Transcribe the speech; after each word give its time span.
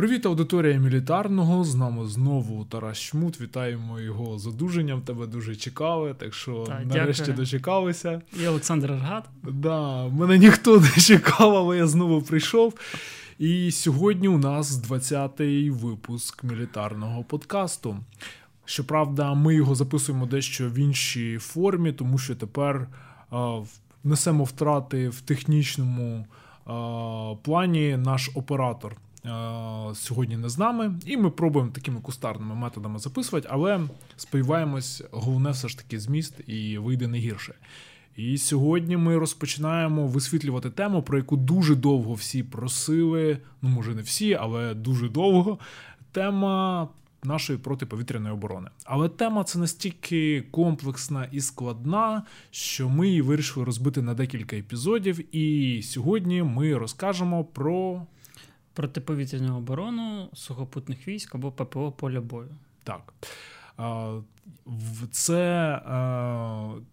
Привіт, 0.00 0.26
аудиторія 0.26 0.78
мілітарного. 0.78 1.64
З 1.64 1.74
нами 1.74 2.06
знову 2.06 2.64
Тарас 2.64 2.98
Шмут. 2.98 3.40
Вітаємо 3.40 4.00
його 4.00 4.38
з 4.38 4.46
одужанням. 4.46 5.02
Тебе 5.02 5.26
дуже 5.26 5.56
чекали, 5.56 6.14
так 6.14 6.34
що 6.34 6.64
Так, 6.66 6.86
нарешті 6.86 7.22
дякую. 7.22 7.36
дочекалися. 7.36 8.22
І 8.42 8.46
Олександр 8.46 8.92
Аргат. 8.92 9.24
Да, 9.42 10.08
мене 10.08 10.38
ніхто 10.38 10.80
не 10.96 11.02
чекав, 11.02 11.56
але 11.56 11.76
я 11.76 11.86
знову 11.86 12.22
прийшов. 12.22 12.74
І 13.38 13.70
сьогодні 13.70 14.28
у 14.28 14.38
нас 14.38 14.82
20-й 14.90 15.70
випуск 15.70 16.44
мілітарного 16.44 17.24
подкасту. 17.24 17.96
Щоправда, 18.64 19.34
ми 19.34 19.54
його 19.54 19.74
записуємо 19.74 20.26
дещо 20.26 20.68
в 20.68 20.78
іншій 20.78 21.38
формі, 21.38 21.92
тому 21.92 22.18
що 22.18 22.34
тепер 22.34 22.88
а, 23.30 23.60
несемо 24.04 24.44
втрати 24.44 25.08
в 25.08 25.20
технічному 25.20 26.26
а, 26.66 27.34
плані 27.42 27.96
наш 27.96 28.30
оператор. 28.34 28.96
А, 29.24 29.92
Сьогодні 29.94 30.36
не 30.36 30.48
з 30.48 30.58
нами, 30.58 30.94
і 31.06 31.16
ми 31.16 31.30
пробуємо 31.30 31.70
такими 31.70 32.00
кустарними 32.00 32.54
методами 32.54 32.98
записувати, 32.98 33.48
але 33.50 33.80
сподіваємось, 34.16 35.02
головне 35.10 35.50
все 35.50 35.68
ж 35.68 35.78
таки 35.78 36.00
зміст 36.00 36.40
і 36.46 36.78
вийде 36.78 37.08
не 37.08 37.18
гірше. 37.18 37.54
І 38.16 38.38
сьогодні 38.38 38.96
ми 38.96 39.18
розпочинаємо 39.18 40.06
висвітлювати 40.06 40.70
тему, 40.70 41.02
про 41.02 41.18
яку 41.18 41.36
дуже 41.36 41.74
довго 41.74 42.14
всі 42.14 42.42
просили. 42.42 43.38
Ну, 43.62 43.68
може, 43.68 43.94
не 43.94 44.02
всі, 44.02 44.34
але 44.34 44.74
дуже 44.74 45.08
довго. 45.08 45.58
Тема 46.12 46.88
нашої 47.24 47.58
протиповітряної 47.58 48.34
оборони. 48.34 48.68
Але 48.84 49.08
тема 49.08 49.44
це 49.44 49.58
настільки 49.58 50.44
комплексна 50.50 51.28
і 51.32 51.40
складна, 51.40 52.22
що 52.50 52.88
ми 52.88 53.08
її 53.08 53.22
вирішили 53.22 53.64
розбити 53.64 54.02
на 54.02 54.14
декілька 54.14 54.56
епізодів. 54.56 55.36
І 55.36 55.82
сьогодні 55.82 56.42
ми 56.42 56.78
розкажемо 56.78 57.44
про 57.44 58.06
Протиповітряну 58.72 59.56
оборону 59.56 60.28
сухопутних 60.34 61.08
військ 61.08 61.34
або 61.34 61.52
ППО 61.52 61.92
поля 61.92 62.20
бою. 62.20 62.48
Так. 62.82 63.14
Це 65.10 65.80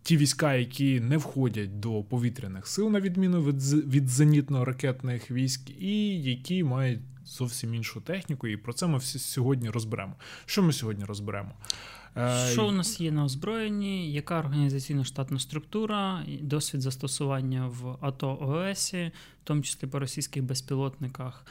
ті 0.03 0.17
війська, 0.17 0.53
які 0.53 0.99
не 0.99 1.17
входять 1.17 1.79
до 1.79 2.03
повітряних 2.03 2.67
сил, 2.67 2.89
на 2.89 2.99
відміну 2.99 3.43
від, 3.43 3.63
від 3.93 4.09
зенітно-ракетних 4.09 5.31
військ, 5.31 5.69
і 5.79 6.21
які 6.21 6.63
мають 6.63 6.99
зовсім 7.25 7.73
іншу 7.73 8.01
техніку. 8.01 8.47
І 8.47 8.57
про 8.57 8.73
це 8.73 8.87
ми 8.87 8.97
всі 8.97 9.19
сьогодні 9.19 9.69
розберемо. 9.69 10.13
Що 10.45 10.63
ми 10.63 10.73
сьогодні 10.73 11.05
розберемо? 11.05 11.51
Е, 12.17 12.51
Що 12.51 12.67
у 12.67 12.71
нас 12.71 13.01
є 13.01 13.11
на 13.11 13.23
озброєнні? 13.23 14.11
Яка 14.11 14.39
організаційно 14.39 15.03
штатна 15.03 15.39
структура, 15.39 16.25
досвід 16.41 16.81
застосування 16.81 17.67
в 17.67 17.97
АТО 18.01 18.37
ОС, 18.41 18.93
в 18.93 19.11
тому 19.43 19.61
числі 19.61 19.87
по 19.87 19.99
російських 19.99 20.43
безпілотниках? 20.43 21.45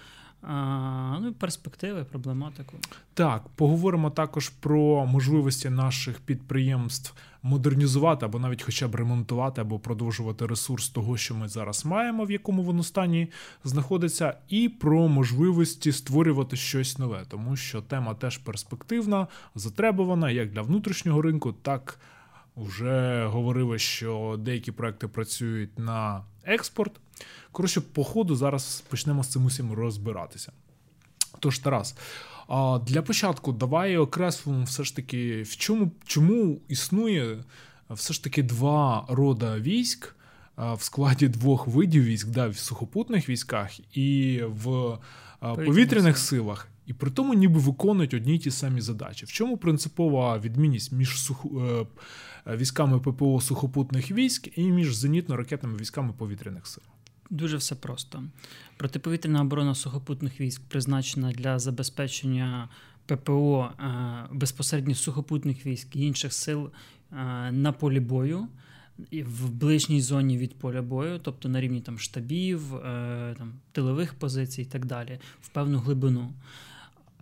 Ну 1.20 1.34
перспективи, 1.38 2.04
проблематику. 2.04 2.72
Так, 3.14 3.42
поговоримо 3.54 4.10
також 4.10 4.48
про 4.48 5.06
можливості 5.06 5.70
наших 5.70 6.20
підприємств 6.20 7.14
модернізувати 7.42 8.26
або 8.26 8.38
навіть 8.38 8.62
хоча 8.62 8.88
б 8.88 8.94
ремонтувати 8.94 9.60
або 9.60 9.78
продовжувати 9.78 10.46
ресурс 10.46 10.88
того, 10.88 11.16
що 11.16 11.34
ми 11.34 11.48
зараз 11.48 11.84
маємо, 11.84 12.24
в 12.24 12.30
якому 12.30 12.62
воно 12.62 12.82
стані 12.82 13.28
знаходиться, 13.64 14.34
і 14.48 14.68
про 14.68 15.08
можливості 15.08 15.92
створювати 15.92 16.56
щось 16.56 16.98
нове, 16.98 17.24
тому 17.28 17.56
що 17.56 17.82
тема 17.82 18.14
теж 18.14 18.38
перспективна, 18.38 19.26
затребувана 19.54 20.30
як 20.30 20.50
для 20.50 20.62
внутрішнього 20.62 21.22
ринку, 21.22 21.52
так 21.52 22.00
вже 22.56 23.26
говорили, 23.26 23.78
що 23.78 24.36
деякі 24.38 24.72
проекти 24.72 25.08
працюють 25.08 25.78
на 25.78 26.22
експорт. 26.44 26.92
Коротше, 27.52 27.80
по 27.80 28.04
ходу 28.04 28.36
зараз 28.36 28.84
почнемо 28.88 29.24
з 29.24 29.28
цим 29.28 29.44
усім 29.44 29.72
розбиратися. 29.72 30.52
Тож, 31.40 31.58
Тарас, 31.58 31.96
для 32.86 33.02
початку 33.02 33.52
давай 33.52 33.96
окреслимо 33.96 34.64
все 34.64 34.84
ж 34.84 34.96
таки, 34.96 35.42
в 35.42 35.56
чому 35.56 35.92
чому 36.06 36.60
існує 36.68 37.44
все 37.90 38.14
ж 38.14 38.24
таки 38.24 38.42
два 38.42 39.06
рода 39.08 39.58
військ 39.58 40.16
в 40.56 40.82
складі 40.82 41.28
двох 41.28 41.66
видів 41.66 42.04
військ, 42.04 42.28
да, 42.28 42.48
в 42.48 42.56
сухопутних 42.56 43.28
військах 43.28 43.96
і 43.96 44.40
в 44.46 44.98
Повітряних 45.40 45.66
повітряних 45.66 46.18
силах. 46.18 46.68
І 46.86 46.92
при 46.92 47.10
тому 47.10 47.34
ніби 47.34 47.60
виконують 47.60 48.14
одні 48.14 48.34
й 48.34 48.38
ті 48.38 48.50
самі 48.50 48.80
задачі. 48.80 49.26
В 49.26 49.32
чому 49.32 49.56
принципова 49.56 50.38
відмінність 50.38 50.92
між 50.92 51.18
суху, 51.18 51.60
е, 51.60 51.86
е, 52.46 52.56
військами 52.56 53.00
ППО 53.00 53.40
сухопутних 53.40 54.10
військ 54.10 54.58
і 54.58 54.62
між 54.62 55.04
зенітно-ракетними 55.04 55.80
військами 55.80 56.12
повітряних 56.12 56.66
сил? 56.66 56.84
Дуже 57.30 57.56
все 57.56 57.74
просто. 57.74 58.24
Протиповітряна 58.76 59.40
оборона 59.40 59.74
сухопутних 59.74 60.40
військ 60.40 60.62
призначена 60.68 61.32
для 61.32 61.58
забезпечення 61.58 62.68
ППО 63.06 63.70
е, 63.80 63.84
безпосередньо 64.32 64.94
сухопутних 64.94 65.66
військ 65.66 65.96
і 65.96 66.06
інших 66.06 66.32
сил 66.32 66.70
е, 67.12 67.16
на 67.52 67.72
полі 67.72 68.00
бою. 68.00 68.48
В 69.12 69.50
ближній 69.50 70.00
зоні 70.00 70.38
від 70.38 70.58
поля 70.58 70.82
бою, 70.82 71.18
тобто 71.22 71.48
на 71.48 71.60
рівні 71.60 71.80
там 71.80 71.98
штабів, 71.98 72.74
е, 72.74 73.34
там 73.38 73.52
тилових 73.72 74.14
позицій 74.14 74.62
і 74.62 74.64
так 74.64 74.86
далі, 74.86 75.18
в 75.40 75.48
певну 75.48 75.78
глибину. 75.78 76.32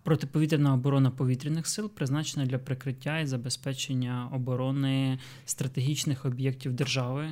Протиповітряна 0.03 0.75
оборона 0.75 1.11
повітряних 1.11 1.67
сил 1.67 1.91
призначена 1.91 2.47
для 2.47 2.59
прикриття 2.59 3.19
і 3.19 3.27
забезпечення 3.27 4.29
оборони 4.33 5.19
стратегічних 5.45 6.25
об'єктів 6.25 6.73
держави, 6.73 7.29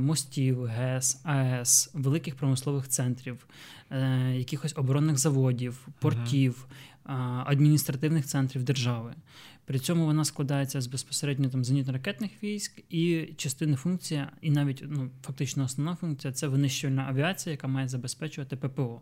мостів, 0.00 0.64
ГЕС, 0.64 1.20
АЕС, 1.24 1.90
великих 1.94 2.34
промислових 2.34 2.88
центрів, 2.88 3.46
е, 3.90 4.32
якихось 4.36 4.72
оборонних 4.76 5.18
заводів, 5.18 5.86
портів, 5.98 6.66
е, 6.68 7.12
адміністративних 7.46 8.26
центрів 8.26 8.62
держави. 8.62 9.14
При 9.66 9.78
цьому 9.78 10.04
вона 10.04 10.24
складається 10.24 10.80
з 10.80 10.86
безпосередньо 10.86 11.48
там 11.48 11.62
зенітно-ракетних 11.62 12.30
військ 12.42 12.82
і 12.90 13.28
частини 13.36 13.76
функція, 13.76 14.32
і 14.40 14.50
навіть 14.50 14.84
ну, 14.86 15.10
фактично 15.22 15.64
основна 15.64 15.96
функція 15.96 16.32
це 16.32 16.48
винищувальна 16.48 17.06
авіація, 17.08 17.52
яка 17.52 17.68
має 17.68 17.88
забезпечувати 17.88 18.56
ППО. 18.56 19.00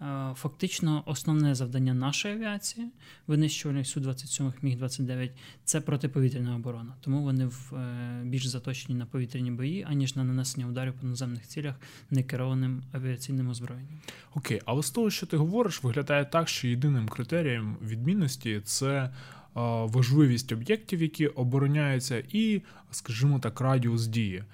Е, 0.00 0.34
Фактично, 0.34 1.02
основне 1.06 1.54
завдання 1.54 1.94
нашої 1.94 2.34
авіації, 2.34 2.86
винищувальних 3.26 3.86
Су-27, 3.86 4.52
Міг-29, 4.62 5.30
це 5.64 5.80
протиповітряна 5.80 6.56
оборона. 6.56 6.94
Тому 7.00 7.22
вони 7.22 7.46
в, 7.46 7.74
е, 7.74 8.22
більш 8.24 8.46
заточені 8.46 8.98
на 8.98 9.06
повітряні 9.06 9.50
бої, 9.50 9.86
аніж 9.88 10.16
на 10.16 10.24
нанесення 10.24 10.66
ударів 10.66 10.94
по 11.00 11.06
наземних 11.06 11.46
цілях 11.46 11.74
некерованим 12.10 12.82
авіаційним 12.92 13.48
озброєнням. 13.48 14.00
Окей, 14.34 14.60
але 14.64 14.82
з 14.82 14.90
того, 14.90 15.10
що 15.10 15.26
ти 15.26 15.36
говориш, 15.36 15.82
виглядає 15.82 16.24
так, 16.24 16.48
що 16.48 16.68
єдиним 16.68 17.08
критерієм 17.08 17.76
відмінності 17.82 18.60
це 18.64 19.10
важливість 19.54 20.52
об'єктів, 20.52 21.02
які 21.02 21.26
обороняються, 21.26 22.22
і, 22.32 22.62
скажімо 22.90 23.38
так, 23.38 23.60
радіус 23.60 24.06
дії. 24.06 24.44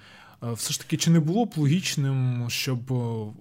Е, 0.42 0.52
Все 0.52 0.72
ж 0.72 0.80
таки, 0.80 0.96
чи 0.96 1.10
не 1.10 1.20
було 1.20 1.44
б 1.44 1.52
логічним, 1.56 2.44
щоб 2.48 2.92
е, 2.92 2.94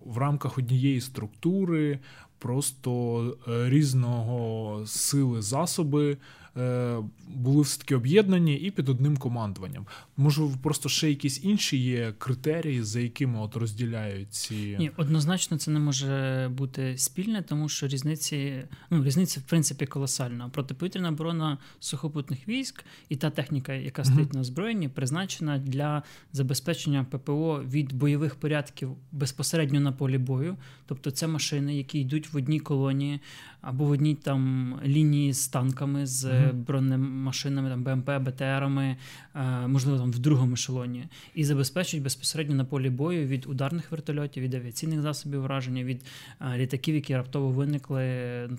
в 0.06 0.18
рамках 0.18 0.58
однієї 0.58 1.02
структури 1.02 2.00
просто 2.40 3.22
е, 3.48 3.70
різного 3.70 4.84
сили 4.86 5.42
засоби 5.42 6.18
е, 6.58 6.98
були 7.28 7.62
все 7.62 7.80
таки 7.80 7.96
об'єднані 7.96 8.56
і 8.56 8.72
під 8.72 8.90
одним 8.90 9.18
командуванням? 9.18 9.86
Можливо, 10.20 10.54
просто 10.62 10.90
ще 10.90 11.10
якісь 11.10 11.44
інші 11.44 11.78
є 11.78 12.14
критерії, 12.18 12.84
за 12.84 13.00
якими 13.00 13.40
от 13.40 13.56
розділяють 13.56 14.34
ці. 14.34 14.76
Ні, 14.80 14.92
однозначно 14.98 15.58
це 15.58 15.72
не 15.72 15.80
може 15.80 16.50
бути 16.54 16.98
спільне, 16.98 17.42
тому 17.42 17.70
що 17.70 17.88
різниці, 17.88 18.64
ну 18.90 19.04
різниця 19.04 19.40
в 19.40 19.44
принципі 19.44 19.86
колосальна. 19.86 20.50
Протиповітряна 20.50 21.10
оборона 21.10 21.58
сухопутних 21.80 22.48
військ 22.48 22.86
і 23.10 23.16
та 23.16 23.30
техніка, 23.30 23.74
яка 23.74 24.04
стоїть 24.04 24.34
на 24.34 24.40
озброєнні, 24.40 24.90
призначена 24.90 25.58
для 25.58 26.04
забезпечення 26.34 27.06
ППО 27.12 27.64
від 27.72 27.94
бойових 27.94 28.36
порядків 28.36 28.90
безпосередньо 29.12 29.80
на 29.80 29.92
полі 29.92 30.18
бою. 30.18 30.58
Тобто 30.86 31.12
це 31.12 31.28
машини, 31.28 31.78
які 31.78 32.00
йдуть 32.00 32.34
в 32.34 32.38
одній 32.38 32.60
колонії 32.60 33.20
або 33.62 33.86
в 33.86 33.90
одній 33.90 34.16
там 34.16 34.74
лінії 34.86 35.34
з 35.34 35.48
танками, 35.48 36.06
з 36.06 36.26
Мгм. 36.26 36.64
бронемашинами, 36.64 37.70
там 37.70 37.84
БМП, 37.84 38.10
БТРами, 38.30 38.98
е, 39.36 39.68
можливо, 39.68 40.00
там 40.00 40.09
в 40.12 40.20
другому 40.20 40.54
ешелоні, 40.54 41.08
і 41.36 41.44
забезпечують 41.44 42.04
безпосередньо 42.04 42.56
на 42.56 42.66
полі 42.66 42.90
бою 42.90 43.28
від 43.28 43.46
ударних 43.46 43.92
вертольотів, 43.92 44.44
від 44.44 44.54
авіаційних 44.54 45.02
засобів 45.02 45.42
враження, 45.42 45.84
від 45.84 46.02
е, 46.42 46.58
літаків, 46.58 46.96
які 46.96 47.16
раптово 47.16 47.50
виникли 47.50 48.04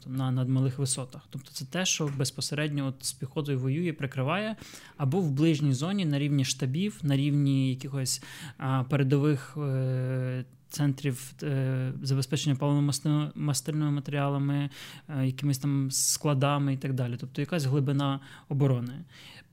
на 0.06 0.30
надмалих 0.30 0.78
висотах. 0.78 1.22
Тобто 1.30 1.50
це 1.52 1.64
те, 1.64 1.84
що 1.84 2.10
безпосередньо 2.18 2.86
от 2.86 3.04
з 3.04 3.12
піхотою 3.12 3.58
воює, 3.58 3.92
прикриває, 3.92 4.56
або 4.96 5.20
в 5.20 5.30
ближній 5.30 5.72
зоні 5.72 6.04
на 6.04 6.18
рівні 6.18 6.44
штабів, 6.44 6.98
на 7.02 7.16
рівні 7.16 7.70
якихось 7.70 8.22
передових. 8.88 9.56
е, 9.56 10.44
Центрів 10.70 11.32
е, 11.42 11.92
забезпечення 12.02 12.56
паливно-мастильними 12.56 13.90
матеріалами, 13.90 14.70
е, 15.08 15.26
якимись 15.26 15.58
там 15.58 15.90
складами 15.90 16.74
і 16.74 16.76
так 16.76 16.92
далі. 16.92 17.16
Тобто 17.20 17.40
якась 17.40 17.64
глибина 17.64 18.20
оборони. 18.48 19.04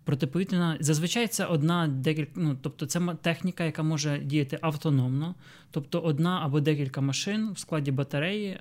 Протиповітряна 0.07 0.77
зазвичай 0.80 1.27
це 1.27 1.45
одна 1.45 1.88
декілька. 1.88 2.31
Ну 2.36 2.57
тобто, 2.62 2.86
це 2.86 3.01
техніка, 3.21 3.63
яка 3.63 3.83
може 3.83 4.19
діяти 4.19 4.59
автономно, 4.62 5.36
тобто 5.71 6.00
одна 6.00 6.42
або 6.44 6.59
декілька 6.59 7.01
машин 7.01 7.51
в 7.51 7.59
складі 7.59 7.92
батареї 7.92 8.59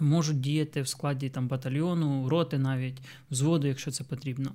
можуть 0.00 0.40
діяти 0.40 0.82
в 0.82 0.88
складі 0.88 1.28
там 1.28 1.48
батальйону, 1.48 2.28
роти 2.28 2.58
навіть, 2.58 2.96
взводу, 3.30 3.66
якщо 3.66 3.90
це 3.90 4.04
потрібно. 4.04 4.52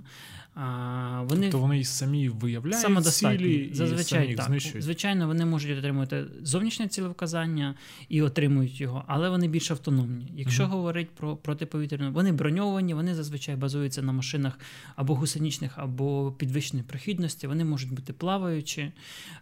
А, 0.55 1.21
вони 1.29 1.41
тобто 1.41 1.59
вони 1.59 1.79
і 1.79 1.83
самі 1.83 2.29
виявляють 2.29 3.05
цілі 3.05 3.69
Зазвичай 3.73 4.23
і 4.23 4.25
самі 4.25 4.35
так. 4.35 4.45
знищують? 4.45 4.83
Звичайно, 4.83 5.27
вони 5.27 5.45
можуть 5.45 5.77
отримувати 5.77 6.25
зовнішнє 6.41 6.87
цілевказання 6.87 7.75
і 8.09 8.21
отримують 8.21 8.81
його, 8.81 9.03
але 9.07 9.29
вони 9.29 9.47
більш 9.47 9.71
автономні. 9.71 10.31
Якщо 10.35 10.63
uh 10.63 10.67
говорити 10.67 11.09
про 11.17 11.35
протиповітряну, 11.35 12.11
вони 12.11 12.31
броньовані, 12.31 12.93
вони 12.93 13.15
зазвичай 13.15 13.55
базуються 13.55 14.01
на 14.01 14.11
машинах 14.11 14.59
або 14.95 15.15
гусеничних, 15.15 15.71
або 15.75 16.31
підвищеної 16.31 16.87
прохідності, 16.87 17.47
вони 17.47 17.65
можуть 17.65 17.93
бути 17.93 18.13
плаваючі, 18.13 18.91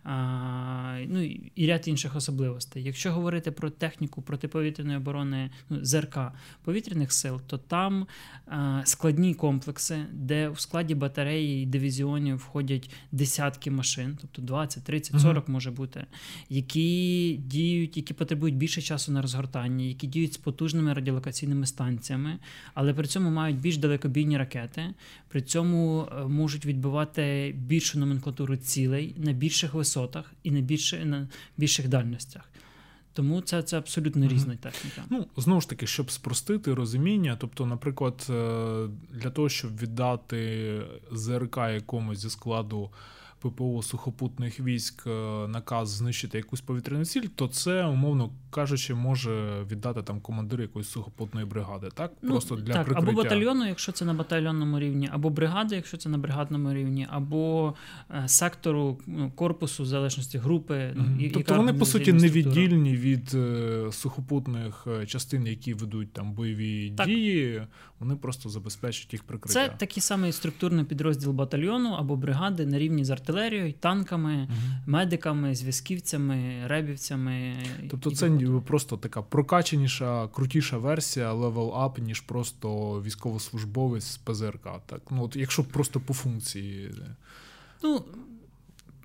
а, 0.03 0.99
ну 1.07 1.23
і 1.55 1.67
ряд 1.67 1.87
інших 1.87 2.15
особливостей. 2.15 2.83
Якщо 2.83 3.11
говорити 3.11 3.51
про 3.51 3.69
техніку 3.69 4.21
протиповітряної 4.21 4.97
оборони, 4.97 5.51
ну, 5.69 5.77
ЗРК 5.81 6.17
повітряних 6.63 7.13
сил, 7.13 7.41
то 7.47 7.57
там 7.57 8.07
а, 8.45 8.81
складні 8.85 9.33
комплекси, 9.33 10.05
де 10.11 10.49
в 10.49 10.59
складі 10.59 10.95
батареї 11.01 11.63
і 11.63 11.65
дивізіонів 11.65 12.37
входять 12.37 12.89
десятки 13.11 13.71
машин, 13.71 14.17
тобто 14.21 14.41
20, 14.41 14.83
30, 14.83 15.21
40 15.21 15.45
mm-hmm. 15.45 15.51
може 15.51 15.71
бути, 15.71 16.05
які 16.49 17.39
діють, 17.45 17.97
які 17.97 18.13
потребують 18.13 18.55
більше 18.55 18.81
часу 18.81 19.11
на 19.11 19.21
розгортання, 19.21 19.85
які 19.85 20.07
діють 20.07 20.33
з 20.33 20.37
потужними 20.37 20.93
радіолокаційними 20.93 21.65
станціями, 21.65 22.39
але 22.73 22.93
при 22.93 23.07
цьому 23.07 23.29
мають 23.29 23.57
більш 23.57 23.77
далекобійні 23.77 24.37
ракети, 24.37 24.93
при 25.27 25.41
цьому 25.41 26.07
е, 26.11 26.27
можуть 26.27 26.65
відбивати 26.65 27.55
більшу 27.57 27.99
номенклатуру 27.99 28.57
цілей 28.57 29.15
на 29.17 29.31
більших 29.33 29.73
висотах 29.73 30.33
і 30.43 30.51
на 30.51 30.61
більше 30.61 31.05
на 31.05 31.27
більших 31.57 31.87
дальностях. 31.87 32.51
Тому 33.13 33.41
це 33.41 33.63
це 33.63 33.77
абсолютно 33.77 34.27
різна 34.27 34.55
техніка. 34.55 35.03
Ну 35.09 35.27
знову 35.37 35.61
ж 35.61 35.69
таки, 35.69 35.87
щоб 35.87 36.11
спростити 36.11 36.73
розуміння. 36.73 37.37
Тобто, 37.39 37.65
наприклад, 37.65 38.27
е, 38.29 38.33
для 39.11 39.29
того, 39.29 39.49
щоб 39.49 39.77
віддати 39.77 40.81
ЗРК 41.11 41.57
якомусь 41.57 42.19
зі 42.19 42.29
складу 42.29 42.89
ППО 43.39 43.81
сухопутних 43.81 44.59
військ 44.59 45.07
е, 45.07 45.09
наказ 45.47 45.89
знищити 45.89 46.37
якусь 46.37 46.61
повітряну 46.61 47.05
ціль, 47.05 47.27
то 47.35 47.47
це, 47.47 47.85
умовно 47.85 48.29
кажучи, 48.51 48.93
може 48.93 49.63
віддати 49.71 50.03
там 50.03 50.19
командир 50.19 50.61
якоїсь 50.61 50.87
сухопутної 50.87 51.45
бригади. 51.45 51.89
Так, 51.93 52.11
ну, 52.21 52.29
просто 52.29 52.55
для 52.55 52.73
так, 52.73 52.85
прикриття. 52.85 53.11
або 53.11 53.23
батальйону, 53.23 53.67
якщо 53.67 53.91
це 53.91 54.05
на 54.05 54.13
батальйонному 54.13 54.79
рівні, 54.79 55.09
або 55.11 55.29
бригади, 55.29 55.75
якщо 55.75 55.97
це 55.97 56.09
на 56.09 56.17
бригадному 56.17 56.73
рівні, 56.73 57.07
або 57.09 57.73
е, 58.11 58.23
сектору 58.27 58.99
ну, 59.07 59.31
корпусу 59.35 59.83
в 59.83 59.85
залежності 59.85 60.37
групи. 60.37 60.93
Угу. 60.97 61.05
І, 61.19 61.29
тобто 61.29 61.55
вони 61.55 61.73
по 61.73 61.85
суті 61.85 62.13
невіддільні 62.13 62.95
від 62.95 63.33
е, 63.33 63.87
сухопутних 63.91 64.87
частин, 65.07 65.47
які 65.47 65.73
ведуть 65.73 66.13
там 66.13 66.33
бойові 66.33 66.93
так. 66.97 67.07
дії. 67.07 67.61
Вони 67.99 68.15
просто 68.15 68.49
забезпечують 68.49 69.13
їх 69.13 69.23
прикриття. 69.23 69.53
Це 69.53 69.73
такий 69.77 70.01
самий 70.01 70.31
структурний 70.31 70.85
підрозділ 70.85 71.31
батальйону 71.31 71.89
або 71.89 72.15
бригади 72.15 72.65
на 72.65 72.79
рівні 72.79 73.05
з 73.05 73.09
артилерією, 73.09 73.73
танками, 73.73 74.35
угу. 74.35 74.57
медиками, 74.85 75.55
зв'язківцями, 75.55 76.63
ребівцями. 76.65 77.55
Тобто, 77.89 78.11
це 78.11 78.29
ніби 78.41 78.61
просто 78.61 78.97
така 78.97 79.21
прокаченіша, 79.21 80.27
крутіша 80.27 80.77
версія, 80.77 81.33
level 81.33 81.75
up, 81.75 81.99
ніж 81.99 82.19
просто 82.19 83.01
військовослужбовець 83.01 84.03
з 84.03 84.17
ПЗРК. 84.17 84.67
Так, 84.85 85.01
ну 85.11 85.23
от 85.23 85.35
якщо 85.35 85.63
просто 85.63 85.99
по 85.99 86.13
функції. 86.13 86.91
Ну, 87.83 88.03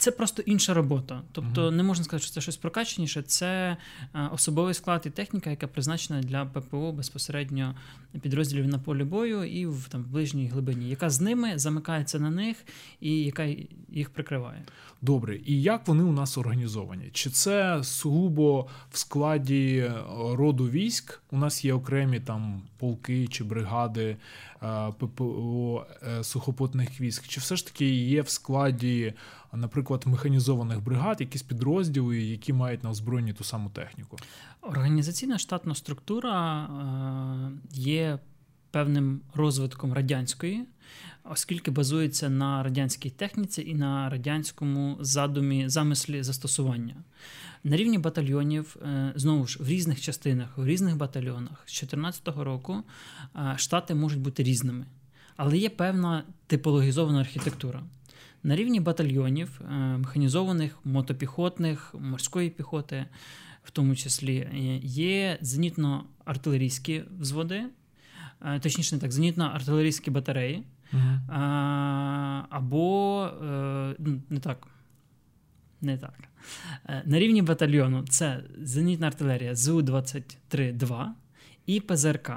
це 0.06 0.12
просто 0.12 0.42
інша 0.42 0.74
робота. 0.74 1.22
Тобто, 1.32 1.66
uh-huh. 1.66 1.70
не 1.70 1.82
можна 1.82 2.04
сказати, 2.04 2.24
що 2.24 2.34
це 2.34 2.40
щось 2.40 2.56
прокаченіше. 2.56 3.22
Це 3.22 3.76
е, 4.14 4.28
особовий 4.32 4.74
склад 4.74 5.02
і 5.06 5.10
техніка, 5.10 5.50
яка 5.50 5.66
призначена 5.66 6.20
для 6.20 6.44
ППО 6.44 6.92
безпосередньо 6.92 7.74
підрозділів 8.20 8.68
на 8.68 8.78
полі 8.78 9.04
бою 9.04 9.44
і 9.44 9.66
в 9.66 9.88
там 9.88 10.02
в 10.02 10.06
ближній 10.06 10.48
глибині, 10.48 10.88
яка 10.88 11.10
з 11.10 11.20
ними 11.20 11.58
замикається 11.58 12.18
на 12.18 12.30
них 12.30 12.56
і 13.00 13.24
яка 13.24 13.48
їх 13.88 14.10
прикриває. 14.10 14.64
Добре, 15.02 15.40
і 15.46 15.62
як 15.62 15.88
вони 15.88 16.02
у 16.02 16.12
нас 16.12 16.38
організовані? 16.38 17.10
Чи 17.12 17.30
це 17.30 17.84
сугубо 17.84 18.66
в 18.90 18.98
складі 18.98 19.92
роду 20.32 20.68
військ? 20.68 21.20
У 21.30 21.38
нас 21.38 21.64
є 21.64 21.74
окремі 21.74 22.20
там 22.20 22.62
полки 22.78 23.26
чи 23.26 23.44
бригади 23.44 24.16
е, 24.62 24.92
ППО 24.98 25.86
е, 26.02 26.24
сухопутних 26.24 27.00
військ? 27.00 27.28
Чи 27.28 27.40
все 27.40 27.56
ж 27.56 27.66
таки 27.66 27.94
є 27.94 28.22
в 28.22 28.28
складі? 28.28 29.14
Наприклад, 29.56 30.02
механізованих 30.06 30.82
бригад, 30.82 31.20
якісь 31.20 31.42
підрозділи, 31.42 32.22
які 32.22 32.52
мають 32.52 32.84
на 32.84 32.90
озброєнні 32.90 33.32
ту 33.32 33.44
саму 33.44 33.70
техніку? 33.70 34.16
Організаційна 34.62 35.38
штатна 35.38 35.74
структура 35.74 36.64
е, 36.64 37.50
є 37.72 38.18
певним 38.70 39.20
розвитком 39.34 39.92
радянської, 39.92 40.64
оскільки 41.24 41.70
базується 41.70 42.28
на 42.28 42.62
радянській 42.62 43.10
техніці 43.10 43.62
і 43.62 43.74
на 43.74 44.10
радянському 44.10 44.96
задумі 45.00 45.68
замислі 45.68 46.22
застосування. 46.22 46.94
На 47.64 47.76
рівні 47.76 47.98
батальйонів, 47.98 48.76
е, 48.82 49.12
знову 49.16 49.46
ж 49.46 49.62
в 49.62 49.68
різних 49.68 50.00
частинах, 50.00 50.58
в 50.58 50.66
різних 50.66 50.96
батальйонах 50.96 51.62
з 51.66 51.80
2014 51.80 52.28
року 52.28 52.82
е, 53.36 53.54
штати 53.56 53.94
можуть 53.94 54.20
бути 54.20 54.42
різними. 54.42 54.86
Але 55.36 55.58
є 55.58 55.70
певна 55.70 56.22
типологізована 56.46 57.20
архітектура. 57.20 57.82
На 58.46 58.56
рівні 58.56 58.80
батальйонів, 58.80 59.60
е, 59.60 59.74
механізованих, 59.74 60.78
мотопіхотних, 60.84 61.94
морської 61.98 62.50
піхоти, 62.50 63.06
в 63.64 63.70
тому 63.70 63.96
числі, 63.96 64.36
е, 64.36 64.76
є 64.82 65.38
зенітно-артилерійські 65.42 67.04
взводи, 67.20 67.64
е, 68.42 68.60
точніше, 68.60 68.94
не 68.94 69.00
так, 69.00 69.10
зенітно-артилерійські 69.10 70.10
батареї, 70.10 70.62
або 72.50 73.30
ну, 73.98 74.22
не 74.30 74.40
так. 74.40 74.66
Не 75.80 75.98
так. 75.98 76.14
На 77.04 77.18
рівні 77.18 77.42
батальйону 77.42 78.04
це 78.08 78.44
зенітна 78.58 79.06
артилерія 79.06 79.54
ЗУ-23-2 79.54 81.06
і 81.66 81.80
ПЗРК. 81.80 82.30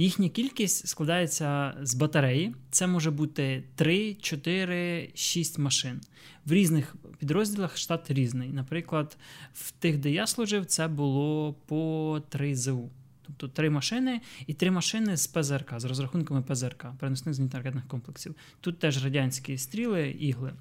Їхня 0.00 0.28
кількість 0.28 0.88
складається 0.88 1.74
з 1.82 1.94
батареї. 1.94 2.54
Це 2.70 2.86
може 2.86 3.10
бути 3.10 3.64
3, 3.74 4.14
4, 4.14 5.10
6 5.14 5.58
машин. 5.58 6.00
В 6.46 6.52
різних 6.52 6.96
підрозділах 7.18 7.76
штат 7.76 8.10
різний. 8.10 8.48
Наприклад, 8.48 9.16
в 9.54 9.70
тих, 9.70 9.98
де 9.98 10.10
я 10.10 10.26
служив, 10.26 10.66
це 10.66 10.88
було 10.88 11.52
по 11.66 12.22
3 12.28 12.56
ЗУ. 12.56 12.90
Тобто 13.26 13.48
три 13.48 13.70
машини 13.70 14.20
і 14.46 14.54
три 14.54 14.70
машини 14.70 15.16
з 15.16 15.26
ПЗРК, 15.26 15.80
з 15.80 15.84
розрахунками 15.84 16.42
ПЗРК, 16.42 16.86
переносних 16.98 17.34
зенітно-ракетних 17.34 17.86
комплексів. 17.86 18.34
Тут 18.60 18.78
теж 18.78 19.04
радянські 19.04 19.58
стріли, 19.58 20.10
ігли. 20.10 20.52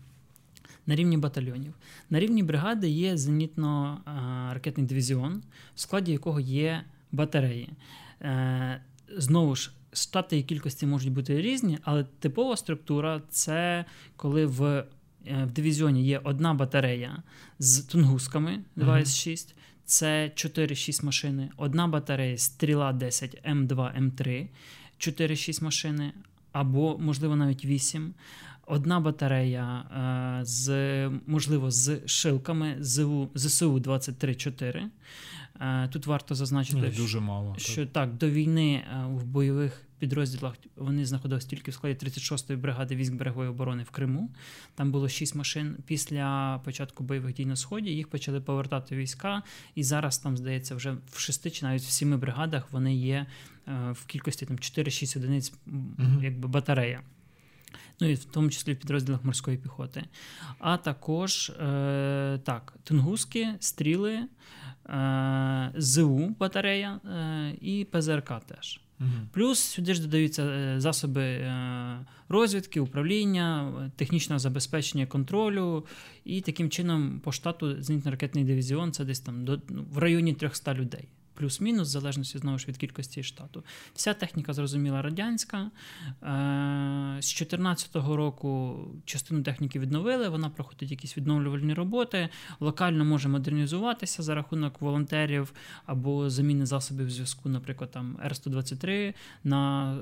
На 0.85 0.95
рівні 0.95 1.17
батальйонів. 1.17 1.73
На 2.09 2.19
рівні 2.19 2.43
бригади 2.43 2.89
є 2.89 3.15
зенітно-ракетний 3.15 4.85
дивізіон, 4.85 5.43
в 5.75 5.79
складі 5.79 6.11
якого 6.11 6.39
є 6.39 6.83
батареї. 7.11 7.69
Знову 9.17 9.55
ж 9.55 9.71
штати 9.93 10.37
і 10.37 10.43
кількості 10.43 10.85
можуть 10.85 11.13
бути 11.13 11.41
різні, 11.41 11.79
але 11.83 12.03
типова 12.03 12.57
структура 12.57 13.21
це 13.29 13.85
коли 14.15 14.45
в 14.45 14.63
е, 14.65 14.85
в 15.45 15.51
дивізіоні 15.51 16.05
є 16.05 16.21
одна 16.23 16.53
батарея 16.53 17.23
з 17.59 17.79
тунгусками 17.79 18.59
2С6, 18.77 19.53
це 19.85 20.31
4-6 20.35 21.05
машини, 21.05 21.49
одна 21.57 21.87
батарея 21.87 22.37
стріла 22.37 22.93
10 22.93 23.41
М2, 23.43 24.01
М3, 24.01 24.47
4-6 24.99 25.63
машини, 25.63 26.11
або, 26.51 26.97
можливо, 26.97 27.35
навіть 27.35 27.65
8. 27.65 28.13
Одна 28.65 28.99
батарея 28.99 29.83
е, 30.41 30.45
з, 30.45 31.09
можливо, 31.27 31.71
з 31.71 31.99
шилками 32.05 32.77
ЗСУ 33.35 33.77
23-4. 33.77 34.83
Е, 35.61 35.87
тут 35.87 36.05
варто 36.05 36.35
зазначити, 36.35 36.79
ну, 36.81 37.03
дуже 37.03 37.19
мало, 37.19 37.55
що 37.57 37.85
так. 37.85 37.93
так 37.93 38.13
до 38.13 38.29
війни 38.29 38.73
е, 38.73 39.05
в 39.05 39.25
бойових 39.25 39.87
підрозділах 39.99 40.53
вони 40.75 41.05
знаходилися 41.05 41.47
тільки 41.47 41.71
в 41.71 41.73
складі 41.73 42.05
36-ї 42.05 42.57
бригади 42.57 42.95
військ 42.95 43.13
берегової 43.13 43.49
оборони 43.49 43.83
в 43.83 43.89
Криму. 43.89 44.31
Там 44.75 44.91
було 44.91 45.09
6 45.09 45.35
машин. 45.35 45.77
Після 45.85 46.57
початку 46.65 47.03
бойових 47.03 47.33
дій 47.33 47.45
на 47.45 47.55
сході 47.55 47.89
їх 47.89 48.07
почали 48.07 48.41
повертати 48.41 48.95
війська, 48.95 49.43
і 49.75 49.83
зараз 49.83 50.17
там 50.17 50.37
здається 50.37 50.75
вже 50.75 50.97
в 51.11 51.19
шести 51.19 51.51
чи 51.51 51.65
навіть 51.65 51.81
в 51.81 51.89
сіми 51.89 52.17
бригадах 52.17 52.71
вони 52.71 52.95
є 52.95 53.25
е, 53.67 53.91
в 53.91 54.05
кількості 54.05 54.45
там 54.45 54.57
4-6 54.57 55.17
одиниць, 55.17 55.53
угу. 55.67 56.21
якби 56.21 56.47
батарея. 56.47 57.01
Ну 57.99 58.07
і 58.07 58.13
в 58.13 58.25
тому 58.25 58.49
числі 58.49 58.73
в 58.73 58.79
підрозділах 58.79 59.23
морської 59.23 59.57
піхоти. 59.57 60.03
А 60.59 60.77
також 60.77 61.49
е, 61.49 62.39
так, 62.43 62.73
тунгуски, 62.83 63.47
стріли, 63.59 64.19
ЗУ 65.75 66.35
батарея 66.39 66.99
е, 67.05 67.53
і 67.61 67.87
ПЗРК 67.91 68.31
теж. 68.45 68.81
Угу. 68.99 69.09
Плюс 69.31 69.59
сюди 69.59 69.93
ж 69.93 70.01
додаються 70.01 70.43
е, 70.43 70.79
засоби 70.79 71.53
розвідки, 72.29 72.79
управління, 72.79 73.73
технічного 73.95 74.39
забезпечення 74.39 75.05
контролю, 75.05 75.85
і 76.25 76.41
таким 76.41 76.69
чином 76.69 77.21
по 77.23 77.31
штату 77.31 77.67
зенітно-ракетний 77.67 78.43
дивізіон 78.43 78.91
це 78.91 79.05
десь 79.05 79.19
там 79.19 79.45
до, 79.45 79.59
ну, 79.69 79.85
в 79.91 79.97
районі 79.97 80.33
300 80.33 80.73
людей 80.73 81.07
плюс-мінус, 81.37 81.87
в 81.87 81.91
залежності 81.91 82.37
знову 82.37 82.57
ж 82.57 82.67
від 82.67 82.77
кількості 82.77 83.23
штату. 83.23 83.63
Вся 83.93 84.13
техніка 84.13 84.53
зрозуміла 84.53 85.01
радянська. 85.01 85.57
Е, 85.57 85.69
з 87.21 87.35
2014 87.35 87.95
року 87.95 88.77
частину 89.05 89.43
техніки 89.43 89.79
відновили, 89.79 90.29
вона 90.29 90.49
проходить 90.49 90.91
якісь 90.91 91.17
відновлювальні 91.17 91.73
роботи, 91.73 92.29
локально 92.59 93.05
може 93.05 93.29
модернізуватися 93.29 94.23
за 94.23 94.35
рахунок 94.35 94.81
волонтерів 94.81 95.53
або 95.85 96.29
заміни 96.29 96.65
засобів 96.65 97.11
зв'язку, 97.11 97.49
наприклад, 97.49 97.91
там 97.91 98.17
Р-123 98.25 99.13
на 99.43 99.93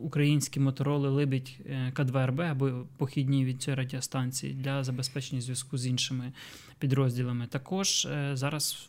українські 0.00 0.60
мотороли 0.60 1.08
Либідь 1.08 1.58
е, 1.66 1.92
К2РБ 1.96 2.50
або 2.50 2.86
похідні 2.96 3.44
від 3.44 3.62
цієї 3.62 3.76
радіостанції 3.76 4.54
для 4.54 4.84
забезпечення 4.84 5.40
зв'язку 5.40 5.78
з 5.78 5.86
іншими 5.86 6.32
підрозділами. 6.78 7.46
Також 7.46 8.04
е, 8.06 8.30
зараз 8.36 8.88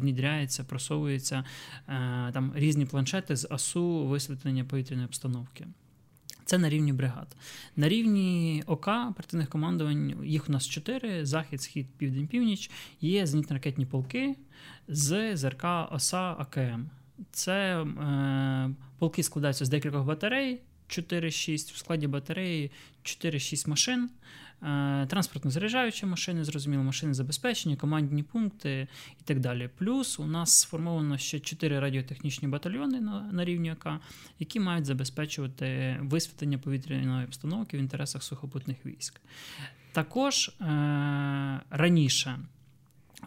внідряється, 0.00 0.64
просовується 0.64 1.31
там 2.32 2.52
різні 2.54 2.86
планшети 2.86 3.36
з 3.36 3.46
АСУ 3.50 4.06
висвітлення 4.06 4.64
повітряної 4.64 5.06
обстановки. 5.06 5.66
Це 6.44 6.58
на 6.58 6.68
рівні 6.68 6.92
бригад. 6.92 7.36
На 7.76 7.88
рівні 7.88 8.62
ОК 8.66 8.88
оперативних 9.10 9.48
командувань 9.48 10.14
їх 10.24 10.48
у 10.48 10.52
нас 10.52 10.68
чотири: 10.68 11.26
захід, 11.26 11.62
схід, 11.62 11.86
південь, 11.98 12.26
північ. 12.26 12.70
Є 13.00 13.24
зенітно-ракетні 13.24 13.84
полки 13.84 14.36
з 14.88 15.36
ЗРК 15.36 15.64
ОСА 15.90 16.36
АКМ. 16.38 16.84
Це 17.30 17.82
е, 17.82 18.74
полки 18.98 19.22
складаються 19.22 19.64
з 19.64 19.68
декількох 19.68 20.06
батарей, 20.06 20.60
4-6, 20.88 21.74
в 21.74 21.76
складі 21.76 22.06
батареї 22.06 22.70
4-6 23.04 23.68
машин. 23.68 24.10
Е, 24.62 24.66
транспортно-заряджаючі 25.06 26.06
машини, 26.06 26.44
зрозуміло, 26.44 26.82
машини 26.82 27.14
забезпечення, 27.14 27.76
командні 27.76 28.22
пункти 28.22 28.88
і 29.20 29.22
так 29.24 29.40
далі. 29.40 29.70
Плюс 29.78 30.18
у 30.18 30.26
нас 30.26 30.60
сформовано 30.60 31.18
ще 31.18 31.40
4 31.40 31.80
радіотехнічні 31.80 32.48
батальйони 32.48 33.00
на 33.00 33.32
на 33.32 33.44
рівні 33.44 33.70
АК, 33.70 34.00
які 34.38 34.60
мають 34.60 34.84
забезпечувати 34.84 35.96
висвітлення 36.00 36.58
повітряної 36.58 37.24
обстановки 37.24 37.76
в 37.76 37.80
інтересах 37.80 38.22
сухопутних 38.22 38.86
військ. 38.86 39.20
Також 39.92 40.48
е- 40.48 41.60
раніше 41.70 42.38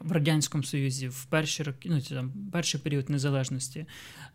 в 0.02 0.12
Радянському 0.12 0.64
Союзі 0.64 1.08
в 1.08 1.26
перші 1.26 1.64
роки, 1.64 1.90
ну 1.90 2.02
там 2.02 2.34
перший 2.52 2.82
період 2.82 3.10
незалежності 3.10 3.86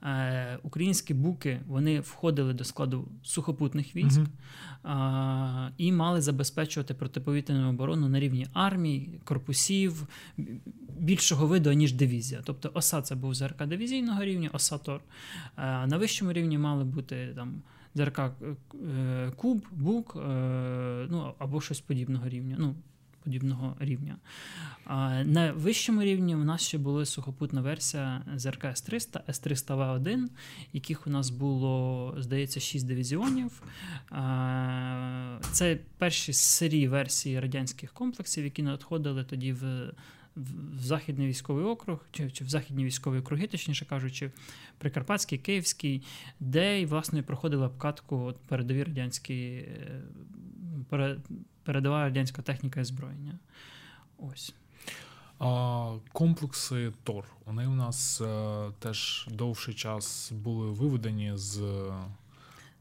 е, 0.02 0.58
українські 0.62 1.14
буки 1.14 1.60
вони 1.66 2.00
входили 2.00 2.52
до 2.52 2.64
складу 2.64 3.08
сухопутних 3.22 3.96
військ 3.96 4.20
uh-huh. 4.84 5.68
е, 5.68 5.72
і 5.78 5.92
мали 5.92 6.20
забезпечувати 6.20 6.94
протиповітряну 6.94 7.68
оборону 7.70 8.08
на 8.08 8.20
рівні 8.20 8.46
армії, 8.52 9.20
корпусів 9.24 10.06
більшого 10.98 11.46
виду, 11.46 11.72
ніж 11.72 11.92
дивізія. 11.92 12.40
Тобто 12.44 12.70
ОСА 12.74 13.02
це 13.02 13.14
був 13.14 13.34
ЗРК 13.34 13.66
дивізійного 13.66 14.24
рівня, 14.24 14.50
ОСА 14.52 14.78
ТОР. 14.78 15.00
Е, 15.56 15.86
на 15.86 15.96
вищому 15.96 16.32
рівні 16.32 16.58
мали 16.58 16.84
бути 16.84 17.32
там. 17.36 17.62
ЗРК 17.94 18.18
е, 18.18 19.32
Куб, 19.36 19.66
Бук, 19.72 20.16
е, 20.16 21.06
ну 21.10 21.34
або 21.38 21.60
щось 21.60 21.80
подібного 21.80 22.28
рівня. 22.28 22.56
Ну, 22.58 22.74
подібного 23.24 23.76
рівня. 23.80 24.16
На 25.24 25.52
вищому 25.56 26.02
рівні 26.02 26.36
у 26.36 26.44
нас 26.44 26.62
ще 26.62 26.78
була 26.78 27.04
сухопутна 27.04 27.60
версія 27.60 28.22
ЗРК 28.36 28.64
С-300, 28.64 29.20
С-300В1, 29.30 30.26
яких 30.72 31.06
у 31.06 31.10
нас 31.10 31.30
було, 31.30 32.14
здається, 32.18 32.60
6 32.60 32.86
дивізіонів. 32.86 33.62
Це 35.52 35.78
перші 35.98 36.32
серії 36.32 36.88
версії 36.88 37.40
радянських 37.40 37.92
комплексів, 37.92 38.44
які 38.44 38.62
надходили 38.62 39.24
тоді 39.24 39.52
в. 39.52 39.92
В 40.36 40.82
Західний 40.82 41.26
військовий 41.26 41.64
округ, 41.64 42.06
чи, 42.10 42.30
чи 42.30 42.44
в 42.44 42.48
західні 42.48 42.84
військові 42.84 43.18
округи, 43.18 43.46
точніше 43.46 43.84
кажучи, 43.84 44.30
Прикарпатський, 44.78 45.38
Київський, 45.38 46.02
де 46.40 46.86
власне 46.86 47.22
проходили 47.22 47.66
обкатку 47.66 48.34
передові 48.48 48.82
радянські 48.82 49.34
е, 49.34 50.02
передова 51.70 52.04
радянська 52.04 52.42
техніка 52.42 52.80
і 52.80 52.84
зброєння. 52.84 53.38
Ось. 54.18 54.54
А, 55.38 55.94
Комплекси 56.12 56.92
Тор. 57.04 57.24
Вони 57.46 57.66
у 57.66 57.74
нас 57.74 58.20
а, 58.20 58.24
е, 58.24 58.72
теж 58.78 59.28
довший 59.30 59.74
час 59.74 60.32
були 60.32 60.70
виведені 60.70 61.32
з 61.34 61.60
е, 61.60 61.92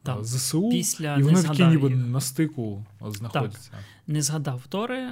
так. 0.03 0.25
ЗСУ, 0.25 0.69
Після 0.69 1.17
і 1.17 1.23
вони 1.23 1.43
такі 1.43 1.65
ніби 1.65 1.89
на 1.89 2.21
стику 2.21 2.85
знаходяться. 3.01 3.71
Так. 3.71 3.79
Не 4.07 4.21
згадав 4.21 4.67
Тори. 4.67 4.99
Е, 4.99 5.11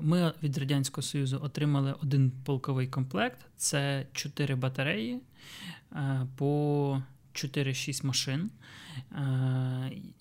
ми 0.00 0.32
від 0.42 0.58
Радянського 0.58 1.02
Союзу 1.02 1.40
отримали 1.42 1.94
один 2.02 2.32
полковий 2.44 2.86
комплект: 2.86 3.38
це 3.56 4.06
чотири 4.12 4.54
батареї 4.54 5.20
по 6.36 7.02
4-6 7.32 8.06
машин, 8.06 8.50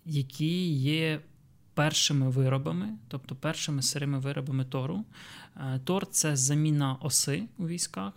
які 0.05 0.73
є 0.73 1.21
першими 1.79 2.29
виробами, 2.29 2.97
тобто 3.07 3.35
першими 3.35 3.81
сирими 3.81 4.19
виробами 4.19 4.65
Тору. 4.65 5.05
Е, 5.55 5.79
Тор 5.83 6.07
це 6.07 6.35
заміна 6.35 6.97
оси 7.01 7.43
у 7.57 7.67
військах, 7.67 8.13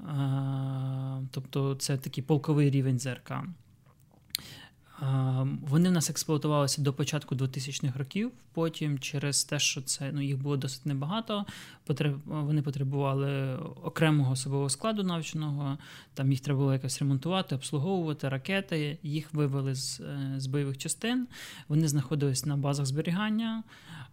е, 0.00 0.04
тобто 1.30 1.74
це 1.74 1.96
такий 1.96 2.24
полковий 2.24 2.70
рівень 2.70 2.98
ЗРК. 2.98 3.32
Вони 5.68 5.88
в 5.88 5.92
нас 5.92 6.10
експлуатувалися 6.10 6.82
до 6.82 6.92
початку 6.92 7.34
2000-х 7.34 7.98
років. 7.98 8.32
Потім, 8.52 8.98
через 8.98 9.44
те, 9.44 9.58
що 9.58 9.82
це 9.82 10.10
ну, 10.12 10.20
їх 10.20 10.38
було 10.38 10.56
досить 10.56 10.86
небагато, 10.86 11.46
вони 12.24 12.62
потребували 12.62 13.56
окремого 13.82 14.32
особового 14.32 14.70
складу 14.70 15.02
навченого. 15.02 15.78
Там 16.14 16.30
їх 16.30 16.40
треба 16.40 16.60
було 16.60 16.72
якось 16.72 17.00
ремонтувати, 17.00 17.54
обслуговувати 17.54 18.28
ракети. 18.28 18.98
Їх 19.02 19.34
вивели 19.34 19.74
з, 19.74 20.00
е, 20.00 20.34
з 20.36 20.46
бойових 20.46 20.78
частин. 20.78 21.26
Вони 21.68 21.88
знаходились 21.88 22.46
на 22.46 22.56
базах 22.56 22.86
зберігання 22.86 23.62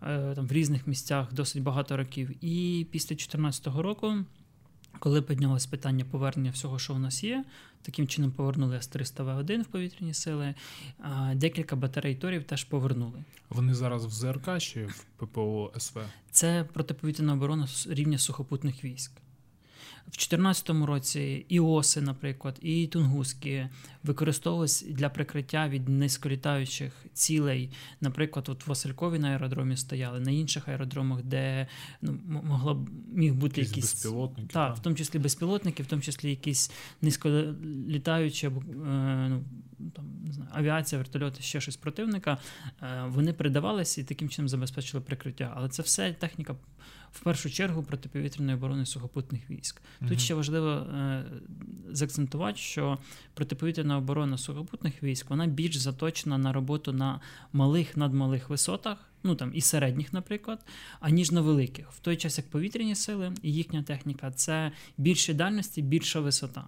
е, 0.03 0.33
там 0.35 0.47
в 0.47 0.51
різних 0.51 0.88
місцях 0.88 1.33
досить 1.33 1.63
багато 1.63 1.97
років. 1.97 2.45
І 2.45 2.88
після 2.91 3.07
2014 3.07 3.67
року. 3.67 4.13
Коли 5.00 5.21
піднялось 5.21 5.65
питання 5.65 6.05
повернення 6.05 6.51
всього, 6.51 6.79
що 6.79 6.93
у 6.93 7.00
нас 7.00 7.23
є, 7.23 7.43
таким 7.81 8.07
чином 8.07 8.31
повернули 8.31 8.75
С-300В1 8.75 9.61
в 9.61 9.65
повітряні 9.65 10.13
сили, 10.13 10.55
декілька 11.33 11.75
батарей 11.75 12.15
торів 12.15 12.43
теж 12.43 12.63
повернули. 12.63 13.23
Вони 13.50 13.73
зараз 13.73 14.05
в 14.05 14.09
ЗРК 14.09 14.59
чи 14.59 14.85
в 14.85 15.05
ППО 15.17 15.71
СВ? 15.77 16.00
Це 16.31 16.65
протиповітряна 16.73 17.33
оборона 17.33 17.67
рівня 17.88 18.17
сухопутних 18.17 18.83
військ. 18.83 19.11
В 20.12 20.13
2014 20.13 20.70
році 20.70 21.46
і 21.50 21.60
оси, 21.60 22.01
наприклад, 22.01 22.60
і 22.62 22.88
тунгуски 22.88 23.70
використовувалися 24.03 24.86
для 24.89 25.10
прикриття 25.10 25.70
від 25.70 25.89
низьколітаючих 25.89 27.06
цілей. 27.13 27.70
Наприклад, 28.01 28.50
от 28.50 28.68
в 28.68 28.70
Василькові 28.70 29.20
на 29.20 29.27
аеродромі 29.27 29.77
стояли, 29.77 30.20
на 30.20 30.32
інших 30.32 30.68
аеродромах, 30.68 31.24
де 31.24 31.68
ну, 32.01 32.20
могло 32.25 32.88
міг 33.13 33.34
бути 33.34 33.62
якісь, 33.62 33.75
якісь 33.75 33.94
безпілотники. 33.94 34.53
Так, 34.53 34.70
та. 34.70 34.74
в 34.74 34.80
тому 34.80 34.96
числі 34.96 35.20
безпілотники, 35.20 35.84
в 35.84 35.88
тому 35.88 36.01
числі 36.01 36.30
якісь 36.30 36.72
низьколітаючі 37.01 38.48
або 38.48 38.62
е, 38.62 39.27
ну, 39.30 39.44
там, 39.89 40.05
не 40.25 40.33
знаю, 40.33 40.50
авіація, 40.53 41.00
вертольоти, 41.00 41.41
ще 41.41 41.61
щось 41.61 41.77
противника. 41.77 42.38
Е, 42.81 43.03
вони 43.07 43.33
передавалися 43.33 44.01
і 44.01 44.03
таким 44.03 44.29
чином 44.29 44.50
забезпечили 44.50 45.03
прикриття. 45.03 45.53
Але 45.55 45.69
це 45.69 45.81
все 45.81 46.13
техніка 46.13 46.55
в 47.11 47.19
першу 47.19 47.50
чергу 47.50 47.83
протиповітряної 47.83 48.57
оборони 48.57 48.85
сухопутних 48.85 49.50
військ. 49.50 49.81
Тут 50.00 50.11
угу. 50.11 50.19
ще 50.19 50.33
важливо 50.33 50.69
е, 50.69 51.23
заакцентувати, 51.89 52.57
що 52.57 52.97
протиповітряна 53.33 53.97
оборона 53.97 54.38
сухопутних 54.38 55.03
військ 55.03 55.29
вона 55.29 55.47
більш 55.47 55.75
заточена 55.75 56.38
на 56.38 56.53
роботу 56.53 56.93
на 56.93 57.19
малих 57.53 57.97
надмалих 57.97 58.50
висотах. 58.50 58.97
Ну 59.23 59.35
там 59.35 59.51
і 59.53 59.61
середніх, 59.61 60.13
наприклад, 60.13 60.65
аніж 61.00 61.31
на 61.31 61.41
великих. 61.41 61.91
В 61.91 62.00
той 62.00 62.17
час 62.17 62.38
як 62.38 62.50
повітряні 62.50 62.95
сили 62.95 63.33
і 63.41 63.53
їхня 63.53 63.83
техніка 63.83 64.31
це 64.31 64.71
більші 64.97 65.33
дальності, 65.33 65.81
більша 65.81 66.19
висота. 66.19 66.67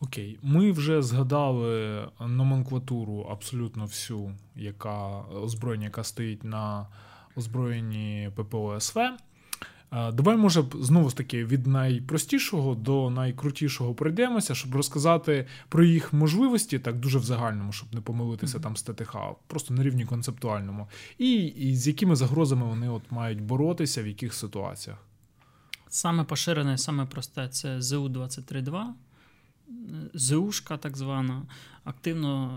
Окей, 0.00 0.38
ми 0.42 0.72
вже 0.72 1.02
згадали 1.02 2.08
номенклатуру 2.20 3.28
абсолютно 3.30 3.84
всю, 3.84 4.34
яка 4.56 5.20
озброєння, 5.22 5.84
яка 5.84 6.04
стоїть 6.04 6.44
на 6.44 6.86
озброєнні 7.36 8.30
ППО 8.36 8.80
СВ. 8.80 9.00
Давай, 10.12 10.36
може, 10.36 10.64
знову 10.80 11.10
ж 11.10 11.16
таки 11.16 11.44
від 11.44 11.66
найпростішого 11.66 12.74
до 12.74 13.10
найкрутішого 13.10 13.94
пройдемося, 13.94 14.54
щоб 14.54 14.74
розказати 14.74 15.46
про 15.68 15.84
їх 15.84 16.12
можливості, 16.12 16.78
так 16.78 17.00
дуже 17.00 17.18
в 17.18 17.24
загальному, 17.24 17.72
щоб 17.72 17.94
не 17.94 18.00
помилитися 18.00 18.58
mm-hmm. 18.58 18.62
там 18.62 18.76
з 18.76 18.82
ТТХ, 18.82 19.16
просто 19.46 19.74
на 19.74 19.82
рівні 19.82 20.04
концептуальному, 20.04 20.88
і, 21.18 21.44
і 21.44 21.76
з 21.76 21.86
якими 21.86 22.16
загрозами 22.16 22.66
вони 22.66 22.88
от 22.88 23.02
мають 23.10 23.40
боротися, 23.40 24.02
в 24.02 24.06
яких 24.06 24.34
ситуаціях. 24.34 24.98
Саме 25.88 26.24
поширене, 26.24 26.78
саме 26.78 27.06
просте 27.06 27.48
це 27.48 27.80
ЗУ-23-2. 27.80 28.84
ЗУшка, 30.14 30.76
так 30.76 30.96
звана, 30.96 31.42
активно 31.84 32.50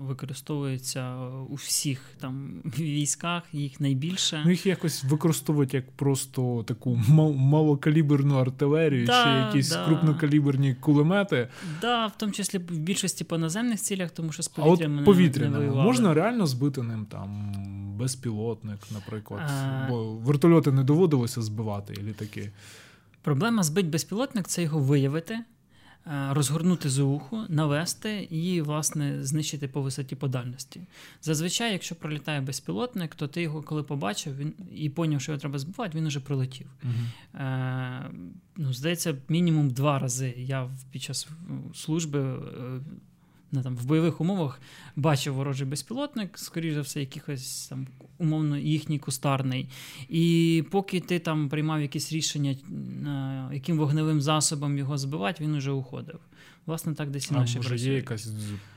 е, 0.00 0.04
використовується 0.04 1.16
у 1.26 1.54
всіх 1.54 2.00
там 2.20 2.62
військах, 2.78 3.42
їх 3.52 3.80
найбільше. 3.80 4.42
Ну, 4.44 4.50
їх 4.50 4.66
якось 4.66 5.04
використовують 5.04 5.74
як 5.74 5.90
просто 5.92 6.62
таку 6.66 6.90
мал- 7.08 7.34
малокаліберну 7.36 8.34
артилерію 8.34 9.06
Да, 9.06 9.24
чи 9.24 9.30
якісь 9.56 9.68
да. 9.70 9.84
крупнокаліберні 9.86 10.74
кулемети. 10.74 11.48
Да, 11.80 12.06
в 12.06 12.12
тому 12.18 12.32
числі 12.32 12.58
в 12.58 12.78
більшості 12.78 13.24
по 13.24 13.38
наземних 13.38 13.80
цілях, 13.80 14.10
тому 14.10 14.32
що 14.32 14.42
з 14.42 14.50
А 14.54 14.60
повітрям 14.62 14.92
от 14.92 14.98
не- 14.98 15.04
повітряному 15.04 15.52
не 15.56 15.58
воювали. 15.66 15.84
можна 15.84 16.14
реально 16.14 16.46
збити 16.46 16.82
ним 16.82 17.06
там 17.06 17.52
безпілотник, 17.98 18.78
наприклад. 18.92 19.40
А- 19.46 19.86
Бо 19.90 20.12
вертольоти 20.14 20.72
не 20.72 20.84
доводилося 20.84 21.42
збивати, 21.42 21.94
і 21.94 22.02
літаки. 22.02 22.52
Проблема 23.22 23.62
збить 23.62 23.90
безпілотник 23.90 24.48
це 24.48 24.62
його 24.62 24.78
виявити, 24.78 25.34
е, 25.34 25.44
розгорнути 26.30 26.88
зуху, 26.88 27.40
навести 27.48 28.28
і, 28.30 28.60
власне, 28.60 29.24
знищити 29.24 29.68
по 29.68 29.82
висоті 29.82 30.16
по 30.16 30.28
дальності. 30.28 30.80
Зазвичай, 31.22 31.72
якщо 31.72 31.94
пролітає 31.94 32.40
безпілотник, 32.40 33.14
то 33.14 33.28
ти 33.28 33.42
його, 33.42 33.62
коли 33.62 33.82
побачив 33.82 34.36
він, 34.36 34.54
і 34.74 34.90
поняв, 34.90 35.20
що 35.20 35.32
його 35.32 35.40
треба 35.40 35.58
збивати, 35.58 35.98
він 35.98 36.06
уже 36.06 36.20
прилетів. 36.20 36.66
Е, 37.34 38.10
ну, 38.56 38.72
здається, 38.72 39.16
мінімум 39.28 39.70
два 39.70 39.98
рази 39.98 40.34
я 40.36 40.70
під 40.90 41.02
час 41.02 41.28
е, 41.30 41.54
служби. 41.74 42.38
На, 43.52 43.62
там, 43.62 43.76
в 43.76 43.84
бойових 43.84 44.20
умовах 44.20 44.60
бачив 44.96 45.34
ворожий 45.34 45.66
безпілотник, 45.66 46.38
скоріш 46.38 46.74
за 46.74 46.80
все, 46.80 47.00
якихось 47.00 47.66
там 47.68 47.86
умовно 48.18 48.58
їхній 48.58 48.98
кустарний. 48.98 49.68
І 50.08 50.64
поки 50.70 51.00
ти 51.00 51.18
там 51.18 51.48
приймав 51.48 51.80
якісь 51.80 52.12
рішення, 52.12 52.50
е, 52.50 53.54
яким 53.54 53.78
вогневим 53.78 54.20
засобом 54.20 54.78
його 54.78 54.98
збивати, 54.98 55.44
він 55.44 55.54
уже 55.54 55.70
уходив. 55.70 56.20
Власне, 56.66 56.94
так 56.94 57.10
десь 57.10 57.30
і 57.30 57.34
наші 57.34 57.58
працюють. 57.58 57.82
є 57.82 57.92
якась 57.92 58.30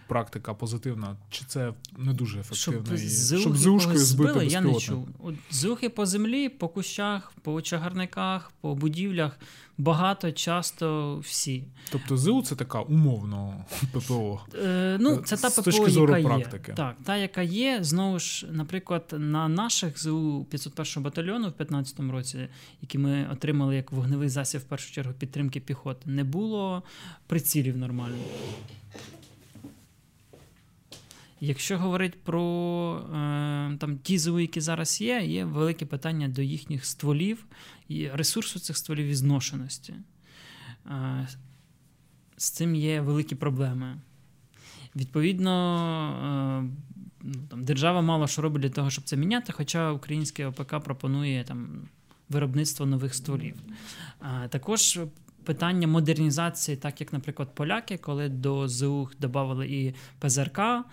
практика 0.08 0.54
позитивна, 0.54 1.16
чи 1.30 1.46
це 1.46 1.74
не 1.98 2.14
дуже 2.14 2.40
ефективно? 2.40 2.86
Щоб, 2.86 2.96
і- 2.96 2.98
з 2.98 3.40
щоб 3.40 3.52
ухи 3.52 3.62
з 3.62 3.68
ушкою 3.68 3.88
когось 3.94 4.08
збити 4.08 4.46
я 4.46 4.62
не 4.62 4.76
чув. 4.76 5.08
От 5.24 5.36
з 5.52 5.66
ухи 5.66 5.90
по 5.90 6.06
землі, 6.06 6.50
по 6.50 6.68
кущах, 6.68 7.34
по 7.42 7.62
чагарниках, 7.62 8.52
по 8.62 8.76
будівлях 8.76 9.40
багато, 9.78 10.32
часто 10.32 11.18
всі. 11.18 11.64
Тобто 11.92 12.18
ЗУ 12.18 12.42
це 12.42 12.56
така 12.56 12.82
умовно 12.82 13.66
ППО. 13.94 14.42
Е, 14.64 14.98
ну, 15.02 15.18
це 15.18 15.38
та 15.38 15.50
З 15.50 15.54
ППО, 15.54 15.62
точки 15.62 15.92
зору 15.92 16.18
яка 16.18 16.28
практики. 16.30 16.72
є. 16.72 16.76
Так, 16.76 16.96
та, 17.04 17.18
яка 17.18 17.42
є. 17.42 17.80
Знову 17.82 18.20
ж, 18.20 18.48
наприклад, 18.52 19.16
на 19.18 19.48
наших 19.48 20.02
ЗУ 20.04 20.46
501 20.50 21.04
батальйону 21.04 21.50
в 21.50 21.62
15-му 21.62 22.12
році, 22.12 22.48
які 22.82 22.98
ми 22.98 23.30
отримали 23.32 23.76
як 23.76 23.92
вогневий 23.92 24.30
засіб 24.30 24.62
в 24.62 24.64
першу 24.64 24.94
чергу 24.94 25.14
підтримки 25.14 25.60
піхоти, 25.60 26.10
не 26.10 26.24
було 26.24 26.84
прицілів 27.28 27.78
нормально. 27.78 28.18
Якщо 31.46 31.78
говорити 31.78 32.18
про 32.24 32.42
е, 32.98 33.78
там, 33.80 34.00
ЗУ, 34.06 34.40
які 34.40 34.62
зараз 34.62 35.02
є, 35.02 35.22
є 35.22 35.46
велике 35.46 35.86
питання 35.86 36.28
до 36.28 36.42
їхніх 36.42 36.86
стволів 36.86 37.46
і 37.88 38.10
ресурсу 38.10 38.60
цих 38.60 38.78
стволів 38.78 39.06
і 39.06 39.16
зношеності. 39.16 39.94
Е, 40.86 41.28
з 42.38 42.50
цим 42.50 42.75
є 42.75 43.02
великі 43.02 43.36
проблеми. 43.36 43.98
Відповідно, 44.96 45.52
е, 46.64 46.96
ну, 47.22 47.34
там, 47.50 47.64
держава 47.64 48.02
мало 48.02 48.28
що 48.28 48.42
робить 48.42 48.62
для 48.62 48.70
того, 48.70 48.90
щоб 48.90 49.04
це 49.04 49.18
міняти, 49.18 49.54
хоча 49.54 49.92
українське 49.92 50.46
ОПК 50.46 50.80
пропонує 50.80 51.44
там, 51.44 51.88
виробництво 52.30 52.86
нових 52.86 53.16
стволів. 53.16 53.56
Е, 54.22 54.48
Також 54.48 55.00
питання 55.46 55.88
модернізації, 55.88 56.78
так 56.78 57.02
як, 57.02 57.14
наприклад, 57.14 57.56
поляки, 57.56 57.98
коли 57.98 58.30
до 58.30 58.68
ЗУ 58.68 59.10
додали 59.20 59.68
і 59.68 59.96
ПЗРК, 60.20 60.60
е, 60.60 60.84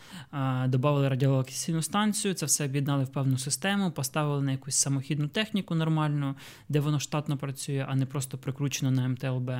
додали 0.68 1.08
радіолокаційну 1.08 1.82
станцію, 1.82 2.34
це 2.34 2.46
все 2.46 2.64
об'єднали 2.64 3.04
в 3.04 3.08
певну 3.08 3.38
систему, 3.38 3.90
поставили 3.90 4.42
на 4.42 4.52
якусь 4.52 4.76
самохідну 4.76 5.28
техніку 5.28 5.74
нормальну, 5.74 6.34
де 6.68 6.80
воно 6.80 7.00
штатно 7.00 7.36
працює, 7.36 7.86
а 7.88 7.94
не 7.94 8.06
просто 8.06 8.38
прикручено 8.38 8.90
на 8.90 9.08
МТЛБ. 9.08 9.50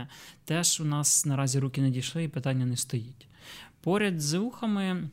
Теж 0.44 0.80
у 0.80 0.84
нас 0.84 1.26
наразі 1.26 1.58
руки 1.58 1.80
не 1.80 1.90
дійшли 1.90 2.24
і 2.24 2.28
питання 2.28 2.66
не 2.66 2.76
стоїть. 2.76 3.28
Поряд 3.80 4.20
з 4.20 4.38
ухами 4.38 5.08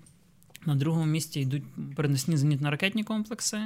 на 0.66 0.76
другому 0.76 1.06
місці 1.06 1.40
йдуть 1.40 1.64
перенесні 1.96 2.36
зенітно-ракетні 2.36 3.04
комплекси. 3.04 3.60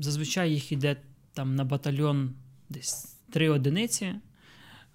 Зазвичай 0.00 0.52
їх 0.52 0.72
йде 0.72 0.96
там 1.34 1.54
на 1.54 1.64
батальйон 1.64 2.34
десь 2.68 3.17
три 3.30 3.48
одиниці. 3.48 4.14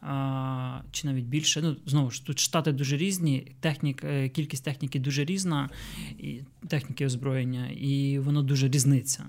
А, 0.05 0.81
чи 0.91 1.07
навіть 1.07 1.25
більше. 1.25 1.61
Ну, 1.61 1.75
знову 1.85 2.11
ж, 2.11 2.25
тут 2.25 2.39
штати 2.39 2.71
дуже 2.71 2.97
різні, 2.97 3.55
технік, 3.59 4.03
е, 4.03 4.29
кількість 4.29 4.65
техніки 4.65 4.99
дуже 4.99 5.25
різна, 5.25 5.69
і 6.19 6.41
техніки 6.67 7.05
озброєння, 7.05 7.67
і 7.67 8.19
воно 8.19 8.43
дуже 8.43 8.67
різниться. 8.67 9.25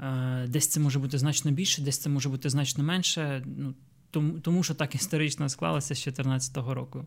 Е, 0.00 0.46
Десь 0.48 0.68
це 0.68 0.80
може 0.80 0.98
бути 0.98 1.18
значно 1.18 1.50
більше, 1.50 1.82
десь 1.82 1.98
це 1.98 2.10
може 2.10 2.28
бути 2.28 2.50
значно 2.50 2.84
менше. 2.84 3.44
Ну, 3.56 3.74
тому, 4.10 4.40
тому 4.40 4.62
що 4.62 4.74
так 4.74 4.94
історично 4.94 5.48
склалося 5.48 5.94
з 5.94 6.04
2014 6.04 6.56
року. 6.56 7.06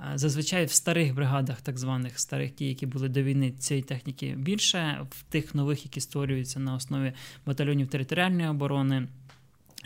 Е, 0.00 0.12
Зазвичай 0.14 0.64
в 0.64 0.72
старих 0.72 1.14
бригадах, 1.14 1.60
так 1.60 1.78
званих 1.78 2.20
старих, 2.20 2.50
ті, 2.50 2.66
які 2.66 2.86
були 2.86 3.08
до 3.08 3.22
війни, 3.22 3.50
цієї 3.50 3.82
техніки 3.82 4.34
більше, 4.38 5.06
в 5.10 5.22
тих 5.22 5.54
нових, 5.54 5.84
які 5.84 6.00
створюються 6.00 6.60
на 6.60 6.74
основі 6.74 7.12
батальйонів 7.46 7.88
територіальної 7.88 8.48
оборони, 8.48 9.08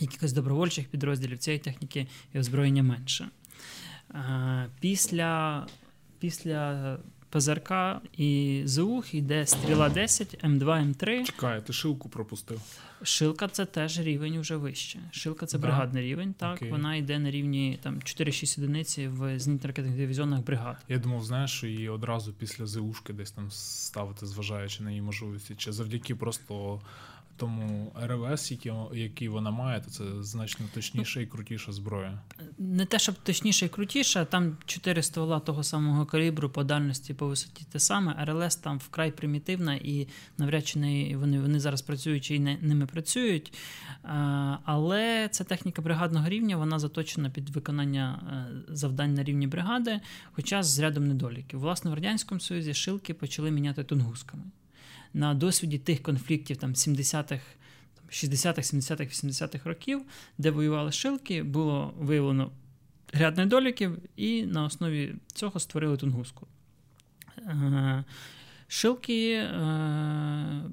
якихось 0.01 0.33
добровольчих 0.33 0.89
підрозділів, 0.89 1.39
цієї 1.39 1.59
техніки 1.61 2.07
і 2.35 2.39
озброєння 2.39 2.83
менше. 2.83 3.29
Після, 4.81 5.67
після 6.19 6.99
ПЗРК 7.31 7.73
і 8.17 8.63
ЗУХ 8.65 9.15
йде 9.15 9.47
стріла 9.47 9.89
10, 9.89 10.45
М2, 10.45 10.65
М3. 10.65 11.25
Чекай, 11.25 11.67
ти 11.67 11.73
шилку 11.73 12.09
пропустив. 12.09 12.61
Шилка 13.03 13.49
це 13.49 13.65
теж 13.67 14.01
рівень 14.01 14.41
вже 14.41 14.57
вище. 14.57 14.99
Шилка 15.11 15.47
це 15.47 15.59
Да? 15.59 15.63
бригадний 15.67 16.03
рівень. 16.03 16.33
Так, 16.39 16.57
Окей. 16.57 16.71
вона 16.71 16.97
йде 16.97 17.19
на 17.19 17.31
рівні 17.31 17.79
там 17.83 17.95
4-6 18.01 18.59
одиниці 18.59 19.09
в 19.09 19.23
зенітно-ракетних 19.23 19.97
дивізіонах 19.97 20.41
бригад. 20.41 20.77
Я 20.89 20.99
думав, 20.99 21.25
знаєш, 21.25 21.51
що 21.51 21.67
її 21.67 21.89
одразу 21.89 22.33
після 22.33 22.67
ЗУшки 22.67 23.13
десь 23.13 23.31
там 23.31 23.51
ставити, 23.51 24.27
зважаючи 24.27 24.83
на 24.83 24.91
її 24.91 25.03
можливості, 25.03 25.55
чи 25.55 25.73
завдяки 25.73 26.15
просто 26.15 26.81
тому 27.37 27.93
РВС, 28.03 28.55
який, 28.55 28.73
який 28.93 29.29
вона 29.29 29.51
має, 29.51 29.81
то 29.81 29.91
це 29.91 30.05
значно 30.23 30.67
точніша 30.75 31.21
і 31.21 31.27
крутіша 31.27 31.73
зброя. 31.73 32.19
Не 32.59 32.87
те, 32.87 32.99
щоб 32.99 33.15
точніше 33.15 33.67
і 33.67 33.69
крутіше, 33.69 34.27
там 34.31 34.57
4 34.67 35.03
ствола 35.03 35.41
того 35.41 35.63
самого 35.63 36.07
калібру 36.07 36.51
по 36.51 36.65
дальності, 36.65 37.15
по 37.15 37.27
висоті 37.27 37.67
те 37.73 37.79
саме. 37.79 38.25
РЛС 38.25 38.57
там 38.57 38.79
вкрай 38.79 39.11
примітивна 39.11 39.75
і 39.75 40.09
навряд 40.39 40.67
чи 40.67 40.79
не, 40.79 41.17
вони, 41.17 41.41
вони 41.41 41.61
зараз 41.61 41.83
працюють 41.83 42.31
і 42.31 42.39
не, 42.39 42.59
ними 42.61 42.87
працюють. 42.87 43.53
А, 44.03 44.57
але 44.65 45.29
це 45.31 45.45
техніка 45.45 45.83
бригадного 45.83 46.29
рівня, 46.29 46.57
вона 46.57 46.79
заточена 46.79 47.31
під 47.31 47.51
виконання 47.51 48.21
е, 48.69 48.75
завдань 48.75 49.15
на 49.15 49.25
рівні 49.25 49.47
бригади, 49.47 50.01
хоча 50.33 50.63
з 50.63 50.79
рядом 50.79 51.09
недоліків. 51.09 51.61
Власне, 51.61 51.91
в 51.91 51.95
Радянському 51.95 52.41
Союзі 52.41 52.75
шилки 52.75 53.15
почали 53.15 53.51
міняти 53.51 53.85
тунгусками. 53.85 54.45
На 55.15 55.35
досвіді 55.35 55.79
тих 55.79 56.03
конфліктів 56.03 56.57
там 56.57 56.73
70-х. 56.73 57.43
60-х, 58.11 58.75
70-х, 58.75 59.05
80-х 59.05 59.69
років, 59.69 60.03
де 60.39 60.51
воювали 60.51 60.93
шилки, 60.93 61.43
було 61.43 61.95
виявлено 61.99 62.51
ряд 63.13 63.37
недоліків, 63.37 63.99
і 64.17 64.43
на 64.43 64.65
основі 64.65 65.15
цього 65.33 65.61
створили 65.61 65.97
тунгуску. 65.97 66.47
Е, 67.39 68.05
Шилки 68.69 69.33
е, 69.33 69.51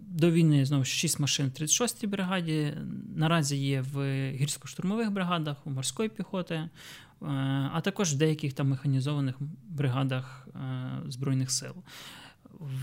до 0.08 0.32
війни 0.32 0.66
знову 0.66 0.84
ж 0.84 0.92
6 0.92 1.20
машин 1.20 1.52
в 1.56 1.62
36-й 1.62 2.08
бригаді. 2.08 2.74
Наразі 3.16 3.58
є 3.58 3.82
в 3.82 3.98
гірсько-штурмових 4.32 5.10
бригадах, 5.10 5.68
у 5.68 5.70
морської 5.70 6.10
піхоти, 6.10 6.56
е, 6.56 6.70
а 7.74 7.82
також 7.84 8.14
в 8.14 8.18
деяких 8.18 8.54
там 8.54 8.70
механізованих 8.70 9.36
бригадах 9.70 10.48
Збройних 11.08 11.52
сил. 11.52 11.74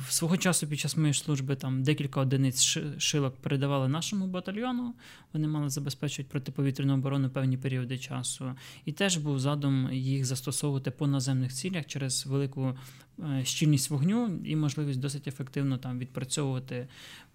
Свого 0.08 0.36
часу 0.36 0.66
під 0.66 0.78
час 0.78 0.96
моєї 0.96 1.14
служби 1.14 1.56
там 1.56 1.82
декілька 1.82 2.20
одиниць 2.20 2.78
шилок 2.98 3.36
передавали 3.36 3.88
нашому 3.88 4.26
батальйону. 4.26 4.94
Вони 5.32 5.48
мали 5.48 5.68
забезпечувати 5.68 6.30
протиповітряну 6.30 6.94
оборону 6.94 7.30
певні 7.30 7.56
періоди 7.56 7.98
часу. 7.98 8.54
І 8.84 8.92
теж 8.92 9.16
був 9.16 9.40
задум 9.40 9.92
їх 9.92 10.24
застосовувати 10.24 10.90
по 10.90 11.06
наземних 11.06 11.52
цілях 11.52 11.86
через 11.86 12.26
велику 12.26 12.76
е, 13.18 13.44
щільність 13.44 13.90
вогню 13.90 14.40
і 14.44 14.56
можливість 14.56 15.00
досить 15.00 15.28
ефективно 15.28 15.78
там 15.78 15.98
відпрацьовувати 15.98 16.88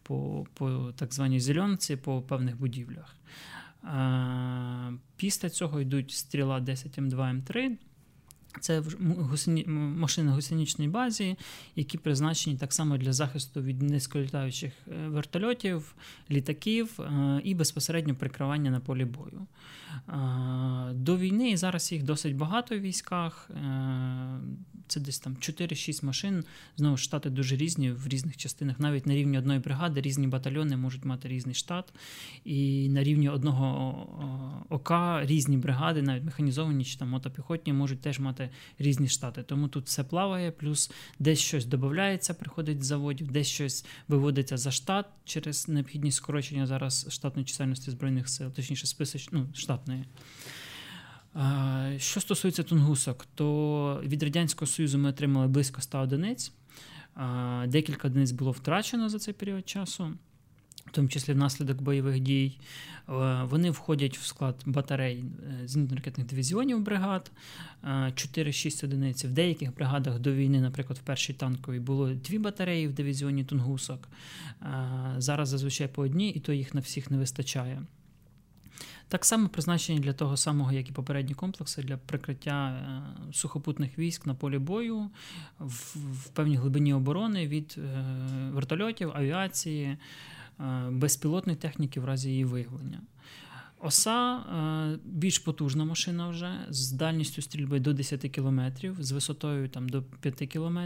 по, 0.04 0.46
по 0.54 0.92
так 0.96 1.14
званій 1.14 1.40
зеленці 1.40 1.96
по 1.96 2.22
певних 2.22 2.60
будівлях. 2.60 3.16
Е, 3.84 4.94
Після 5.16 5.50
цього 5.50 5.82
йдуть 5.82 6.12
стріла 6.12 6.60
10 6.60 7.00
М2 7.00 7.16
М3. 7.16 7.78
Це 8.60 8.84
машини 9.78 10.30
на 10.30 10.36
гусеничній 10.36 10.88
базі, 10.88 11.36
які 11.76 11.98
призначені 11.98 12.58
так 12.58 12.74
само 12.74 12.98
для 12.98 13.14
захисту 13.14 13.62
від 13.62 13.82
низьколітаючих 13.82 14.74
е, 14.88 15.08
вертольотів, 15.08 15.96
літаків 16.32 17.00
е, 17.00 17.42
і 17.44 17.56
безпосередньо 17.56 18.16
прикривання 18.16 18.72
на 18.72 18.80
полі 18.80 19.06
бою. 19.06 19.48
Е, 20.10 20.94
до 20.94 21.18
війни 21.18 21.50
і 21.50 21.58
зараз 21.58 21.92
їх 21.92 22.04
досить 22.04 22.36
багато 22.36 22.78
в 22.78 22.80
військах. 22.80 23.50
Це 24.88 25.00
десь 25.00 25.20
там 25.20 25.34
4-6 25.34 26.06
машин. 26.06 26.44
Знову 26.78 26.98
ж, 26.98 27.04
штати 27.04 27.30
дуже 27.30 27.56
різні 27.56 27.92
в 27.92 28.08
різних 28.08 28.38
частинах. 28.38 28.80
Навіть 28.80 29.08
на 29.08 29.14
рівні 29.14 29.38
одної 29.38 29.60
бригади 29.60 30.02
різні 30.02 30.28
батальйони 30.28 30.78
можуть 30.78 31.06
мати 31.06 31.28
різний 31.28 31.56
штат. 31.56 31.94
І 32.46 32.90
на 32.90 33.04
рівні 33.04 33.30
одного 33.30 34.64
ОК 34.70 34.92
різні 35.22 35.58
бригади, 35.58 36.02
навіть 36.02 36.24
механізовані 36.24 36.86
чи 36.86 36.98
там 36.98 37.10
мотопіхотні, 37.10 37.74
можуть 37.74 38.02
теж 38.02 38.20
мати 38.20 38.43
різні 38.80 39.08
штати. 39.08 39.44
Тому 39.44 39.68
тут 39.68 39.86
все 39.86 40.04
плаває, 40.04 40.52
плюс 40.52 40.92
десь 41.20 41.40
щось 41.40 41.66
додається, 41.66 42.34
приходить 42.34 42.84
з 42.84 42.88
заводів, 42.88 43.32
десь 43.32 43.48
щось 43.48 43.86
виводиться 44.08 44.58
за 44.58 44.72
штат 44.72 45.06
через 45.26 45.68
необхідність 45.68 46.18
скорочення 46.18 46.68
зараз 46.68 47.08
штатної 47.10 47.46
чисельності 47.46 47.92
збройних 47.92 48.30
сил, 48.30 48.52
точніше, 48.52 48.88
списоч, 48.88 49.30
ну, 49.32 49.48
штатної. 49.54 50.06
Що 51.98 52.20
стосується 52.20 52.64
тунгусок, 52.64 53.28
то 53.36 54.02
від 54.06 54.24
Радянського 54.24 54.72
Союзу 54.72 54.98
ми 54.98 55.10
отримали 55.10 55.48
близько 55.48 55.82
100 55.82 56.00
одиниць. 56.00 56.52
Декілька 57.68 58.08
одиниць 58.08 58.32
було 58.32 58.52
втрачено 58.52 59.10
за 59.10 59.20
цей 59.20 59.34
період 59.34 59.70
часу 59.70 60.14
в 60.86 60.92
тому 60.92 61.08
числі 61.08 61.34
внаслідок 61.34 61.82
бойових 61.82 62.20
дій. 62.20 62.58
Е, 63.10 63.44
вони 63.44 63.72
входять 63.72 64.18
в 64.18 64.26
склад 64.26 64.56
батарей 64.66 65.24
е, 65.24 65.68
зенітно-ракетних 65.68 66.26
дивізіонів 66.26 66.82
бригад, 66.82 67.32
4-6 67.84 68.80
е, 68.84 68.88
одиниць. 68.88 69.26
В 69.26 69.32
деяких 69.32 69.76
бригадах 69.76 70.20
до 70.20 70.34
війни, 70.34 70.62
наприклад, 70.62 71.00
в 71.00 71.02
першій 71.02 71.34
танковій 71.34 71.80
було 71.80 72.10
дві 72.10 72.40
батареї 72.40 72.88
в 72.88 72.94
дивізіоні 72.94 73.44
Тунгусок. 73.44 74.08
Зараз 75.18 75.50
зазвичай 75.50 75.88
по 75.88 76.02
одній, 76.02 76.30
і 76.30 76.40
то 76.40 76.54
їх 76.54 76.74
на 76.74 76.82
всіх 76.82 77.12
не 77.12 77.18
вистачає. 77.18 77.82
Так 79.08 79.26
само 79.26 79.50
призначені 79.50 80.00
для 80.00 80.14
того 80.14 80.38
самого, 80.38 80.72
як 80.72 80.90
і 80.90 80.92
попередні 80.92 81.34
комплекси, 81.34 81.84
для 81.84 81.98
прикриття 81.98 82.84
сухопутних 83.34 84.00
військ 84.00 84.26
на 84.26 84.36
полі 84.36 84.58
бою 84.58 85.10
в, 85.60 85.96
в 85.96 86.28
певній 86.28 86.58
глибині 86.58 86.94
оборони 86.94 87.48
від 87.48 87.78
вертольотів, 88.52 89.12
авіації, 89.16 89.98
безпілотної 90.90 91.58
техніки 91.58 92.00
в 92.00 92.06
разі 92.06 92.30
її 92.30 92.46
виявлення. 92.46 93.02
Оса 93.86 94.36
е, 94.38 95.00
більш 95.06 95.40
потужна 95.40 95.86
машина 95.86 96.30
вже 96.30 96.66
з 96.70 96.92
дальністю 96.92 97.42
стрільби 97.42 97.80
до 97.80 97.94
10 97.94 98.22
км, 98.22 98.62
з 99.00 99.12
висотою 99.12 99.70
там, 99.70 99.90
до 99.90 100.04
5 100.04 100.50
км, 100.50 100.80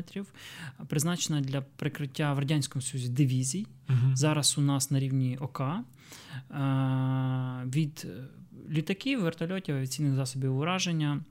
призначена 0.88 1.42
для 1.42 1.62
прикриття 1.62 2.34
в 2.34 2.40
Радянському 2.40 2.82
Союзі 2.82 3.10
дивізій. 3.10 3.68
Угу. 3.90 3.98
Зараз 4.14 4.58
у 4.58 4.62
нас 4.62 4.92
на 4.92 5.00
рівні 5.00 5.38
ОК. 5.38 5.62
Е, 5.62 5.76
від 7.66 8.08
літаків, 8.70 9.22
вертольотів, 9.22 9.76
авіаційних 9.76 10.16
засобів 10.16 10.58
ураження. 10.58 11.24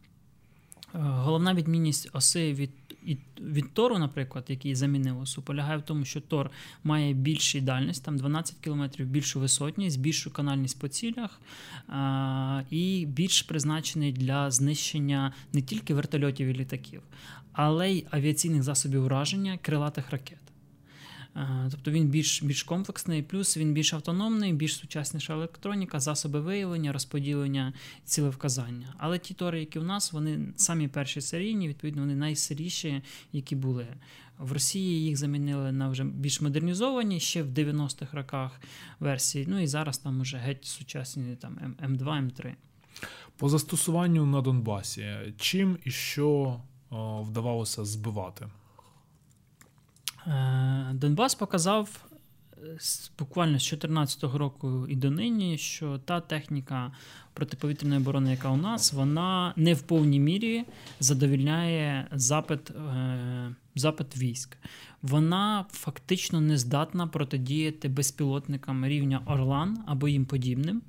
Головна 0.93 1.55
відмінність 1.55 2.09
оси 2.13 2.53
від 2.53 2.71
і 3.07 3.19
від 3.41 3.75
Тору, 3.75 3.99
наприклад, 3.99 4.45
який 4.49 4.75
замінив 4.75 5.21
осу, 5.21 5.43
полягає 5.43 5.79
в 5.79 5.83
тому, 5.83 6.05
що 6.05 6.21
Тор 6.21 6.51
має 6.85 7.15
більшу 7.15 7.61
дальність, 7.61 8.05
там 8.05 8.17
12 8.17 8.57
км, 8.61 8.85
більшу 8.99 9.41
висотність, 9.41 10.01
більшу 10.01 10.33
канальність 10.33 10.81
по 10.81 10.89
цілях 10.89 11.41
а, 11.89 12.63
і 12.71 13.07
більш 13.07 13.43
призначений 13.43 14.13
для 14.13 14.51
знищення 14.51 15.33
не 15.53 15.63
тільки 15.63 15.95
вертольотів 15.95 16.49
і 16.49 16.53
літаків, 16.53 17.03
але 17.53 17.91
й 17.91 18.07
авіаційних 18.11 18.63
засобів 18.63 19.05
ураження 19.05 19.59
крилатих 19.63 20.11
ракет. 20.11 20.46
Тобто 21.71 21.91
він 21.91 22.09
більш 22.09 22.43
більш 22.43 22.63
комплексний, 22.63 23.23
плюс 23.23 23.57
він 23.57 23.73
більш 23.73 23.93
автономний, 23.93 24.53
більш 24.53 24.77
сучасніша 24.77 25.33
електроніка, 25.33 26.01
засоби 26.01 26.41
виявлення, 26.41 26.93
розподілення, 26.93 27.73
цілевказання. 28.05 28.95
Але 28.99 29.19
ті 29.19 29.35
тори, 29.35 29.61
які 29.61 29.79
в 29.79 29.85
нас, 29.85 30.13
вони 30.13 30.39
самі 30.57 30.89
перші 30.89 31.21
серійні, 31.21 31.69
відповідно, 31.69 32.03
вони 32.03 32.15
найсиріші, 32.15 33.03
які 33.33 33.57
були. 33.57 33.87
В 34.39 34.53
Росії 34.53 35.05
їх 35.05 35.17
замінили 35.17 35.73
на 35.73 35.89
вже 35.89 36.05
більш 36.05 36.41
модернізовані 36.41 37.21
ще 37.21 37.43
в 37.43 37.51
90-х 37.51 38.17
роках 38.17 38.61
версії. 39.01 39.47
Ну 39.49 39.61
і 39.61 39.67
зараз 39.67 39.99
там 39.99 40.21
вже 40.21 40.37
геть 40.37 40.65
сучасні 40.65 41.37
там 41.37 41.77
М2, 41.83 42.05
М3. 42.05 42.55
По 43.37 43.49
застосуванню 43.49 44.27
на 44.27 44.41
Донбасі, 44.41 45.07
чим 45.37 45.79
і 45.85 45.91
що 45.91 46.61
вдавалося 47.21 47.85
збивати? 47.85 48.49
Е, 50.27 50.91
Донбас 50.95 51.35
показав 51.35 52.07
е, 52.53 52.79
буквально 53.19 53.59
з 53.59 53.69
2014 53.69 54.25
року 54.25 54.87
і 54.89 54.97
до 54.97 55.11
нині, 55.11 55.59
що 55.59 55.99
та 55.99 56.21
техніка 56.21 56.93
протиповітряної 57.33 58.01
оборони, 58.01 58.31
яка 58.31 58.51
у 58.51 58.57
нас, 58.57 58.93
вона 58.93 59.53
не 59.57 59.75
в 59.75 59.83
повній 59.83 60.21
мірі 60.21 60.65
задовільняє 61.01 62.09
запит. 62.13 62.71
Е, 62.71 63.55
запит 63.79 64.17
військ, 64.17 64.57
вона 65.03 65.65
фактично 65.71 66.41
не 66.41 66.59
здатна 66.59 67.07
протидіяти 67.07 67.89
безпілотникам 67.89 68.87
рівня 68.87 69.23
Орлан 69.27 69.79
або 69.87 70.09
їм 70.09 70.25
подібним. 70.25 70.83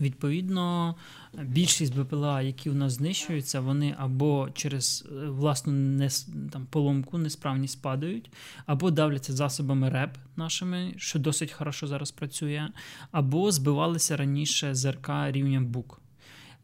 Відповідно, 0.00 0.94
більшість 1.42 1.98
БПЛА, 2.00 2.42
які 2.42 2.70
у 2.70 2.74
нас 2.74 2.92
знищуються, 2.92 3.60
вони 3.60 3.94
або 3.98 4.48
через 4.54 5.08
е, 5.12 5.26
власну 5.28 5.72
не, 5.72 6.08
там, 6.52 6.66
поломку, 6.70 7.18
несправність 7.18 7.82
падають, 7.82 8.30
або 8.66 8.90
давляться 8.90 9.32
засобами 9.32 9.90
РЕП 9.90 10.16
нашими, 10.36 10.94
що 10.96 11.18
досить 11.18 11.52
хорошо 11.52 11.86
зараз 11.86 12.10
працює, 12.10 12.68
або 13.12 13.52
збивалися 13.52 14.16
раніше 14.16 14.74
ЗРК 14.74 15.10
рівнем 15.30 15.66
БУК. 15.66 16.00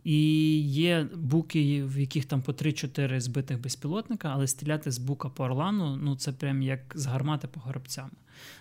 І 0.04 0.58
є 0.60 1.06
буки, 1.14 1.84
в 1.84 1.98
яких 2.00 2.24
там 2.24 2.42
по 2.42 2.52
3-4 2.52 3.20
збитих 3.20 3.60
безпілотника, 3.60 4.30
але 4.34 4.46
стріляти 4.46 4.90
з 4.90 4.98
бука 4.98 5.28
по 5.28 5.44
орлану 5.44 5.96
ну 5.96 6.16
це 6.16 6.32
прям 6.32 6.62
як 6.62 6.92
з 6.94 7.06
гармати 7.06 7.48
по 7.48 7.60
горобцям. 7.60 8.10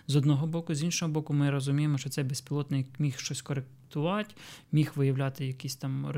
З 0.06 0.16
одного 0.16 0.46
боку, 0.46 0.74
з 0.74 0.82
іншого 0.82 1.12
боку, 1.12 1.34
ми 1.34 1.50
розуміємо, 1.50 1.98
що 1.98 2.10
цей 2.10 2.24
безпілотник 2.24 2.86
міг 2.98 3.18
щось 3.18 3.42
коректувати, 3.42 4.34
міг 4.72 4.92
виявляти 4.94 5.46
якісь 5.46 5.76
там 5.76 6.12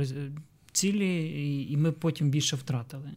цілі, 0.72 1.66
і 1.70 1.76
ми 1.76 1.92
потім 1.92 2.30
більше 2.30 2.56
втратили. 2.56 3.10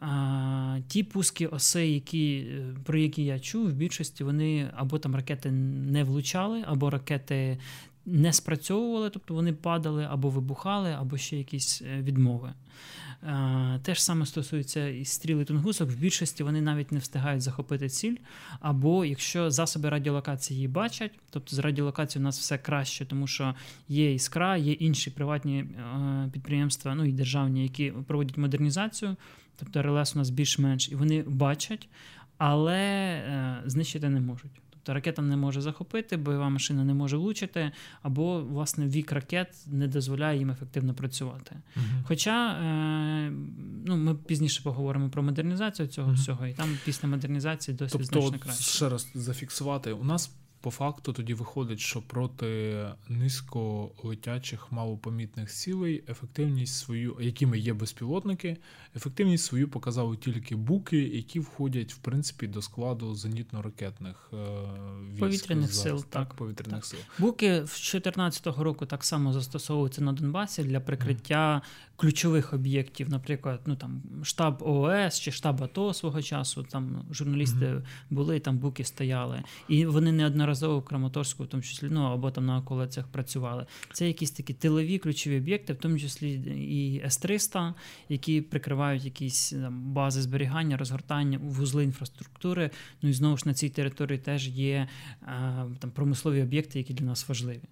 А, 0.00 0.78
Ті 0.88 1.02
пуски 1.02 1.46
оси, 1.46 1.86
які, 1.88 2.46
про 2.84 2.98
які 2.98 3.24
я 3.24 3.40
чув, 3.40 3.68
в 3.68 3.72
більшості 3.72 4.24
вони 4.24 4.70
або 4.76 4.98
там 4.98 5.16
ракети 5.16 5.50
не 5.50 6.04
влучали, 6.04 6.64
або 6.66 6.90
ракети 6.90 7.58
не 8.06 8.32
спрацьовували, 8.32 9.10
тобто 9.10 9.34
вони 9.34 9.52
падали 9.52 10.06
або 10.10 10.30
вибухали, 10.30 10.92
або 10.92 11.16
ще 11.16 11.36
якісь 11.36 11.82
е, 11.82 12.02
відмови. 12.02 12.52
Е, 13.24 13.80
те 13.82 13.94
ж 13.94 14.04
саме 14.04 14.26
стосується 14.26 14.88
і 14.88 15.04
стріли 15.04 15.44
тунгусок, 15.44 15.90
в 15.90 15.96
більшості 15.96 16.42
вони 16.42 16.60
навіть 16.60 16.92
не 16.92 16.98
встигають 16.98 17.42
захопити 17.42 17.88
ціль. 17.88 18.16
Або 18.60 19.04
якщо 19.04 19.50
засоби 19.50 19.88
радіолокації 19.88 20.56
її 20.56 20.68
бачать, 20.68 21.12
тобто 21.30 21.56
з 21.56 21.58
радіолокацією 21.58 22.24
у 22.24 22.26
нас 22.26 22.38
все 22.38 22.58
краще, 22.58 23.06
тому 23.06 23.26
що 23.26 23.54
є 23.88 24.14
іскра, 24.14 24.56
є 24.56 24.72
інші 24.72 25.10
приватні 25.10 25.58
е, 25.58 26.30
підприємства, 26.32 26.94
ну 26.94 27.04
і 27.04 27.12
державні, 27.12 27.62
які 27.62 27.92
проводять 28.06 28.36
модернізацію, 28.36 29.16
тобто 29.56 29.82
РЛС 29.82 30.16
у 30.16 30.18
нас 30.18 30.30
більш-менш, 30.30 30.88
і 30.88 30.94
вони 30.94 31.22
бачать, 31.22 31.88
але 32.38 33.62
знищити 33.66 34.08
не 34.08 34.20
можуть. 34.20 34.63
Тобто 34.84 34.94
ракета 34.94 35.22
не 35.22 35.36
може 35.36 35.60
захопити, 35.60 36.16
бойова 36.16 36.48
машина 36.48 36.84
не 36.84 36.94
може 36.94 37.16
влучити, 37.16 37.70
або 38.02 38.40
власне 38.40 38.86
вік 38.86 39.12
ракет 39.12 39.48
не 39.66 39.88
дозволяє 39.88 40.38
їм 40.38 40.50
ефективно 40.50 40.94
працювати. 40.94 41.56
Угу. 41.76 41.84
Хоча 42.04 42.52
е, 42.52 43.32
ну, 43.86 43.96
ми 43.96 44.14
пізніше 44.14 44.62
поговоримо 44.62 45.10
про 45.10 45.22
модернізацію 45.22 45.88
цього 45.88 46.08
угу. 46.08 46.16
всього, 46.16 46.46
і 46.46 46.52
там 46.52 46.78
після 46.84 47.08
модернізації 47.08 47.76
досить 47.76 47.92
тобто, 47.92 48.20
значно 48.20 48.38
краще. 48.38 48.64
Ще 48.64 48.88
раз 48.88 49.08
зафіксувати. 49.14 49.92
У 49.92 50.04
нас 50.04 50.30
по 50.64 50.70
факту 50.70 51.12
тоді 51.12 51.34
виходить, 51.34 51.80
що 51.80 52.02
проти 52.02 52.86
низьколетячих 53.08 54.72
малопомітних 54.72 55.50
цілей 55.50 56.04
ефективність 56.08 56.74
свою, 56.74 57.16
якими 57.20 57.58
є 57.58 57.74
безпілотники, 57.74 58.56
ефективність 58.96 59.44
свою 59.44 59.68
показали 59.68 60.16
тільки 60.16 60.56
буки, 60.56 60.98
які 60.98 61.40
входять 61.40 61.92
в 61.92 61.96
принципі 61.96 62.46
до 62.46 62.62
складу 62.62 63.12
зенітно-ракетних 63.12 64.14
е, 64.32 64.36
військ. 65.10 65.20
повітряних 65.20 65.74
сил. 65.74 65.96
Так, 65.96 66.28
так 66.28 66.34
повітряних 66.34 66.80
так. 66.80 66.84
сил. 66.84 66.98
Буки 67.18 67.48
з 67.48 67.58
2014 67.58 68.46
року 68.46 68.86
так 68.86 69.04
само 69.04 69.32
застосовуються 69.32 70.02
на 70.02 70.12
Донбасі 70.12 70.62
для 70.62 70.80
прикриття 70.80 71.62
mm. 71.64 71.90
ключових 71.96 72.52
об'єктів, 72.52 73.10
наприклад, 73.10 73.60
ну 73.66 73.76
там 73.76 74.02
штаб 74.22 74.62
ООС 74.62 75.20
чи 75.20 75.32
штаб 75.32 75.64
АТО 75.64 75.94
свого 75.94 76.22
часу. 76.22 76.62
Там 76.62 77.04
журналісти 77.10 77.64
mm. 77.64 77.82
були, 78.10 78.40
там 78.40 78.58
буки 78.58 78.84
стояли, 78.84 79.42
і 79.68 79.86
вони 79.86 80.12
неодноразово 80.12 80.53
неодноразово 80.54 80.78
в 80.78 80.84
Краматорську, 80.84 81.44
в 81.44 81.46
тому 81.46 81.62
числі, 81.62 81.88
ну 81.90 82.00
або 82.00 82.30
там 82.30 82.46
на 82.46 82.58
околицях 82.58 83.06
працювали. 83.08 83.66
Це 83.92 84.06
якісь 84.06 84.30
такі 84.30 84.54
тилові 84.54 84.98
ключові 84.98 85.38
об'єкти, 85.38 85.72
в 85.72 85.76
тому 85.76 85.98
числі 85.98 86.32
і 86.32 87.02
С-300, 87.04 87.74
які 88.08 88.40
прикривають 88.40 89.04
якісь 89.04 89.50
там, 89.50 89.92
бази 89.92 90.22
зберігання, 90.22 90.76
розгортання, 90.76 91.38
вузли 91.42 91.84
інфраструктури. 91.84 92.70
Ну 93.02 93.08
і 93.08 93.12
знову 93.12 93.36
ж 93.36 93.42
на 93.46 93.54
цій 93.54 93.68
території 93.68 94.18
теж 94.18 94.48
є 94.48 94.88
е, 95.22 95.28
там 95.78 95.90
промислові 95.90 96.42
об'єкти, 96.42 96.78
які 96.78 96.94
для 96.94 97.06
нас 97.06 97.28
важливі. 97.28 97.62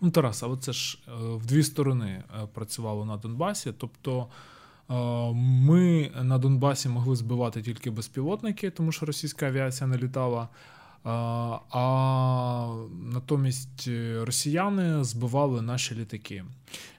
Ну, 0.00 0.10
Тарас, 0.10 0.42
а 0.42 0.56
це 0.56 0.72
ж 0.72 0.98
е, 1.08 1.12
в 1.36 1.46
дві 1.46 1.62
сторони 1.62 2.22
е, 2.42 2.46
працювало 2.54 3.04
на 3.04 3.16
Донбасі. 3.16 3.72
Тобто 3.78 4.28
ми 5.34 6.10
на 6.22 6.38
Донбасі 6.38 6.88
могли 6.88 7.16
збивати 7.16 7.62
тільки 7.62 7.90
безпілотники, 7.90 8.70
тому 8.70 8.92
що 8.92 9.06
російська 9.06 9.46
авіація 9.46 9.86
не 9.86 9.98
літала. 9.98 10.48
А 11.08 12.74
натомість 13.12 13.88
росіяни 14.24 15.04
збивали 15.04 15.62
наші 15.62 15.94
літаки. 15.94 16.44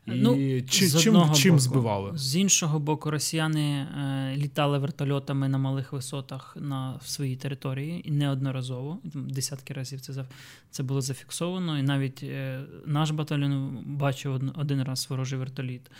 І 0.07 0.11
ну, 0.11 0.61
чи, 0.61 0.87
з 0.87 1.01
чим 1.01 1.33
чим 1.33 1.51
боку. 1.51 1.59
збивали? 1.59 2.17
З 2.17 2.35
іншого 2.35 2.79
боку, 2.79 3.11
росіяни 3.11 3.61
е, 3.61 4.33
літали 4.37 4.77
вертольотами 4.77 5.49
на 5.49 5.57
малих 5.57 5.93
висотах 5.93 6.57
на 6.59 6.99
своїй 7.05 7.35
території 7.35 8.07
і 8.09 8.11
неодноразово. 8.11 8.99
Десятки 9.13 9.73
разів 9.73 10.01
це 10.01 10.25
це 10.71 10.83
було 10.83 11.01
зафіксовано. 11.01 11.79
І 11.79 11.81
навіть 11.81 12.23
е, 12.23 12.61
наш 12.85 13.11
батальйон 13.11 13.83
бачив 13.85 14.41
один 14.55 14.83
раз 14.83 15.07
ворожий 15.09 15.39
вертоліт. 15.39 15.91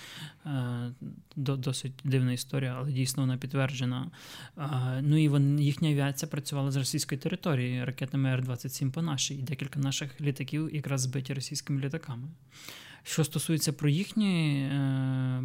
Е, 0.46 0.92
досить 1.36 1.94
дивна 2.04 2.32
історія, 2.32 2.76
але 2.80 2.92
дійсно 2.92 3.24
вона 3.24 3.38
підтверджена. 3.38 4.12
Е, 4.58 4.62
ну 5.02 5.18
і 5.18 5.28
вон, 5.28 5.60
їхня 5.60 5.90
авіація 5.90 6.30
працювала 6.30 6.72
з 6.72 6.76
російської 6.76 7.22
території 7.22 7.84
ракетами 7.98 8.30
Р-27 8.30 8.92
по 8.92 9.02
нашій. 9.02 9.36
І 9.36 9.42
декілька 9.42 9.80
наших 9.80 10.22
літаків 10.22 10.76
якраз 10.76 11.02
збиті 11.02 11.34
російськими 11.34 11.82
літаками. 11.82 12.28
Що 13.04 13.24
стосується 13.24 13.74
про 13.74 13.90
їхні 13.90 14.60
е, 14.62 15.44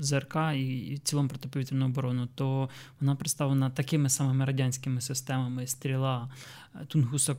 ЗРК 0.00 0.36
і, 0.54 0.78
і 0.78 0.98
цілому 0.98 1.28
протиповітряну 1.28 1.86
оборону, 1.86 2.28
то 2.34 2.68
вона 3.00 3.16
представлена 3.16 3.70
такими 3.70 4.08
самими 4.08 4.44
радянськими 4.44 5.00
системами 5.00 5.66
стріла, 5.66 6.30
е, 6.74 6.84
тунгусок. 6.86 7.38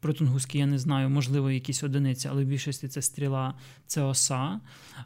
Про 0.00 0.12
тунгуски 0.12 0.58
я 0.58 0.66
не 0.66 0.78
знаю, 0.78 1.10
можливо, 1.10 1.50
якісь 1.50 1.82
одиниці, 1.82 2.28
але 2.28 2.44
в 2.44 2.46
більшості 2.46 2.88
це 2.88 3.02
стріла, 3.02 3.54
це 3.86 4.02
оса. 4.02 4.60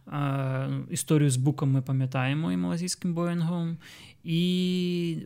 Е, 0.09 0.69
історію 0.91 1.31
з 1.31 1.37
буком 1.37 1.71
ми 1.73 1.83
пам'ятаємо 1.83 2.53
і 2.53 2.57
малазійським 2.57 3.15
Боїнгом. 3.15 3.77
І 4.25 5.19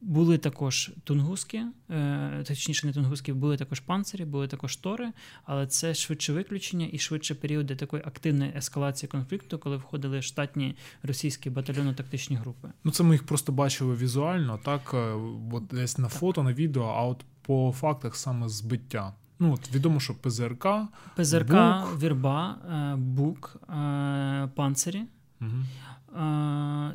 були 0.00 0.38
також 0.38 0.90
тунгуски, 1.04 1.62
е, 1.90 2.44
точніше, 2.48 2.86
не 2.86 2.92
тунгуски, 2.92 3.32
були 3.32 3.56
також 3.56 3.80
панцирі, 3.80 4.24
були 4.24 4.48
також 4.48 4.76
тори, 4.76 5.12
але 5.44 5.66
це 5.66 5.94
швидше 5.94 6.32
виключення 6.32 6.88
і 6.92 6.98
швидше 6.98 7.34
періоди 7.34 7.76
такої 7.76 8.02
активної 8.06 8.52
ескалації 8.56 9.10
конфлікту, 9.10 9.58
коли 9.58 9.76
входили 9.76 10.22
штатні 10.22 10.76
російські 11.02 11.50
батальйонно-тактичні 11.50 12.36
групи. 12.36 12.68
Ну 12.84 12.90
це 12.90 13.02
ми 13.02 13.14
їх 13.14 13.26
просто 13.26 13.52
бачили 13.52 13.94
візуально, 13.94 14.60
так 14.64 14.90
е, 14.94 15.14
от 15.52 15.64
десь 15.70 15.98
на 15.98 16.08
фото, 16.08 16.42
на 16.42 16.52
відео, 16.52 16.82
а 16.82 17.04
от 17.04 17.24
по 17.42 17.74
фактах 17.76 18.16
саме 18.16 18.48
збиття. 18.48 19.14
Ну, 19.38 19.52
от 19.52 19.74
Відомо, 19.74 20.00
що 20.00 20.14
ПЗРК, 20.14 20.66
ПЗРК, 21.16 21.50
Бук. 21.50 22.02
Вірба, 22.02 22.58
е, 22.70 22.96
Бук, 22.96 23.56
панцирі. 24.54 25.02
Угу. 25.40 25.50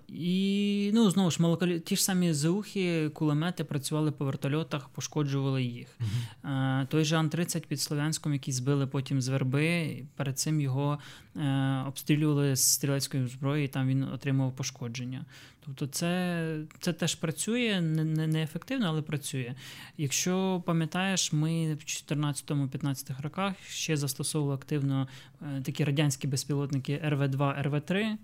І 0.08 0.92
ну, 0.94 1.10
знову 1.10 1.32
ж 1.32 1.42
молоколі... 1.42 1.80
ті 1.80 1.96
ж 1.96 2.04
самі 2.04 2.34
зеухи, 2.34 3.10
кулемети 3.10 3.64
працювали 3.64 4.12
по 4.12 4.26
вертольотах, 4.26 4.90
пошкоджували 4.90 5.64
їх. 5.64 5.88
Uh-huh. 6.00 6.88
Той 6.88 7.04
же 7.04 7.18
Ан-30 7.18 7.68
під 7.68 7.82
Слов'янськом, 7.82 8.34
який 8.34 8.54
збили 8.54 8.88
потім 8.88 9.22
з 9.22 9.28
верби, 9.28 10.04
перед 10.16 10.40
цим 10.40 10.62
його 10.62 11.00
е, 11.36 11.84
обстрілювали 11.88 12.56
з 12.56 12.74
стрілецької 12.74 13.28
зброї, 13.28 13.66
і 13.66 13.68
там 13.68 13.88
він 13.88 14.04
отримав 14.04 14.56
пошкодження. 14.56 15.26
Тобто 15.66 15.88
це 15.88 16.60
це 16.80 16.94
теж 16.94 17.16
працює, 17.16 17.82
не, 17.82 18.04
не, 18.04 18.28
не 18.28 18.44
ефективно, 18.44 18.88
але 18.88 19.02
працює. 19.02 19.56
Якщо 19.98 20.64
пам'ятаєш, 20.66 21.34
ми 21.34 21.74
в 21.74 21.78
2014-15 21.78 23.22
роках 23.22 23.54
ще 23.70 23.98
застосовували 23.98 24.56
активно 24.56 25.08
е, 25.42 25.62
такі 25.62 25.84
радянські 25.84 26.28
безпілотники 26.28 27.02
РВ-2, 27.06 27.64
РВ-3. 27.68 28.18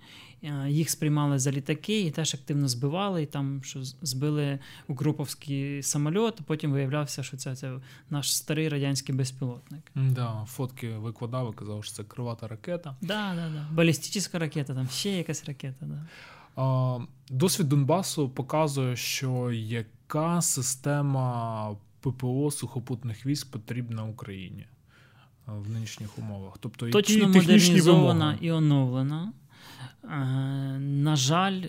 Е, 0.44 0.70
їх 0.70 0.90
сприймали 0.90 1.40
за 1.40 1.52
літаки 1.52 2.02
і 2.02 2.12
теж 2.12 2.34
активно 2.34 2.68
збивали. 2.68 3.24
І 3.24 3.26
там 3.26 3.64
що 3.64 3.84
збили 3.84 4.60
укруповський 4.88 5.84
самоліт, 5.84 6.36
потім 6.46 6.72
виявлявся, 6.72 7.24
що 7.24 7.38
це 7.38 7.56
це 7.56 7.80
наш 8.10 8.36
старий 8.36 8.70
радянський 8.70 9.16
безпілотник. 9.16 9.92
Да, 9.96 10.46
Фотки 10.48 10.90
викладав 10.90 11.54
і 11.54 11.60
казав, 11.60 11.84
що 11.84 11.94
це 11.94 12.04
кривата 12.04 12.48
ракета. 12.48 12.96
Да, 13.02 13.34
да, 13.36 13.50
да. 13.50 13.68
Балістична 13.72 14.40
ракета, 14.40 14.74
там 14.74 14.88
ще 14.88 15.10
якась 15.10 15.46
ракета. 15.46 15.86
Да. 15.86 16.06
Досвід 17.30 17.70
Донбасу 17.70 18.30
показує, 18.30 18.96
що 18.96 19.52
яка 19.52 20.42
система 20.42 21.76
ППО 22.00 22.52
сухопутних 22.52 23.26
військ 23.26 23.52
потрібна 23.52 24.04
Україні 24.06 24.66
в 25.48 25.70
нинішніх 25.70 26.18
умовах. 26.20 26.58
Тобто, 26.60 26.90
Точно 26.90 27.16
які 27.16 27.28
модернізована 27.28 28.26
вимоги? 28.26 28.38
і 28.42 28.52
оновлена. 28.52 29.34
На 30.80 31.16
жаль, 31.16 31.64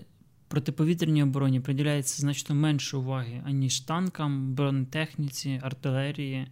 протиповітряній 0.49 1.23
обороні 1.23 1.61
приділяється 1.61 2.21
значно 2.21 2.55
менше 2.55 2.97
уваги, 2.97 3.43
аніж 3.47 3.81
танкам, 3.81 4.55
бронетехніці, 4.55 5.61
артилерії, 5.63 6.47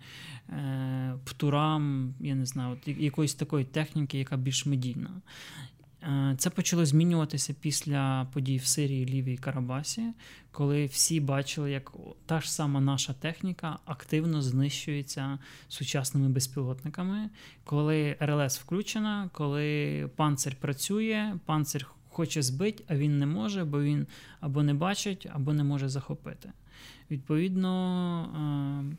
е, 0.48 1.14
птурам, 1.24 2.14
я 2.20 2.34
не 2.34 2.46
знаю, 2.46 2.72
от 2.82 2.88
якоїсь 2.88 3.34
такої 3.34 3.64
техніки, 3.64 4.18
яка 4.18 4.36
більш 4.36 4.66
медійна. 4.66 5.10
Е, 6.06 6.34
це 6.38 6.50
почало 6.50 6.86
змінюватися 6.86 7.54
після 7.60 8.26
подій 8.32 8.56
в 8.56 8.64
Сирії, 8.64 9.06
Лівії 9.06 9.34
і 9.34 9.38
Карабасі, 9.38 10.02
коли 10.50 10.86
всі 10.86 11.20
бачили, 11.20 11.70
як 11.70 11.92
та 12.26 12.40
ж 12.40 12.52
сама 12.52 12.80
наша 12.80 13.12
техніка 13.12 13.78
активно 13.84 14.42
знищується 14.42 15.38
сучасними 15.68 16.28
безпілотниками. 16.28 17.30
Коли 17.64 18.16
РЛС 18.20 18.58
включена, 18.58 19.30
коли 19.32 20.10
панцир 20.16 20.56
працює, 20.60 21.34
панцир 21.44 21.86
хоче 22.08 22.42
збити, 22.42 22.84
а 22.88 22.96
він 22.96 23.18
не 23.18 23.26
може, 23.26 23.64
бо 23.64 23.82
він 23.82 24.06
або 24.40 24.62
не 24.62 24.74
бачить, 24.74 25.26
або 25.32 25.52
не 25.52 25.64
може 25.64 25.88
захопити. 25.88 26.52
Відповідно. 27.10 28.94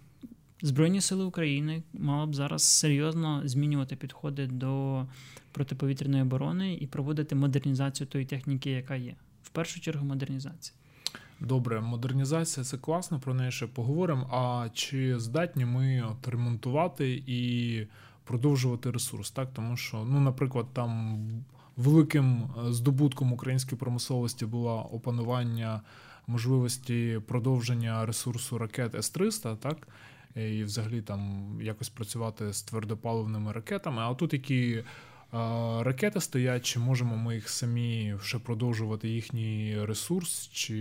Збройні 0.61 1.01
сили 1.01 1.25
України 1.25 1.83
мали 1.93 2.31
б 2.31 2.35
зараз 2.35 2.63
серйозно 2.63 3.41
змінювати 3.45 3.95
підходи 3.95 4.47
до 4.47 5.05
протиповітряної 5.51 6.23
оборони 6.23 6.73
і 6.73 6.87
проводити 6.87 7.35
модернізацію 7.35 8.07
тої 8.07 8.25
техніки, 8.25 8.71
яка 8.71 8.95
є. 8.95 9.15
В 9.43 9.49
першу 9.49 9.79
чергу 9.79 10.05
модернізація. 10.05 10.77
Добре, 11.39 11.81
модернізація 11.81 12.63
це 12.63 12.77
класно, 12.77 13.19
про 13.19 13.33
неї 13.33 13.51
ще 13.51 13.67
поговоримо. 13.67 14.29
А 14.31 14.69
чи 14.73 15.19
здатні 15.19 15.65
ми 15.65 16.03
от 16.11 16.27
ремонтувати 16.27 17.23
і 17.27 17.81
продовжувати 18.23 18.91
ресурс? 18.91 19.31
Так, 19.31 19.53
тому 19.53 19.77
що, 19.77 20.05
ну, 20.09 20.19
наприклад, 20.19 20.65
там 20.73 21.19
великим 21.75 22.43
е, 22.43 22.73
здобутком 22.73 23.33
української 23.33 23.79
промисловості 23.79 24.45
було 24.45 24.89
опанування 24.91 25.81
можливості 26.27 27.21
продовження 27.27 28.05
ресурсу 28.05 28.57
ракет 28.57 28.95
С-300, 28.95 29.57
так 29.57 29.87
і 30.37 30.63
взагалі 30.63 31.01
там 31.01 31.51
якось 31.61 31.89
працювати 31.89 32.53
з 32.53 32.61
твердопаливними 32.61 33.51
ракетами. 33.51 34.01
А 34.01 34.13
тут 34.13 34.33
які 34.33 34.83
ракети 35.79 36.21
стоять, 36.21 36.65
чи 36.65 36.79
можемо 36.79 37.17
ми 37.17 37.35
їх 37.35 37.49
самі 37.49 38.15
ще 38.23 38.39
продовжувати 38.39 39.09
їхній 39.09 39.77
ресурс, 39.85 40.49
чи 40.53 40.75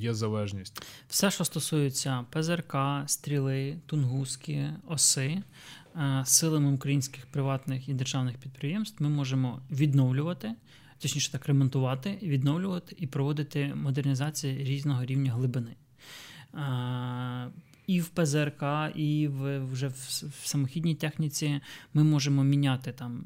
є 0.00 0.14
залежність? 0.14 0.82
Все, 1.08 1.30
що 1.30 1.44
стосується 1.44 2.24
ПЗРК, 2.30 2.76
стріли, 3.06 3.78
тунгуски, 3.86 4.70
оси. 4.86 5.42
Силами 6.24 6.72
українських 6.72 7.26
приватних 7.26 7.88
і 7.88 7.94
державних 7.94 8.36
підприємств 8.36 9.02
ми 9.02 9.08
можемо 9.08 9.60
відновлювати, 9.70 10.54
точніше 10.98 11.32
так, 11.32 11.46
ремонтувати, 11.46 12.18
відновлювати 12.22 12.96
і 12.98 13.06
проводити 13.06 13.74
модернізації 13.74 14.64
різного 14.64 15.04
рівня 15.04 15.32
глибини 15.32 15.76
і 17.90 18.00
в 18.00 18.08
ПЗРК, 18.08 18.62
і 18.94 19.28
в 19.28 19.64
вже 19.64 19.88
в, 19.88 19.92
в 20.40 20.46
самохідній 20.46 20.94
техніці 20.94 21.60
ми 21.94 22.04
можемо 22.04 22.44
міняти 22.44 22.92
там 22.92 23.24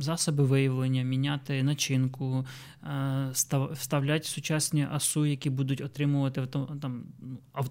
засоби 0.00 0.44
виявлення, 0.44 1.02
міняти 1.02 1.62
начинку, 1.62 2.46
е, 2.82 3.30
вставляти 3.72 4.24
сучасні 4.24 4.86
АСУ, 4.90 5.26
які 5.26 5.50
будуть 5.50 5.80
отримувати 5.80 6.46
там, 6.80 7.04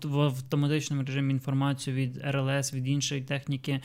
в 0.03 0.19
автоматичному 0.19 1.03
режимі 1.03 1.33
інформацію 1.33 1.95
від 1.95 2.17
РЛС, 2.17 2.73
від 2.73 2.87
іншої 2.87 3.21
техніки, 3.21 3.71
е, 3.71 3.81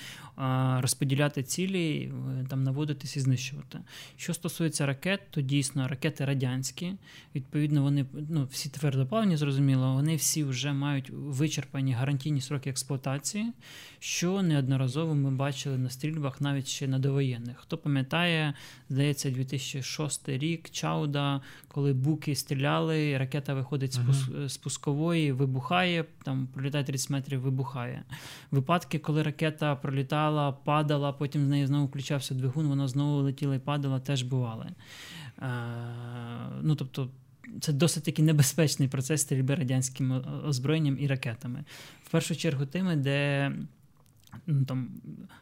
розподіляти 0.80 1.42
цілі, 1.42 2.12
е, 2.40 2.46
там 2.48 2.62
наводитись 2.62 3.16
і 3.16 3.20
знищувати. 3.20 3.78
Що 4.16 4.34
стосується 4.34 4.86
ракет, 4.86 5.20
то 5.30 5.40
дійсно 5.40 5.88
ракети 5.88 6.24
радянські, 6.24 6.94
відповідно, 7.34 7.82
вони 7.82 8.06
ну, 8.28 8.48
всі 8.50 8.68
твердопаливні, 8.68 9.36
зрозуміло, 9.36 9.94
вони 9.94 10.16
всі 10.16 10.44
вже 10.44 10.72
мають 10.72 11.10
вичерпані 11.10 11.92
гарантійні 11.92 12.40
плюс 12.50 12.58
роки 12.58 12.70
експлуатації, 12.70 13.52
що 13.98 14.42
неодноразово 14.42 15.14
ми 15.14 15.30
бачили 15.30 15.78
на 15.78 15.90
стрільбах 15.90 16.40
навіть 16.40 16.66
ще 16.66 16.88
на 16.88 16.98
довоєнних. 16.98 17.56
Хто 17.56 17.78
пам'ятає, 17.78 18.54
здається, 18.88 19.30
2006 19.30 20.28
рік 20.28 20.70
Чауда, 20.70 21.40
коли 21.68 21.92
буки 21.92 22.34
стріляли, 22.34 23.18
ракета 23.18 23.54
виходить 23.54 23.98
uh-huh. 23.98 24.48
з 24.48 24.56
пускової, 24.56 25.32
вибухає, 25.32 26.04
там 26.22 26.48
пролітає 26.54 26.84
30 26.84 27.10
метрів, 27.10 27.40
вибухає. 27.40 28.04
Випадки, 28.50 28.98
коли 28.98 29.22
ракета 29.22 29.76
пролітала, 29.76 30.52
падала, 30.52 31.12
потім 31.12 31.46
з 31.46 31.48
неї 31.48 31.66
знову 31.66 31.86
включався 31.86 32.34
двигун, 32.34 32.66
вона 32.66 32.88
знову 32.88 33.22
летіла 33.22 33.54
і 33.54 33.58
падала, 33.58 34.00
теж 34.00 34.22
бували. 34.22 34.66
Е, 35.38 35.46
ну, 36.62 36.74
тобто, 36.74 37.08
це 37.60 37.72
досить 37.72 38.04
таки 38.04 38.22
небезпечний 38.22 38.88
процес 38.88 39.20
стрільби 39.20 39.54
радянським 39.54 40.24
озброєнням 40.44 40.96
і 41.00 41.06
ракетами. 41.06 41.64
В 42.04 42.10
першу 42.10 42.36
чергу, 42.36 42.66
тими, 42.66 42.96
де 42.96 43.52
ну, 44.46 44.64
там, 44.64 44.88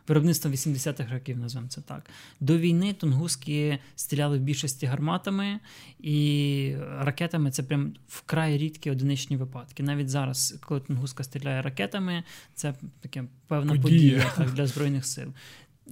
Виробництво 0.08 0.50
80-х 0.50 1.12
років, 1.12 1.38
назвемо 1.38 1.68
це 1.68 1.80
так. 1.80 2.11
До 2.40 2.58
війни 2.58 2.92
тунгуски 2.92 3.78
стріляли 3.96 4.38
в 4.38 4.40
більшості 4.40 4.87
гарматами, 4.87 5.61
і 6.00 6.74
ракетами 6.98 7.50
це 7.50 7.62
прям 7.62 7.94
вкрай 8.08 8.58
рідкі 8.58 8.90
одиничні 8.90 9.37
випадки. 9.37 9.82
Навіть 9.82 10.08
зараз, 10.08 10.58
коли 10.61 10.80
тунгуска 10.80 11.24
стріляє 11.24 11.62
ракетами, 11.62 12.24
це 12.54 12.74
таке 13.00 13.24
певна 13.46 13.72
подія, 13.72 13.82
подія 13.82 14.32
так, 14.37 14.50
для 14.54 14.66
Збройних 14.66 15.06
сил. 15.06 15.32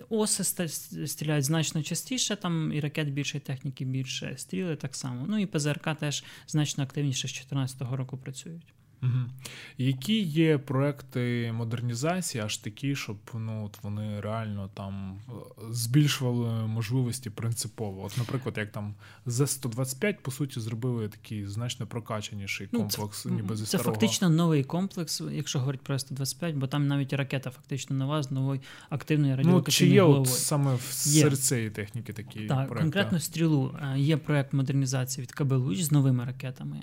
Оси 0.09 0.69
стріляють 1.07 1.45
значно 1.45 1.83
частіше, 1.83 2.37
там 2.37 2.73
і 2.73 2.81
ракет 2.81 3.13
більше, 3.13 3.37
і 3.37 3.41
техніки 3.41 3.85
більше, 3.85 4.35
стріли 4.37 4.77
так 4.77 4.97
само. 4.97 5.27
Ну 5.29 5.39
і 5.39 5.47
ПЗРК 5.47 5.99
теж 6.01 6.25
значно 6.47 6.85
активніше 6.85 7.29
з 7.29 7.33
2014 7.33 7.83
року 7.83 8.17
працюють. 8.19 8.76
Угу. 9.03 9.13
Які 9.79 10.21
є 10.23 10.59
проекти 10.59 11.53
модернізації, 11.53 12.45
аж 12.45 12.57
такі, 12.57 12.97
щоб 12.97 13.17
ну, 13.35 13.65
от 13.65 13.79
вони 13.83 14.21
реально 14.21 14.71
там 14.75 15.19
е, 15.29 15.33
збільшували 15.71 16.67
можливості 16.67 17.31
принципово? 17.31 18.05
От, 18.05 18.19
наприклад, 18.19 18.55
як 18.59 18.73
там 18.73 18.95
З-125, 19.27 20.17
по 20.23 20.31
суті, 20.31 20.61
зробили 20.61 21.09
такий 21.09 21.47
значно 21.47 21.87
прокачаніший 21.87 22.67
комплекс, 22.67 23.25
ну, 23.25 23.31
це, 23.31 23.37
ніби 23.37 23.57
зі 23.57 23.63
Це 23.63 23.69
старого. 23.69 23.91
фактично 23.91 24.29
новий 24.29 24.65
комплекс, 24.65 25.23
якщо 25.33 25.59
говорити 25.59 25.83
про 25.87 25.95
С-125, 25.95 26.55
бо 26.55 26.67
там 26.67 26.87
навіть 26.87 27.13
ракета 27.13 27.51
фактично 27.51 27.97
нова 27.97 28.23
з 28.23 28.31
новою 28.31 28.61
активною 28.91 29.37
радіолокаційною 29.37 29.65
Ну, 29.67 29.91
Чи 29.91 29.95
є 29.95 30.03
головою. 30.03 30.23
от 30.23 30.29
саме 30.29 30.75
в 30.75 30.83
серед 30.83 31.41
цієї 31.41 31.71
техніки 31.71 32.13
такі 32.13 32.41
так, 32.41 32.57
проекти? 32.57 32.83
конкретно 32.83 33.21
стрілу 33.21 33.75
е, 33.83 33.99
є 33.99 34.17
проект 34.17 34.53
модернізації 34.53 35.23
від 35.23 35.33
КБ 35.33 35.53
«Луч» 35.53 35.81
з 35.81 35.93
новими 35.93 36.25
ракетами. 36.25 36.83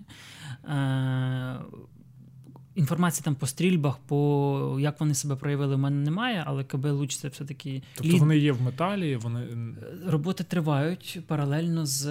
Інформації 2.75 3.23
там 3.25 3.35
по 3.35 3.47
стрільбах, 3.47 3.97
по 3.97 4.77
як 4.79 4.99
вони 4.99 5.13
себе 5.13 5.35
проявили, 5.35 5.75
в 5.75 5.79
мене 5.79 6.03
немає, 6.03 6.43
але 6.47 6.63
КБ 6.63 6.85
Луч 6.85 7.15
це 7.15 7.27
все-таки. 7.27 7.81
Тобто 7.95 8.13
лід... 8.13 8.19
вони 8.19 8.37
є 8.37 8.51
в 8.51 8.61
металі, 8.61 9.15
вони. 9.15 9.39
Е, 9.39 9.75
роботи 10.07 10.43
тривають 10.43 11.19
паралельно 11.27 11.85
з 11.85 12.03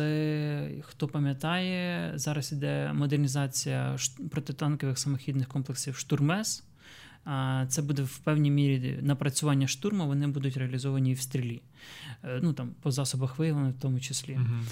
хто 0.82 1.08
пам'ятає, 1.08 2.12
зараз 2.14 2.52
іде 2.52 2.92
модернізація 2.92 3.96
протитанкових 4.30 4.98
самохідних 4.98 5.48
комплексів 5.48 5.96
Штурмес. 5.96 6.64
Це 7.68 7.82
буде 7.82 8.02
в 8.02 8.18
певній 8.18 8.50
мірі 8.50 8.98
напрацювання 9.02 9.66
штурму, 9.66 10.06
вони 10.06 10.26
будуть 10.26 10.56
реалізовані 10.56 11.10
і 11.10 11.14
в 11.14 11.20
стрілі. 11.20 11.62
Е, 12.24 12.40
ну 12.42 12.52
там 12.52 12.74
по 12.80 12.90
засобах 12.90 13.38
виявлення, 13.38 13.70
в 13.70 13.80
тому 13.80 14.00
числі. 14.00 14.32
Uh-huh. 14.32 14.62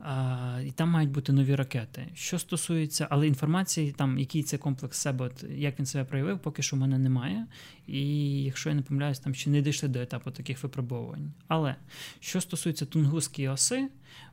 А, 0.00 0.60
І 0.66 0.70
там 0.70 0.90
мають 0.90 1.10
бути 1.10 1.32
нові 1.32 1.54
ракети. 1.54 2.08
Що 2.14 2.38
стосується, 2.38 3.06
але 3.10 3.26
інформації, 3.26 3.92
там 3.92 4.18
який 4.18 4.42
це 4.42 4.58
комплекс 4.58 4.98
себе, 4.98 5.30
як 5.56 5.78
він 5.78 5.86
себе 5.86 6.04
проявив, 6.04 6.38
поки 6.38 6.62
що 6.62 6.76
в 6.76 6.78
мене 6.78 6.98
немає. 6.98 7.46
І 7.86 8.42
якщо 8.42 8.68
я 8.68 8.74
не 8.74 8.82
помиляюсь, 8.82 9.18
там 9.18 9.34
ще 9.34 9.50
не 9.50 9.62
дійшли 9.62 9.88
до 9.88 10.00
етапу 10.00 10.30
таких 10.30 10.62
випробовувань. 10.62 11.32
Але 11.48 11.74
що 12.20 12.40
стосується 12.40 12.86
тунгуської 12.86 13.48
оси, 13.48 13.88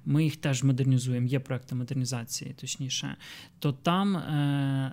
ми 0.05 0.23
їх 0.23 0.35
теж 0.35 0.63
модернізуємо. 0.63 1.27
Є 1.27 1.39
проекти 1.39 1.75
модернізації, 1.75 2.53
точніше, 2.53 3.15
то 3.59 3.71
там. 3.71 4.17
Е- 4.17 4.91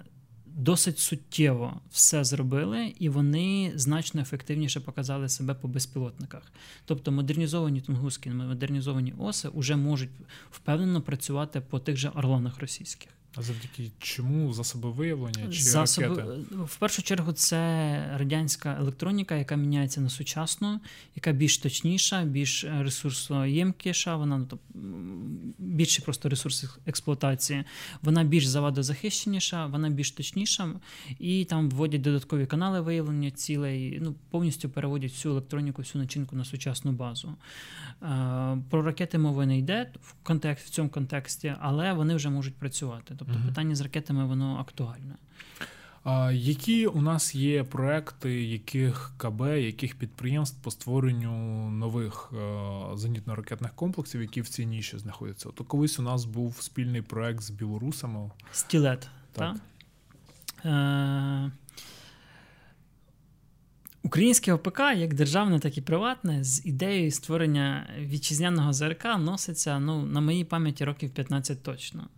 досить 0.56 0.98
суттєво 0.98 1.80
все 1.90 2.24
зробили, 2.24 2.94
і 2.98 3.08
вони 3.08 3.72
значно 3.74 4.20
ефективніше 4.20 4.80
показали 4.80 5.28
себе 5.28 5.54
по 5.54 5.68
безпілотниках. 5.68 6.42
Тобто 6.84 7.12
модернізовані 7.12 7.80
тунгуски, 7.80 8.30
модернізовані 8.30 9.14
оси 9.18 9.48
вже 9.54 9.76
можуть 9.76 10.10
впевнено 10.50 11.02
працювати 11.02 11.60
по 11.60 11.78
тих 11.78 11.96
же 11.96 12.08
орланах 12.08 12.58
російських. 12.58 13.10
А 13.34 13.42
завдяки 13.42 13.90
чому 13.98 14.52
засоби 14.52 14.90
виявлення 14.90 15.52
чи 15.52 15.62
засоби 15.62 16.08
ракети? 16.08 16.56
в 16.64 16.76
першу 16.76 17.02
чергу 17.02 17.32
це 17.32 17.58
радянська 18.16 18.76
електроніка, 18.80 19.36
яка 19.36 19.56
міняється 19.56 20.00
на 20.00 20.08
сучасну, 20.08 20.80
яка 21.16 21.32
більш 21.32 21.58
точніша, 21.58 22.24
більш 22.24 22.64
ресурсоємкіша. 22.64 24.16
Вона 24.16 24.46
ну, 24.48 24.58
більше 25.58 26.02
просто 26.02 26.28
ресурс 26.28 26.64
експлуатації. 26.86 27.64
Вона 28.02 28.24
більш 28.24 28.46
завадозахищеніша, 28.46 29.66
вона 29.66 29.90
більш 29.90 30.10
точніша, 30.10 30.68
і 31.18 31.44
там 31.44 31.70
вводять 31.70 32.00
додаткові 32.00 32.46
канали 32.46 32.80
виявлення 32.80 33.30
цілей. 33.30 33.98
Ну 34.02 34.14
повністю 34.30 34.68
переводять 34.68 35.12
всю 35.12 35.32
електроніку, 35.32 35.82
всю 35.82 36.02
начинку 36.02 36.36
на 36.36 36.44
сучасну 36.44 36.92
базу. 36.92 37.34
Про 38.70 38.82
ракети 38.82 39.18
мови 39.18 39.46
не 39.46 39.58
йде 39.58 39.90
в 40.00 40.14
контекст 40.22 40.66
в 40.66 40.70
цьому 40.70 40.88
контексті, 40.88 41.54
але 41.60 41.92
вони 41.92 42.14
вже 42.14 42.30
можуть 42.30 42.54
працювати. 42.54 43.14
Тобто 43.24 43.40
угу. 43.40 43.48
питання 43.48 43.74
з 43.74 43.80
ракетами 43.80 44.26
воно 44.26 44.56
актуальне. 44.56 45.14
А 46.04 46.32
Які 46.32 46.86
у 46.86 47.02
нас 47.02 47.34
є 47.34 47.64
проекти, 47.64 48.44
яких 48.44 49.12
КБ, 49.16 49.40
яких 49.40 49.94
підприємств 49.94 50.62
по 50.62 50.70
створенню 50.70 51.32
нових 51.70 52.30
е, 52.32 52.36
зенітно-ракетних 52.94 53.70
комплексів, 53.74 54.20
які 54.20 54.40
в 54.40 54.48
цій 54.48 54.66
ніші 54.66 54.98
знаходяться? 54.98 55.48
То 55.48 55.64
колись 55.64 55.98
у 55.98 56.02
нас 56.02 56.24
був 56.24 56.62
спільний 56.62 57.02
проект 57.02 57.40
з 57.40 57.50
білорусами. 57.50 58.30
Стілет. 58.52 59.08
Так. 59.32 59.56
Е- 60.64 61.50
Українське 64.04 64.52
ОПК, 64.52 64.80
як 64.96 65.14
державне, 65.14 65.58
так 65.58 65.78
і 65.78 65.80
приватне, 65.80 66.44
з 66.44 66.66
ідеєю 66.66 67.10
створення 67.10 67.86
вітчизняного 68.00 68.72
ЗРК 68.72 69.04
носиться 69.18 69.78
ну, 69.78 70.02
на 70.02 70.20
моїй 70.20 70.44
пам'яті 70.44 70.84
років 70.84 71.10
15 71.10 71.62
точно. 71.62 72.08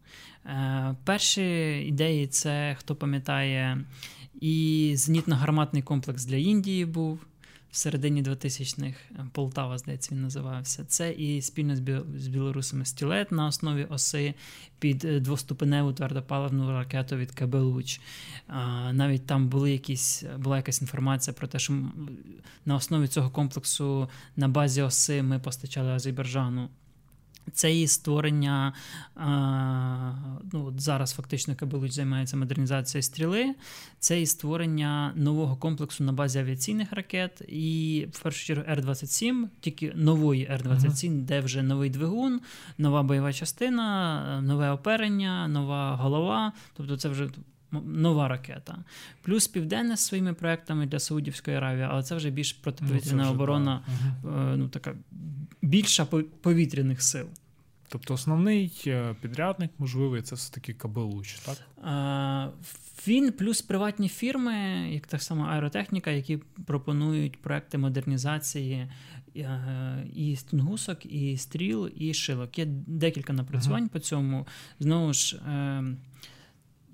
Е, 0.46 0.96
Перші 1.04 1.42
ідеї 1.88 2.26
це, 2.26 2.76
хто 2.78 2.94
пам'ятає, 2.96 3.84
і 4.40 4.92
зенітно-гарматний 4.96 5.82
комплекс 5.82 6.24
для 6.24 6.36
Індії 6.36 6.84
був 6.84 7.20
в 7.74 7.76
середині 7.76 8.22
2000-х, 8.22 8.98
Полтава, 9.32 9.78
здається, 9.78 10.14
він 10.14 10.22
називався. 10.22 10.84
Це 10.84 11.12
і 11.12 11.42
спільно 11.42 11.76
з 12.16 12.28
білорусами 12.28 12.84
стілет 12.84 13.32
на 13.32 13.46
основі 13.46 13.84
оси 13.84 14.34
під 14.78 15.04
е, 15.04 15.20
двоступеневу 15.20 15.92
твердопаливну 15.92 16.70
ракету 16.70 17.16
від 17.16 17.32
КБ 17.32 17.54
«Луч». 17.54 18.00
Навіть 18.92 19.26
там 19.26 19.48
були 19.48 19.72
якісь, 19.72 20.24
була 20.38 20.56
якась 20.56 20.80
інформація 20.80 21.34
про 21.34 21.46
те, 21.46 21.58
що 21.58 21.74
на 22.64 22.74
основі 22.74 23.08
цього 23.08 23.30
комплексу 23.30 24.08
на 24.36 24.48
базі 24.48 24.82
оси 24.82 25.22
ми 25.22 25.38
постачали 25.38 25.90
Азербайджану 25.90 26.68
це 27.52 27.74
і 27.74 27.88
створення 27.88 28.72
ну, 30.52 30.66
от 30.66 30.80
зараз 30.80 31.12
фактично 31.12 31.56
Кабелуч 31.56 31.92
займається 31.92 32.36
модернізацією 32.36 33.02
стріли, 33.02 33.54
це 33.98 34.20
і 34.20 34.26
створення 34.26 35.12
нового 35.16 35.56
комплексу 35.56 36.04
на 36.04 36.12
базі 36.12 36.38
авіаційних 36.38 36.92
ракет. 36.92 37.42
І 37.48 38.06
в 38.12 38.18
першу 38.18 38.46
чергу 38.46 38.64
Р-27, 38.68 39.48
тільки 39.60 39.92
нової 39.94 40.46
Р-27, 40.50 41.10
uh-huh. 41.10 41.20
де 41.20 41.40
вже 41.40 41.62
новий 41.62 41.90
двигун, 41.90 42.40
нова 42.78 43.02
бойова 43.02 43.32
частина, 43.32 44.40
нове 44.42 44.70
оперення, 44.70 45.48
нова 45.48 45.96
голова. 45.96 46.52
Тобто 46.76 46.96
це 46.96 47.08
вже. 47.08 47.30
Нова 47.80 48.28
ракета. 48.28 48.78
Плюс 49.22 49.48
південне 49.48 49.96
з 49.96 50.00
своїми 50.00 50.34
проектами 50.34 50.86
для 50.86 50.98
Саудівської 50.98 51.56
Аравії, 51.56 51.86
але 51.90 52.02
це 52.02 52.16
вже 52.16 52.30
більш 52.30 52.52
протиповітряна 52.52 53.24
ну, 53.24 53.30
оборона, 53.30 53.84
uh 54.24 54.56
ну 54.56 54.68
така 54.68 54.94
більша 55.62 56.04
повітряних 56.42 57.02
сил. 57.02 57.26
Тобто 57.88 58.14
основний 58.14 58.82
е, 58.86 59.14
підрядник, 59.20 59.70
можливий, 59.78 60.22
це 60.22 60.34
все-таки 60.34 60.72
Кабелуч, 60.72 61.34
так? 61.34 61.58
А, 61.82 62.48
Він 63.06 63.32
плюс 63.32 63.62
приватні 63.62 64.08
фірми, 64.08 64.54
як 64.92 65.06
так 65.06 65.22
само 65.22 65.44
аеротехніка, 65.44 66.10
які 66.10 66.36
пропонують 66.66 67.42
проекти 67.42 67.78
модернізації 67.78 68.88
е, 69.36 70.06
і 70.14 70.36
стінгусок, 70.36 71.06
і 71.06 71.36
стріл, 71.36 71.90
і 71.96 72.14
шилок. 72.14 72.58
Є 72.58 72.64
декілька 72.86 73.32
напрацювань 73.32 73.84
uh-huh. 73.84 73.92
по 73.92 73.98
цьому. 73.98 74.46
Знову 74.80 75.12
ж. 75.12 75.40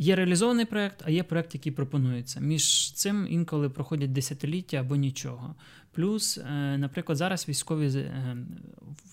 Є 0.02 0.16
реалізований 0.16 0.64
проект, 0.64 1.02
а 1.06 1.10
є 1.10 1.22
проект, 1.22 1.54
який 1.54 1.72
пропонується. 1.72 2.40
Між 2.40 2.92
цим 2.92 3.26
інколи 3.30 3.68
проходять 3.68 4.12
десятиліття 4.12 4.76
або 4.76 4.96
нічого. 4.96 5.54
Плюс, 5.92 6.38
е, 6.38 6.78
наприклад, 6.78 7.18
зараз 7.18 7.48
військові 7.48 7.86
е, 7.98 8.36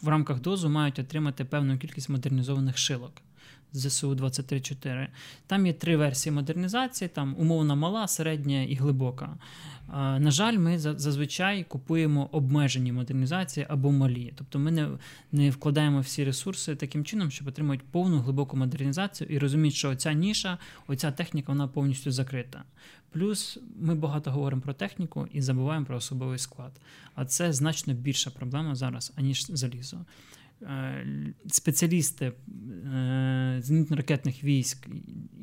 в 0.01 0.07
рамках 0.07 0.41
дозу 0.41 0.69
мають 0.69 0.99
отримати 0.99 1.45
певну 1.45 1.77
кількість 1.77 2.09
модернізованих 2.09 2.77
шилок. 2.77 3.21
ЗСУ 3.73 4.15
23.4. 4.15 5.07
Там 5.47 5.65
є 5.65 5.73
три 5.73 5.97
версії 5.97 6.33
модернізації: 6.33 7.07
там 7.07 7.35
умовна 7.39 7.75
мала, 7.75 8.07
середня 8.07 8.63
і 8.63 8.75
глибока. 8.75 9.37
На 9.93 10.31
жаль, 10.31 10.57
ми 10.57 10.79
зазвичай 10.79 11.63
купуємо 11.63 12.29
обмежені 12.31 12.91
модернізації 12.91 13.65
або 13.69 13.91
малі. 13.91 14.33
Тобто 14.35 14.59
ми 14.59 14.71
не 14.71 14.89
не 15.31 15.49
вкладаємо 15.49 15.99
всі 15.99 16.23
ресурси 16.23 16.75
таким 16.75 17.05
чином, 17.05 17.31
щоб 17.31 17.47
отримати 17.47 17.83
повну 17.91 18.19
глибоку 18.19 18.57
модернізацію 18.57 19.27
і 19.29 19.39
розуміти, 19.39 19.75
що 19.75 19.89
оця 19.89 20.13
ніша, 20.13 20.57
оця 20.87 21.11
техніка 21.11 21.51
вона 21.51 21.67
повністю 21.67 22.11
закрита. 22.11 22.63
Плюс 23.11 23.59
ми 23.79 23.95
багато 23.95 24.31
говоримо 24.31 24.61
про 24.61 24.73
техніку 24.73 25.27
і 25.31 25.41
забуваємо 25.41 25.85
про 25.85 25.97
особовий 25.97 26.39
склад. 26.39 26.71
А 27.15 27.25
це 27.25 27.53
значно 27.53 27.93
більша 27.93 28.29
проблема 28.29 28.75
зараз, 28.75 29.13
аніж 29.15 29.45
залізо. 29.49 29.97
Е, 30.61 31.05
спеціалісти 31.47 32.25
е, 32.25 32.33
зенітно-ракетних 33.61 34.43
військ, 34.43 34.87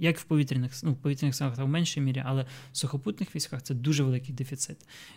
як 0.00 0.18
в 0.18 0.24
повітряних 0.24 0.72
ну, 0.82 0.92
в 0.92 0.96
повітряних 0.96 1.34
силах, 1.34 1.58
в 1.58 1.66
меншій 1.66 2.00
мірі, 2.00 2.22
але 2.26 2.46
в 2.72 2.76
сухопутних 2.76 3.36
військах 3.36 3.62
це 3.62 3.74
дуже 3.74 4.02
великий 4.02 4.34
дефіцит. 4.34 4.76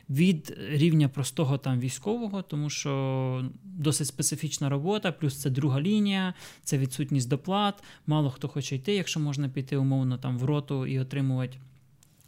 Від 0.09 0.57
рівня 0.69 1.09
простого 1.09 1.57
там 1.57 1.79
військового, 1.79 2.41
тому 2.41 2.69
що 2.69 3.51
досить 3.63 4.07
специфічна 4.07 4.69
робота, 4.69 5.11
плюс 5.11 5.37
це 5.37 5.49
друга 5.49 5.81
лінія, 5.81 6.33
це 6.63 6.77
відсутність 6.77 7.29
доплат. 7.29 7.83
Мало 8.07 8.29
хто 8.29 8.47
хоче 8.47 8.75
йти, 8.75 8.95
якщо 8.95 9.19
можна 9.19 9.49
піти 9.49 9.77
умовно 9.77 10.17
там 10.17 10.37
в 10.37 10.43
роту 10.43 10.85
і 10.85 10.99
отримувати. 10.99 11.57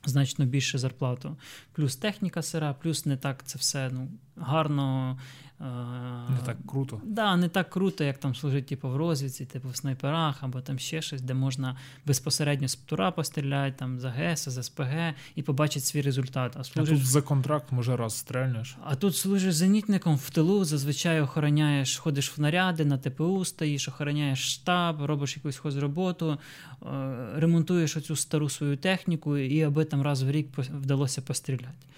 Значно 0.05 0.45
більше 0.45 0.77
зарплату, 0.77 1.37
плюс 1.71 1.95
техніка 1.95 2.41
сира, 2.41 2.73
плюс 2.73 3.05
не 3.05 3.17
так 3.17 3.43
це 3.45 3.59
все 3.59 3.89
ну 3.93 4.09
гарно 4.39 5.17
не 5.59 6.39
так 6.45 6.57
круто. 6.65 7.01
Да, 7.03 7.35
не 7.35 7.49
так 7.49 7.69
круто, 7.69 8.03
як 8.03 8.17
там 8.17 8.35
служить 8.35 8.65
типу, 8.65 8.89
в 8.89 8.95
розвідці, 8.95 9.45
типу 9.45 9.69
в 9.69 9.75
снайперах, 9.75 10.43
або 10.43 10.61
там 10.61 10.79
ще 10.79 11.01
щось, 11.01 11.21
де 11.21 11.33
можна 11.33 11.77
безпосередньо 12.05 12.67
з 12.67 12.75
птура 12.75 13.11
постріляти, 13.11 13.75
там 13.79 13.99
за 13.99 14.09
ГЕС, 14.09 14.49
з 14.49 14.63
СПГ 14.63 15.13
і 15.35 15.41
побачити 15.41 15.85
свій 15.85 16.01
результат. 16.01 16.57
А, 16.59 16.63
служиш... 16.63 16.93
а 16.93 16.97
тут 16.97 17.05
за 17.05 17.21
контракт 17.21 17.71
може 17.71 17.97
раз 17.97 18.17
стрельнеш. 18.17 18.77
А 18.83 18.95
тут 18.95 19.15
служиш 19.15 19.55
зенітником 19.55 20.15
в 20.15 20.29
тилу, 20.29 20.65
зазвичай 20.65 21.21
охороняєш, 21.21 21.97
ходиш 21.97 22.37
в 22.37 22.41
наряди, 22.41 22.85
на 22.85 22.97
ТПУ 22.97 23.45
стоїш, 23.45 23.87
охороняєш 23.87 24.53
штаб, 24.53 25.01
робиш 25.05 25.37
якусь 25.37 25.57
хозроботу, 25.57 26.31
е, 26.31 26.87
ремонтуєш 27.35 27.97
оцю 27.97 28.15
стару 28.15 28.49
свою 28.49 28.77
техніку, 28.77 29.37
і 29.37 29.61
аби 29.61 29.85
там 29.85 30.01
раз 30.01 30.23
в 30.23 30.31
рік 30.31 30.47
вдалося 30.57 31.21
постріляти. 31.21 31.89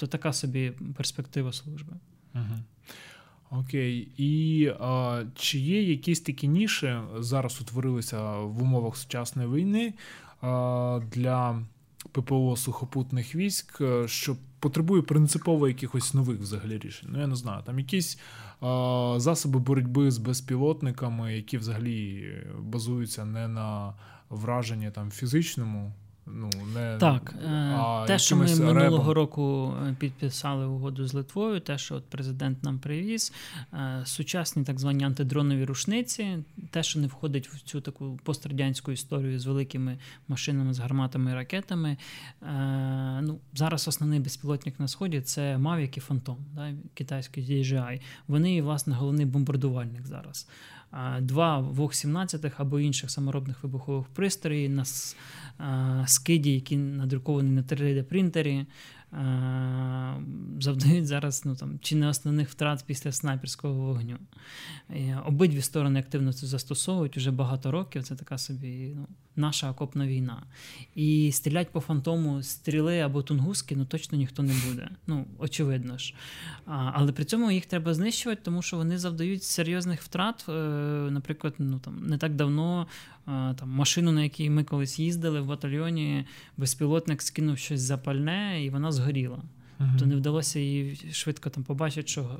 Тобто 0.00 0.12
така 0.18 0.32
собі 0.32 0.72
перспектива 0.96 1.52
служби. 1.52 1.92
Угу. 2.34 2.58
Окей, 3.50 4.08
і 4.16 4.66
а, 4.80 5.22
чи 5.34 5.58
є 5.58 5.82
якісь 5.82 6.20
такі 6.20 6.48
ніші 6.48 6.94
зараз 7.18 7.60
утворилися 7.60 8.38
в 8.38 8.62
умовах 8.62 8.96
сучасної 8.96 9.48
війни 9.48 9.94
а, 10.40 11.00
для 11.12 11.62
ППО 12.12 12.56
сухопутних 12.56 13.34
військ, 13.34 13.82
що 14.06 14.36
потребує 14.60 15.02
принципово 15.02 15.68
якихось 15.68 16.14
нових 16.14 16.40
взагалі 16.40 16.78
рішень? 16.78 17.08
Ну 17.12 17.20
я 17.20 17.26
не 17.26 17.36
знаю, 17.36 17.62
там 17.66 17.78
якісь 17.78 18.20
а, 18.60 19.14
засоби 19.18 19.58
боротьби 19.58 20.10
з 20.10 20.18
безпілотниками, 20.18 21.36
які 21.36 21.58
взагалі 21.58 22.32
базуються 22.58 23.24
не 23.24 23.48
на 23.48 23.94
враженні 24.30 24.90
там 24.90 25.10
фізичному 25.10 25.92
ну 26.32 26.50
не 26.74 26.96
так. 26.98 27.34
Е, 28.04 28.06
те, 28.06 28.18
що 28.18 28.36
ми 28.36 28.46
ребом. 28.46 28.66
минулого 28.66 29.14
року 29.14 29.74
е, 29.88 29.96
підписали 29.98 30.66
угоду 30.66 31.06
з 31.06 31.14
Литвою, 31.14 31.60
те, 31.60 31.78
що 31.78 31.94
от 31.94 32.04
президент 32.04 32.62
нам 32.64 32.78
привіз, 32.78 33.32
е, 33.72 34.02
сучасні 34.04 34.64
так 34.64 34.80
звані 34.80 35.04
антидронові 35.04 35.64
рушниці, 35.64 36.38
те, 36.70 36.82
що 36.82 37.00
не 37.00 37.06
входить 37.06 37.48
в 37.48 37.60
цю 37.60 37.80
таку 37.80 38.18
пострадянську 38.22 38.92
історію 38.92 39.40
з 39.40 39.46
великими 39.46 39.98
машинами, 40.28 40.74
з 40.74 40.78
гарматами 40.78 41.30
і 41.30 41.34
ракетами. 41.34 41.96
Ну, 43.22 43.38
Зараз 43.54 43.88
основний 43.88 44.20
безпілотник 44.20 44.80
на 44.80 44.88
сході 44.88 45.20
це 45.20 45.56
Mavic 45.56 45.98
і 45.98 46.00
Phantom, 46.00 46.36
да, 46.54 46.72
китайський 46.94 47.44
DJI. 47.44 48.00
Вони, 48.28 48.62
власне, 48.62 48.94
головний 48.94 49.26
бомбардувальник 49.26 50.06
зараз. 50.06 50.46
Два 51.20 51.58
ВОГ-17 51.60 52.52
або 52.56 52.80
інших 52.80 53.10
саморобних 53.10 53.62
вибухових 53.62 54.06
пристроїв 54.06 54.70
на 54.70 54.84
скиді, 56.06 56.54
які 56.54 56.76
надруковані 56.76 57.50
на 57.50 57.62
3D-принтері, 57.62 58.66
завдають 60.60 61.06
зараз 61.06 61.42
ну, 61.44 61.56
там, 61.56 61.78
чи 61.82 61.96
не 61.96 62.08
основних 62.08 62.48
втрат 62.48 62.84
після 62.86 63.12
снайперського 63.12 63.74
вогню. 63.74 64.16
Обидві 65.26 65.62
сторони 65.62 66.00
активно 66.00 66.32
це 66.32 66.46
застосовують 66.46 67.16
уже 67.16 67.30
багато 67.30 67.70
років. 67.70 68.02
Це 68.02 68.16
така 68.16 68.38
собі 68.38 68.92
ну, 68.96 69.06
наша 69.36 69.70
окопна 69.70 70.06
війна. 70.06 70.42
І 70.94 71.32
стрілять 71.32 71.70
по 71.70 71.80
фантому 71.80 72.42
стріли 72.42 73.00
або 73.00 73.22
тунгуски 73.22 73.76
ну, 73.76 73.84
точно 73.84 74.18
ніхто 74.18 74.42
не 74.42 74.54
буде. 74.68 74.88
Ну, 75.06 75.26
очевидно 75.38 75.98
ж. 75.98 76.14
А, 76.66 76.90
Але 76.94 77.12
при 77.12 77.24
цьому 77.24 77.50
їх 77.50 77.66
треба 77.66 77.94
знищувати, 77.94 78.40
тому 78.44 78.62
що 78.62 78.76
вони 78.76 78.98
завдають 78.98 79.44
серйозних 79.44 80.02
втрат. 80.02 80.44
Е, 80.48 80.52
наприклад, 81.10 81.54
ну, 81.58 81.78
там, 81.78 82.06
не 82.06 82.18
так 82.18 82.34
давно 82.34 82.86
там, 83.58 83.70
машину, 83.70 84.12
на 84.12 84.22
якій 84.22 84.50
ми 84.50 84.64
колись 84.64 84.98
їздили 84.98 85.40
в 85.40 85.46
батальйоні, 85.46 86.24
безпілотник 86.56 87.22
скинув 87.22 87.58
щось 87.58 87.80
запальне, 87.80 88.64
і 88.64 88.70
вона 88.70 88.92
згоріла. 88.92 89.42
Uh-huh. 89.80 89.98
То 89.98 90.06
не 90.06 90.16
вдалося 90.16 90.58
їй 90.58 90.96
швидко 91.12 91.50
там 91.50 91.64
побачити, 91.64 92.08
що 92.08 92.38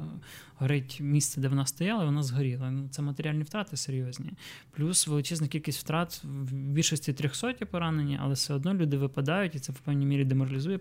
горить 0.58 1.00
місце, 1.00 1.40
де 1.40 1.48
вона 1.48 1.66
стояла, 1.66 2.02
і 2.02 2.06
вона 2.06 2.22
згоріла. 2.22 2.70
Ну, 2.70 2.88
Це 2.90 3.02
матеріальні 3.02 3.42
втрати 3.42 3.76
серйозні. 3.76 4.32
Плюс 4.70 5.06
величезна 5.06 5.48
кількість 5.48 5.78
втрат 5.78 6.20
в 6.24 6.52
більшості 6.52 7.12
300 7.12 7.52
поранені, 7.52 8.18
але 8.22 8.34
все 8.34 8.54
одно 8.54 8.74
люди 8.74 8.96
випадають, 8.96 9.54
і 9.54 9.58
це 9.58 9.72
в 9.72 9.78
певній 9.78 10.06
мірі 10.06 10.24
деморалізує 10.24 10.78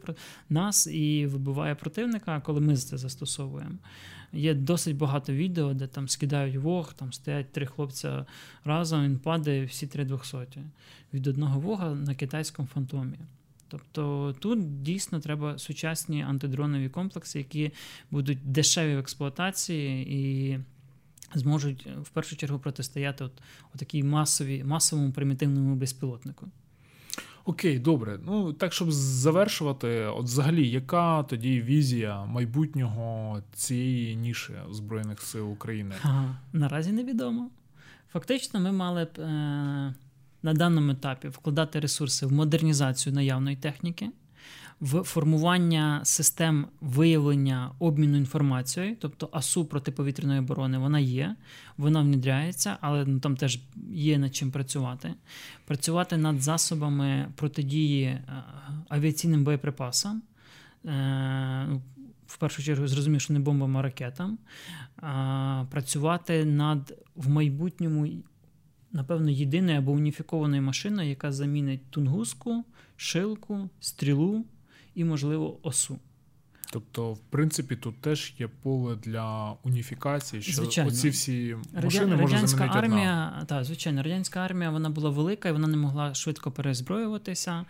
нас 0.50 0.88
і 0.88 1.26
вибиває 1.26 1.76
противника, 1.76 2.40
коли 2.40 2.62
ми 2.62 2.76
це 2.76 2.98
застосовуємо. 2.98 3.76
Є 4.34 4.54
досить 4.54 4.98
багато 4.98 5.34
відео, 5.34 5.74
де 5.74 5.88
там 5.88 6.08
скидають 6.08 6.56
вог, 6.56 6.94
там 6.94 7.14
стоять 7.14 7.52
три 7.52 7.66
хлопця 7.66 8.26
разом, 8.64 9.04
він 9.04 9.20
падає 9.20 9.66
всі 9.66 9.88
три 9.88 10.06
двохсоті 10.06 10.60
від 11.14 11.28
одного 11.28 11.60
вога 11.60 11.96
на 11.96 12.16
китайському 12.16 12.68
фантомі. 12.74 13.18
Тобто 13.68 14.36
тут 14.40 14.82
дійсно 14.82 15.20
треба 15.20 15.58
сучасні 15.58 16.24
антидронові 16.24 16.90
комплекси, 16.90 17.38
які 17.40 17.72
будуть 18.12 18.52
дешеві 18.52 18.96
в 18.96 19.00
експлуатації 19.00 20.16
і 20.16 20.60
зможуть 21.36 21.88
в 22.02 22.10
першу 22.10 22.36
чергу 22.36 22.60
протистояти 22.60 23.24
от, 23.24 23.32
от 23.74 23.80
такій 23.80 24.04
масовій, 24.04 24.64
масовому 24.64 25.12
примітивному 25.12 25.76
безпілотнику. 25.76 26.48
Окей, 27.50 27.80
добре. 27.80 28.20
Ну 28.26 28.54
так 28.54 28.74
щоб 28.74 28.92
завершувати, 28.92 30.06
от 30.06 30.24
взагалі, 30.24 30.70
яка 30.70 31.24
тоді 31.24 31.62
візія 31.62 32.26
майбутнього 32.26 33.38
цієї 33.54 34.16
ніші 34.16 34.54
Збройних 34.72 35.22
сил 35.22 35.52
України? 35.52 35.96
Ага, 36.04 36.38
Наразі 36.54 36.92
невідомо. 36.92 37.50
Фактично, 38.14 38.60
ми 38.60 38.72
мали 38.72 39.06
б 39.06 39.20
е, 39.20 39.24
на 40.44 40.54
даному 40.54 40.92
етапі 40.92 41.28
вкладати 41.28 41.80
ресурси 41.80 42.26
в 42.26 42.32
модернізацію 42.32 43.14
наявної 43.16 43.56
техніки 43.56 44.10
в 44.82 45.04
формування 45.04 46.02
систем 46.04 46.68
виявлення 46.82 47.72
обміну 47.80 48.18
інформацією, 48.18 48.96
тобто 49.00 49.30
АСУ 49.32 49.66
протиповітряної 49.66 50.40
оборони, 50.40 50.78
вона 50.78 51.00
є, 51.00 51.36
вона 51.78 52.02
внедряється, 52.02 52.78
але 52.82 53.06
ну, 53.06 53.20
там 53.20 53.36
теж 53.36 53.60
є 53.92 54.18
над 54.18 54.36
чим 54.36 54.52
працювати. 54.52 55.14
Працювати 55.66 56.18
над 56.18 56.42
засобами 56.42 57.32
протидії 57.36 58.06
е, 58.06 58.24
авіаційним 58.90 59.44
боєприпасам. 59.44 60.22
Е, 60.86 61.66
ну, 61.70 61.82
в 62.28 62.38
першу 62.38 62.64
чергу 62.64 62.88
зрозумів, 62.88 63.22
що 63.22 63.34
не 63.34 63.40
бомбам, 63.40 63.78
а 63.78 63.82
ракетам. 63.82 64.38
Працювати 65.70 66.46
над 66.46 66.94
в 67.16 67.30
майбутньому, 67.30 68.08
напевно, 68.92 69.30
єдиною 69.30 69.78
або 69.78 69.92
уніфікованою 69.92 70.62
машиною, 70.62 71.10
яка 71.10 71.32
замінить 71.32 71.92
тунгуску, 71.92 72.66
шилку, 72.98 73.70
стрілу 73.80 74.46
і, 74.96 75.04
можливо, 75.04 75.60
осу. 75.64 76.00
Тобто, 76.72 77.14
в 77.14 77.20
принципі, 77.20 77.76
тут 77.76 78.02
теж 78.02 78.34
є 78.40 78.48
поле 78.48 78.96
для 78.96 79.56
уніфікації, 79.64 80.42
що 80.42 80.54
звичайно. 80.54 80.92
оці 80.92 81.10
всі 81.10 81.56
машини 81.84 82.12
Радя... 82.12 82.22
може 82.22 82.48
замінити 82.48 82.78
армія, 82.78 83.32
одна. 83.34 83.46
Так, 83.46 83.64
звичайно, 83.64 84.04
радянська 84.04 84.40
армія 84.40 84.70
вона 84.70 84.90
була 84.90 85.10
велика 85.10 85.50
і 85.50 85.52
вона 85.52 85.68
не 85.68 85.78
могла 85.78 86.14
швидко 86.14 86.52
перезброюватися. 86.52 87.66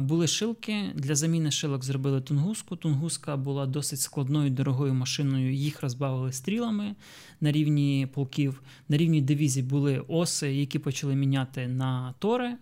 Були 0.00 0.26
шилки 0.26 0.90
для 0.94 1.14
заміни 1.14 1.50
шилок 1.50 1.84
зробили 1.84 2.20
тунгуску. 2.20 2.76
Тунгуска 2.76 3.36
була 3.36 3.66
досить 3.66 4.00
складною 4.00 4.50
дорогою 4.50 4.94
машиною. 4.94 5.54
Їх 5.54 5.82
розбавили 5.82 6.32
стрілами 6.32 6.94
на 7.40 7.52
рівні 7.52 8.08
полків. 8.14 8.62
На 8.88 8.96
рівні 8.96 9.20
дивізій 9.20 9.62
були 9.62 9.98
оси, 10.08 10.54
які 10.54 10.78
почали 10.78 11.14
міняти 11.14 11.68
на 11.68 12.14
тори 12.18 12.56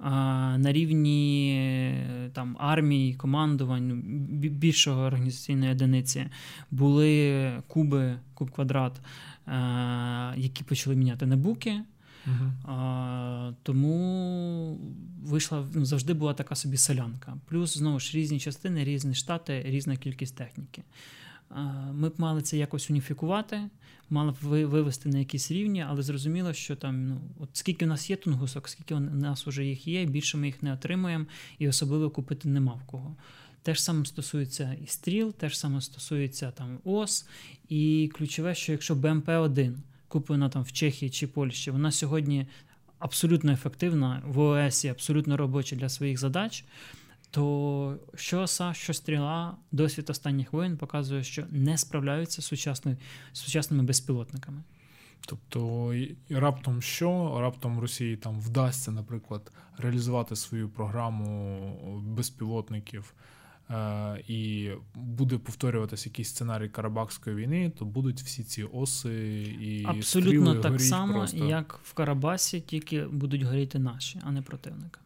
на 0.00 0.72
рівні 0.72 2.04
там, 2.32 2.56
армії, 2.58 3.14
командувань 3.14 3.88
ну, 3.88 3.94
більшого 4.48 5.02
організаційної 5.02 5.72
одиниці 5.72 6.26
були 6.70 7.52
куби, 7.68 8.18
куб 8.34 8.50
квадрат, 8.50 9.00
які 10.36 10.64
почали 10.64 10.96
міняти 10.96 11.26
на 11.26 11.36
буки. 11.36 11.80
Угу. 12.26 12.72
А, 12.72 13.52
Тому 13.62 14.78
вийшла 15.24 15.66
ну, 15.74 15.84
завжди 15.84 16.14
була 16.14 16.34
така 16.34 16.54
собі 16.54 16.76
солянка. 16.76 17.36
Плюс 17.48 17.78
знову 17.78 18.00
ж 18.00 18.18
різні 18.18 18.40
частини, 18.40 18.84
різні 18.84 19.14
штати, 19.14 19.62
різна 19.66 19.96
кількість 19.96 20.36
техніки. 20.36 20.82
Ми 21.92 22.08
б 22.08 22.14
мали 22.18 22.42
це 22.42 22.56
якось 22.56 22.90
уніфікувати, 22.90 23.60
мали 24.10 24.32
б 24.32 24.36
вивести 24.66 25.08
на 25.08 25.18
якісь 25.18 25.50
рівні, 25.50 25.84
але 25.88 26.02
зрозуміло, 26.02 26.52
що 26.52 26.76
там 26.76 27.08
ну, 27.08 27.20
от 27.40 27.48
скільки 27.52 27.84
в 27.84 27.88
нас 27.88 28.10
є 28.10 28.16
тунгусок, 28.16 28.68
скільки 28.68 28.94
у 28.94 29.00
нас 29.00 29.46
вже 29.46 29.64
їх 29.64 29.86
є, 29.86 30.04
більше 30.04 30.36
ми 30.36 30.46
їх 30.46 30.62
не 30.62 30.72
отримуємо, 30.72 31.26
і 31.58 31.68
особливо 31.68 32.10
купити 32.10 32.48
нема 32.48 32.72
в 32.72 32.84
кого. 32.86 33.16
Те 33.62 33.74
ж 33.74 33.82
саме 33.82 34.04
стосується 34.04 34.76
і 34.84 34.86
стріл, 34.86 35.32
те 35.32 35.48
ж 35.48 35.58
саме 35.58 35.80
стосується 35.80 36.50
там 36.50 36.78
ОС. 36.84 37.26
І 37.68 38.10
ключове, 38.14 38.54
що 38.54 38.72
якщо 38.72 38.94
БМП-1 38.94 39.74
куплена 40.08 40.48
там 40.48 40.62
в 40.62 40.72
Чехії 40.72 41.10
чи 41.10 41.26
Польщі, 41.26 41.70
вона 41.70 41.92
сьогодні 41.92 42.46
абсолютно 42.98 43.52
ефективна, 43.52 44.22
в 44.26 44.38
ОСі 44.38 44.88
абсолютно 44.88 45.36
робоча 45.36 45.76
для 45.76 45.88
своїх 45.88 46.18
задач, 46.18 46.64
то 47.34 47.96
що 48.14 48.40
ОСА, 48.40 48.74
що 48.74 48.94
стріла, 48.94 49.56
досвід 49.72 50.10
останніх 50.10 50.52
воєн 50.52 50.76
показує, 50.76 51.24
що 51.24 51.44
не 51.50 51.78
справляються 51.78 52.42
з 52.42 52.46
сучасними 53.32 53.82
безпілотниками. 53.82 54.62
Тобто 55.26 55.92
раптом 56.30 56.82
що? 56.82 57.38
Раптом 57.40 57.80
Росії 57.80 58.16
там 58.16 58.40
вдасться, 58.40 58.90
наприклад, 58.90 59.52
реалізувати 59.78 60.36
свою 60.36 60.68
програму 60.68 62.02
безпілотників 62.06 63.14
Е, 63.70 64.22
і 64.28 64.70
буде 64.94 65.38
повторюватися 65.38 66.08
якийсь 66.08 66.28
сценарій 66.28 66.68
Карабахської 66.68 67.36
війни, 67.36 67.72
то 67.78 67.84
будуть 67.84 68.20
всі 68.20 68.44
ці 68.44 68.62
оси 68.62 69.42
і 69.60 69.84
абсолютно 69.84 70.30
стріли 70.30 70.58
так 70.58 70.80
само, 70.80 71.12
просто. 71.12 71.46
як 71.46 71.80
в 71.84 71.92
Карабасі, 71.92 72.60
тільки 72.60 73.04
будуть 73.04 73.42
горіти 73.42 73.78
наші, 73.78 74.20
а 74.22 74.30
не 74.30 74.42
противника. 74.42 75.00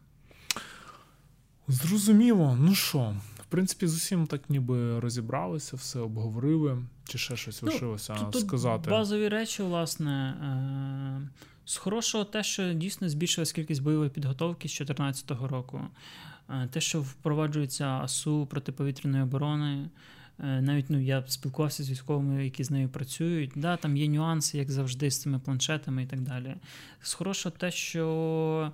Зрозуміло, 1.69 2.57
ну 2.59 2.75
що, 2.75 3.15
в 3.39 3.45
принципі, 3.45 3.87
з 3.87 3.95
усім 3.95 4.27
так 4.27 4.49
ніби 4.49 4.99
розібралися, 4.99 5.75
все 5.75 5.99
обговорили, 5.99 6.77
чи 7.05 7.17
ще 7.17 7.35
щось 7.35 7.61
ну, 7.61 7.71
лишилося 7.71 8.15
тут, 8.15 8.41
сказати. 8.41 8.83
Тут 8.83 8.91
базові 8.91 9.27
речі, 9.27 9.63
власне, 9.63 10.11
е- 10.29 11.29
з 11.65 11.77
хорошого, 11.77 12.23
те, 12.23 12.43
що 12.43 12.73
дійсно 12.73 13.09
збільшилась 13.09 13.51
кількість 13.51 13.83
бойової 13.83 14.09
підготовки 14.09 14.67
з 14.69 14.71
2014 14.71 15.31
року. 15.49 15.81
Е, 16.49 16.67
те, 16.71 16.81
що 16.81 17.01
впроваджується 17.01 17.85
АСУ 17.85 18.45
протиповітряної 18.45 19.23
оборони, 19.23 19.89
е, 20.39 20.61
навіть 20.61 20.89
ну, 20.89 20.99
я 21.01 21.23
спілкувався 21.27 21.83
з 21.83 21.91
військовими, 21.91 22.45
які 22.45 22.63
з 22.63 22.71
нею 22.71 22.89
працюють. 22.89 23.51
Да, 23.55 23.77
Там 23.77 23.97
є 23.97 24.07
нюанси, 24.07 24.57
як 24.57 24.71
завжди, 24.71 25.11
з 25.11 25.21
цими 25.21 25.39
планшетами 25.39 26.03
і 26.03 26.05
так 26.05 26.21
далі. 26.21 26.55
З 27.01 27.13
хорошого 27.13 27.55
те, 27.57 27.71
що 27.71 28.71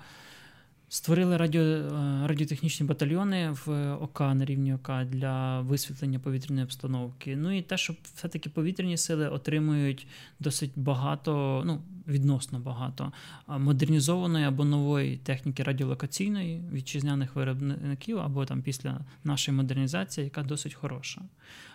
Створили 0.96 1.38
радіо, 1.38 1.62
е, 1.62 2.28
радіотехнічні 2.28 2.86
батальйони 2.86 3.56
в 3.66 3.94
ОК 3.94 4.20
на 4.20 4.46
рівні 4.46 4.74
ОК 4.74 4.92
для 5.06 5.62
висвітлення 5.62 6.20
повітряної 6.20 6.64
обстановки. 6.64 7.36
Ну 7.36 7.58
і 7.58 7.62
те, 7.62 7.78
що 7.78 7.96
все-таки 8.16 8.50
повітряні 8.50 8.98
сили 8.98 9.30
отримують 9.30 10.08
досить 10.40 10.72
багато, 10.76 11.64
ну 11.66 11.82
відносно 12.08 12.60
багато 12.60 13.14
модернізованої 13.48 14.46
або 14.46 14.66
нової 14.66 15.18
техніки 15.18 15.64
радіолокаційної 15.64 16.64
вітчизняних 16.74 17.36
виробників, 17.36 18.20
або 18.20 18.46
там 18.46 18.62
після 18.62 19.00
нашої 19.24 19.58
модернізації, 19.58 20.26
яка 20.26 20.44
досить 20.44 20.74
хороша. 20.74 21.22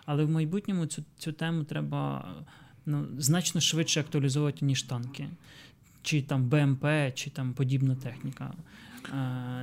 Але 0.06 0.24
в 0.24 0.30
майбутньому 0.30 0.86
цю 0.86 1.02
цю 1.18 1.32
тему 1.32 1.64
треба 1.64 2.34
ну, 2.86 3.06
значно 3.18 3.60
швидше 3.60 4.00
актуалізовувати, 4.00 4.64
ніж 4.64 4.82
танки, 4.82 5.28
чи 6.02 6.22
там 6.22 6.48
БМП, 6.48 6.86
чи 7.14 7.30
там 7.30 7.52
подібна 7.52 7.94
техніка. 7.94 8.52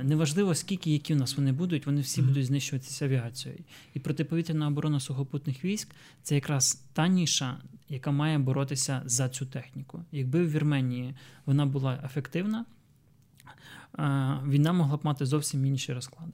Неважливо, 0.02 0.54
скільки 0.54 0.90
які 0.90 1.14
у 1.14 1.16
нас 1.16 1.36
вони 1.36 1.52
будуть, 1.52 1.86
вони 1.86 2.00
всі 2.00 2.20
mm-hmm. 2.20 2.26
будуть 2.26 2.46
знищуватися 2.46 3.04
авіацією. 3.04 3.60
І 3.94 4.00
протиповітряна 4.00 4.66
оборона 4.66 5.00
сухопутних 5.00 5.64
військ 5.64 5.88
це 6.22 6.34
якраз 6.34 6.84
та 6.92 7.08
ніша, 7.08 7.56
яка 7.88 8.10
має 8.10 8.38
боротися 8.38 9.02
за 9.04 9.28
цю 9.28 9.46
техніку. 9.46 10.04
Якби 10.12 10.44
в 10.44 10.50
Вірменії 10.50 11.14
вона 11.46 11.66
була 11.66 12.02
ефективна, 12.04 12.64
війна 14.46 14.72
могла 14.72 14.96
б 14.96 15.00
мати 15.02 15.26
зовсім 15.26 15.66
інші 15.66 15.92
розклади. 15.92 16.32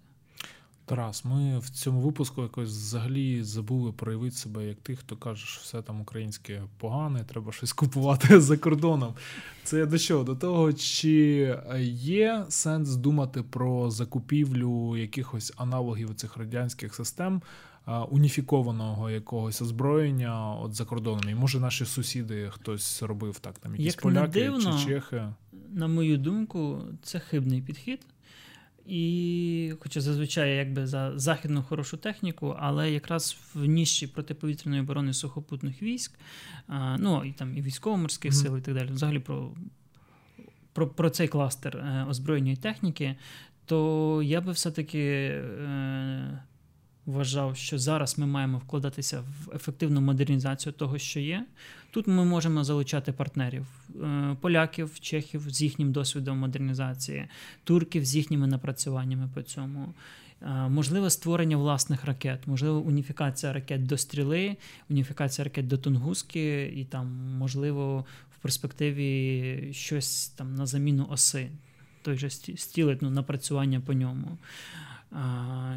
Тарас, 0.87 1.25
ми 1.25 1.59
в 1.59 1.71
цьому 1.71 2.01
випуску 2.01 2.43
якось 2.43 2.69
взагалі 2.69 3.43
забули 3.43 3.93
проявити 3.93 4.37
себе 4.37 4.67
як 4.67 4.81
тих, 4.81 4.99
хто 4.99 5.17
каже, 5.17 5.47
що 5.47 5.61
все 5.61 5.83
там 5.83 6.01
українське 6.01 6.63
погане, 6.79 7.25
треба 7.25 7.53
щось 7.53 7.73
купувати 7.73 8.41
за 8.41 8.57
кордоном. 8.57 9.15
Це 9.63 9.87
до 9.87 9.99
чого? 9.99 10.25
До 10.25 10.35
того, 10.37 10.73
чи 10.73 11.59
є 11.89 12.45
сенс 12.49 12.97
думати 12.97 13.43
про 13.43 13.91
закупівлю 13.91 14.97
якихось 14.97 15.53
аналогів 15.57 16.15
цих 16.15 16.37
радянських 16.37 16.95
систем, 16.95 17.43
уніфікованого 18.11 19.11
якогось 19.11 19.63
озброєння 19.63 20.55
от 20.55 20.75
за 20.75 20.85
кордоном? 20.85 21.29
І 21.31 21.35
може 21.35 21.61
наші 21.61 21.85
сусіди 21.85 22.51
хтось 22.51 23.03
робив 23.03 23.39
так, 23.39 23.59
там 23.59 23.73
якісь 23.73 23.87
як 23.87 24.03
поляки 24.03 24.41
дивно, 24.41 24.79
чи 24.79 24.85
чехи? 24.85 25.25
На 25.73 25.87
мою 25.87 26.19
думку, 26.19 26.83
це 27.03 27.21
хибний 27.21 27.63
підхід. 27.63 28.01
І, 28.87 29.73
хоча 29.81 30.01
зазвичай 30.01 30.57
якби 30.57 30.87
за 30.87 31.19
західну 31.19 31.63
хорошу 31.63 31.97
техніку, 31.97 32.57
але 32.59 32.93
якраз 32.93 33.37
в 33.55 33.65
ніші 33.65 34.07
протиповітряної 34.07 34.83
оборони 34.83 35.13
сухопутних 35.13 35.83
військ, 35.83 36.13
а, 36.69 36.97
ну 36.99 37.25
і 37.25 37.33
там 37.33 37.57
і 37.57 37.63
військово-морських 37.63 38.33
mm-hmm. 38.33 38.43
сил, 38.43 38.59
і 38.59 38.61
так 38.61 38.75
далі, 38.75 38.91
взагалі 38.91 39.19
про 39.19 39.53
про, 40.73 40.89
про 40.89 41.11
цей 41.11 41.29
кластер 41.29 41.77
е, 41.77 42.07
озброєння 42.09 42.57
техніки, 42.57 43.17
то 43.67 44.21
я 44.25 44.41
би 44.41 44.53
все-таки 44.53 44.99
е, 44.99 46.43
вважав, 47.07 47.57
що 47.57 47.79
зараз 47.79 48.19
ми 48.19 48.27
маємо 48.27 48.59
вкладатися 48.59 49.21
в 49.21 49.57
ефективну 49.57 50.01
модернізацію 50.01 50.73
того, 50.73 50.99
що 50.99 51.21
є. 51.21 51.47
Тут 51.91 52.07
ми 52.07 52.25
можемо 52.25 52.65
залучати 52.65 53.13
партнерів: 53.13 53.67
е, 54.03 54.37
поляків, 54.41 55.01
чехів 55.01 55.51
з 55.51 55.63
їхнім 55.63 55.93
досвідом 55.93 56.39
модернізації, 56.39 57.29
турків 57.65 58.05
з 58.05 58.17
їхніми 58.17 58.47
напрацюваннями 58.47 59.29
по 59.35 59.43
цьому. 59.43 59.95
Е, 60.43 60.69
можливе 60.69 61.11
створення 61.11 61.57
власних 61.57 62.05
ракет, 62.05 62.47
можливо, 62.47 62.79
уніфікація 62.79 63.53
ракет 63.53 63.87
до 63.87 63.99
стріли, 63.99 64.57
уніфікація 64.91 65.45
ракет 65.45 65.69
до 65.69 65.79
Тунгуски, 65.79 66.73
і 66.77 66.85
там, 66.85 67.07
можливо, 67.39 68.05
в 68.37 68.43
перспективі 68.43 69.69
щось 69.73 70.29
там 70.29 70.55
на 70.55 70.67
заміну 70.67 71.07
оси, 71.11 71.49
той 72.03 72.17
же 72.17 72.31
стілить 72.31 73.03
ну, 73.03 73.11
напрацювання 73.11 73.81
по 73.81 73.93
ньому. 73.93 74.39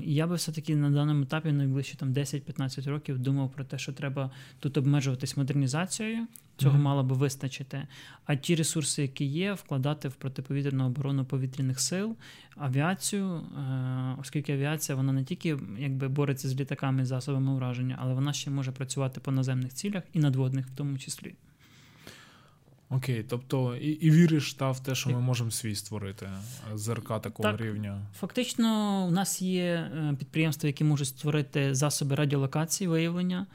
Я 0.01 0.27
би 0.27 0.35
все-таки 0.35 0.75
на 0.75 0.89
даному 0.89 1.23
етапі 1.23 1.51
найближчі 1.51 1.95
там 1.97 2.13
10-15 2.13 2.89
років 2.89 3.19
думав 3.19 3.51
про 3.51 3.63
те, 3.63 3.77
що 3.77 3.93
треба 3.93 4.31
тут 4.59 4.77
обмежуватись 4.77 5.37
модернізацією. 5.37 6.27
Цього 6.57 6.77
mm-hmm. 6.77 6.81
мало 6.81 7.03
би 7.03 7.15
вистачити. 7.15 7.87
А 8.25 8.35
ті 8.35 8.55
ресурси, 8.55 9.01
які 9.01 9.25
є, 9.25 9.53
вкладати 9.53 10.07
в 10.07 10.13
протиповітряну 10.13 10.85
оборону 10.85 11.25
повітряних 11.25 11.79
сил, 11.79 12.15
авіацію, 12.55 13.35
е, 13.35 14.15
оскільки 14.19 14.53
авіація 14.53 14.95
вона 14.95 15.13
не 15.13 15.23
тільки 15.23 15.57
якби 15.79 16.07
бореться 16.07 16.49
з 16.49 16.59
літаками 16.59 17.01
і 17.01 17.05
засобами 17.05 17.51
ураження, 17.51 17.97
але 17.99 18.13
вона 18.13 18.33
ще 18.33 18.49
може 18.49 18.71
працювати 18.71 19.19
по 19.19 19.31
наземних 19.31 19.73
цілях 19.73 20.03
і 20.13 20.19
надводних 20.19 20.67
в 20.67 20.75
тому 20.75 20.97
числі. 20.97 21.35
Окей, 22.89 23.25
тобто 23.29 23.75
і 23.75 23.89
і 23.89 24.11
віриш 24.11 24.53
та 24.53 24.71
в 24.71 24.79
те, 24.79 24.95
що 24.95 25.09
ми 25.09 25.19
можемо 25.19 25.51
свій 25.51 25.75
створити 25.75 26.25
е, 26.73 26.77
ЗРК 26.77 27.07
такого 27.07 27.51
так, 27.51 27.61
рівня. 27.61 28.01
Фактично, 28.19 29.05
у 29.07 29.11
нас 29.11 29.41
є 29.41 29.63
е, 29.63 30.15
підприємства, 30.19 30.67
які 30.67 30.83
можуть 30.83 31.07
створити 31.07 31.75
засоби 31.75 32.15
радіолокації 32.15 32.87
виявлення. 32.87 33.47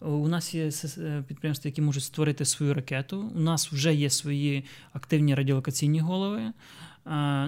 У 0.00 0.28
нас 0.28 0.54
є 0.54 0.70
е, 0.98 1.24
підприємства, 1.28 1.68
які 1.68 1.82
можуть 1.82 2.02
створити 2.02 2.44
свою 2.44 2.74
ракету. 2.74 3.30
У 3.34 3.40
нас 3.40 3.72
вже 3.72 3.94
є 3.94 4.10
свої 4.10 4.64
активні 4.92 5.34
радіолокаційні 5.34 6.00
голови. 6.00 6.52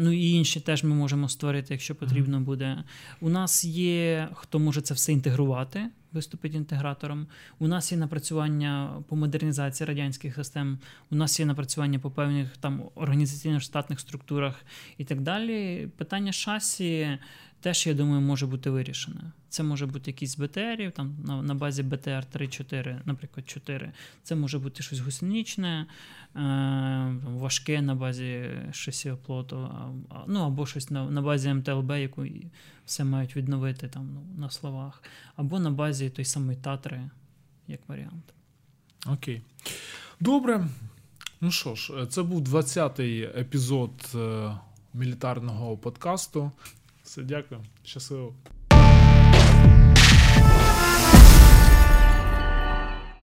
Ну 0.01 0.12
і 0.12 0.30
інші 0.30 0.61
теж 0.61 0.84
ми 0.84 0.95
можемо 0.95 1.28
створити, 1.28 1.74
якщо 1.74 1.95
потрібно 1.95 2.40
буде. 2.40 2.84
У 3.20 3.28
нас 3.28 3.64
є 3.64 4.28
хто 4.34 4.59
може 4.59 4.80
це 4.80 4.95
все 4.95 5.12
інтегрувати 5.12 5.90
виступить 6.12 6.54
інтегратором. 6.54 7.26
У 7.58 7.68
нас 7.68 7.92
є 7.92 7.98
напрацювання 7.98 9.02
по 9.08 9.16
модернізації 9.16 9.86
радянських 9.86 10.34
систем, 10.34 10.78
у 11.10 11.16
нас 11.16 11.40
є 11.40 11.46
напрацювання 11.46 11.98
по 11.98 12.10
певних 12.10 12.56
там 12.56 12.82
організаційно-штатних 12.94 13.98
структурах 13.98 14.64
і 14.98 15.04
так 15.04 15.20
далі. 15.20 15.88
Питання 15.96 16.32
шасі 16.32 17.18
теж, 17.62 17.86
я 17.86 17.94
думаю, 17.94 18.20
може 18.20 18.46
бути 18.46 18.70
вирішене. 18.70 19.32
Це 19.48 19.62
може 19.62 19.86
бути 19.86 20.10
якийсь 20.10 20.38
БТРів, 20.38 20.92
там 20.92 21.16
на 21.24 21.42
на 21.42 21.54
базі 21.54 21.82
БТР 21.82 22.26
3-4, 22.34 23.00
наприклад, 23.04 23.48
4. 23.48 23.92
Це 24.22 24.34
може 24.34 24.58
бути 24.58 24.82
щось 24.82 24.98
гусеничне, 24.98 25.86
е, 26.36 27.16
важке 27.24 27.82
на 27.82 27.94
базі 27.94 28.50
шасі 28.72 29.10
оплоту, 29.10 29.70
ну 30.26 30.40
або 30.40 30.66
щось 30.66 30.90
на 30.90 31.10
на 31.10 31.22
базі 31.22 31.54
МТЛБ, 31.54 31.90
яку 31.90 32.26
все 32.86 33.04
мають 33.04 33.36
відновити 33.36 33.88
там 33.88 34.10
ну, 34.14 34.40
на 34.40 34.50
словах, 34.50 35.02
або 35.36 35.58
на 35.58 35.70
базі 35.70 36.10
той 36.10 36.24
самої 36.24 36.58
Татри, 36.58 37.10
як 37.68 37.80
варіант. 37.88 38.34
Окей. 39.06 39.42
Добре. 40.20 40.68
Ну 41.40 41.50
що 41.50 41.74
ж, 41.74 42.06
це 42.06 42.22
був 42.22 42.40
20-й 42.40 43.22
епізод 43.22 43.90
е, 44.14 44.54
мілітарного 44.94 45.76
подкасту. 45.76 46.52
Все, 47.12 47.22
дякую, 47.22 47.60
щасливо. 47.84 48.34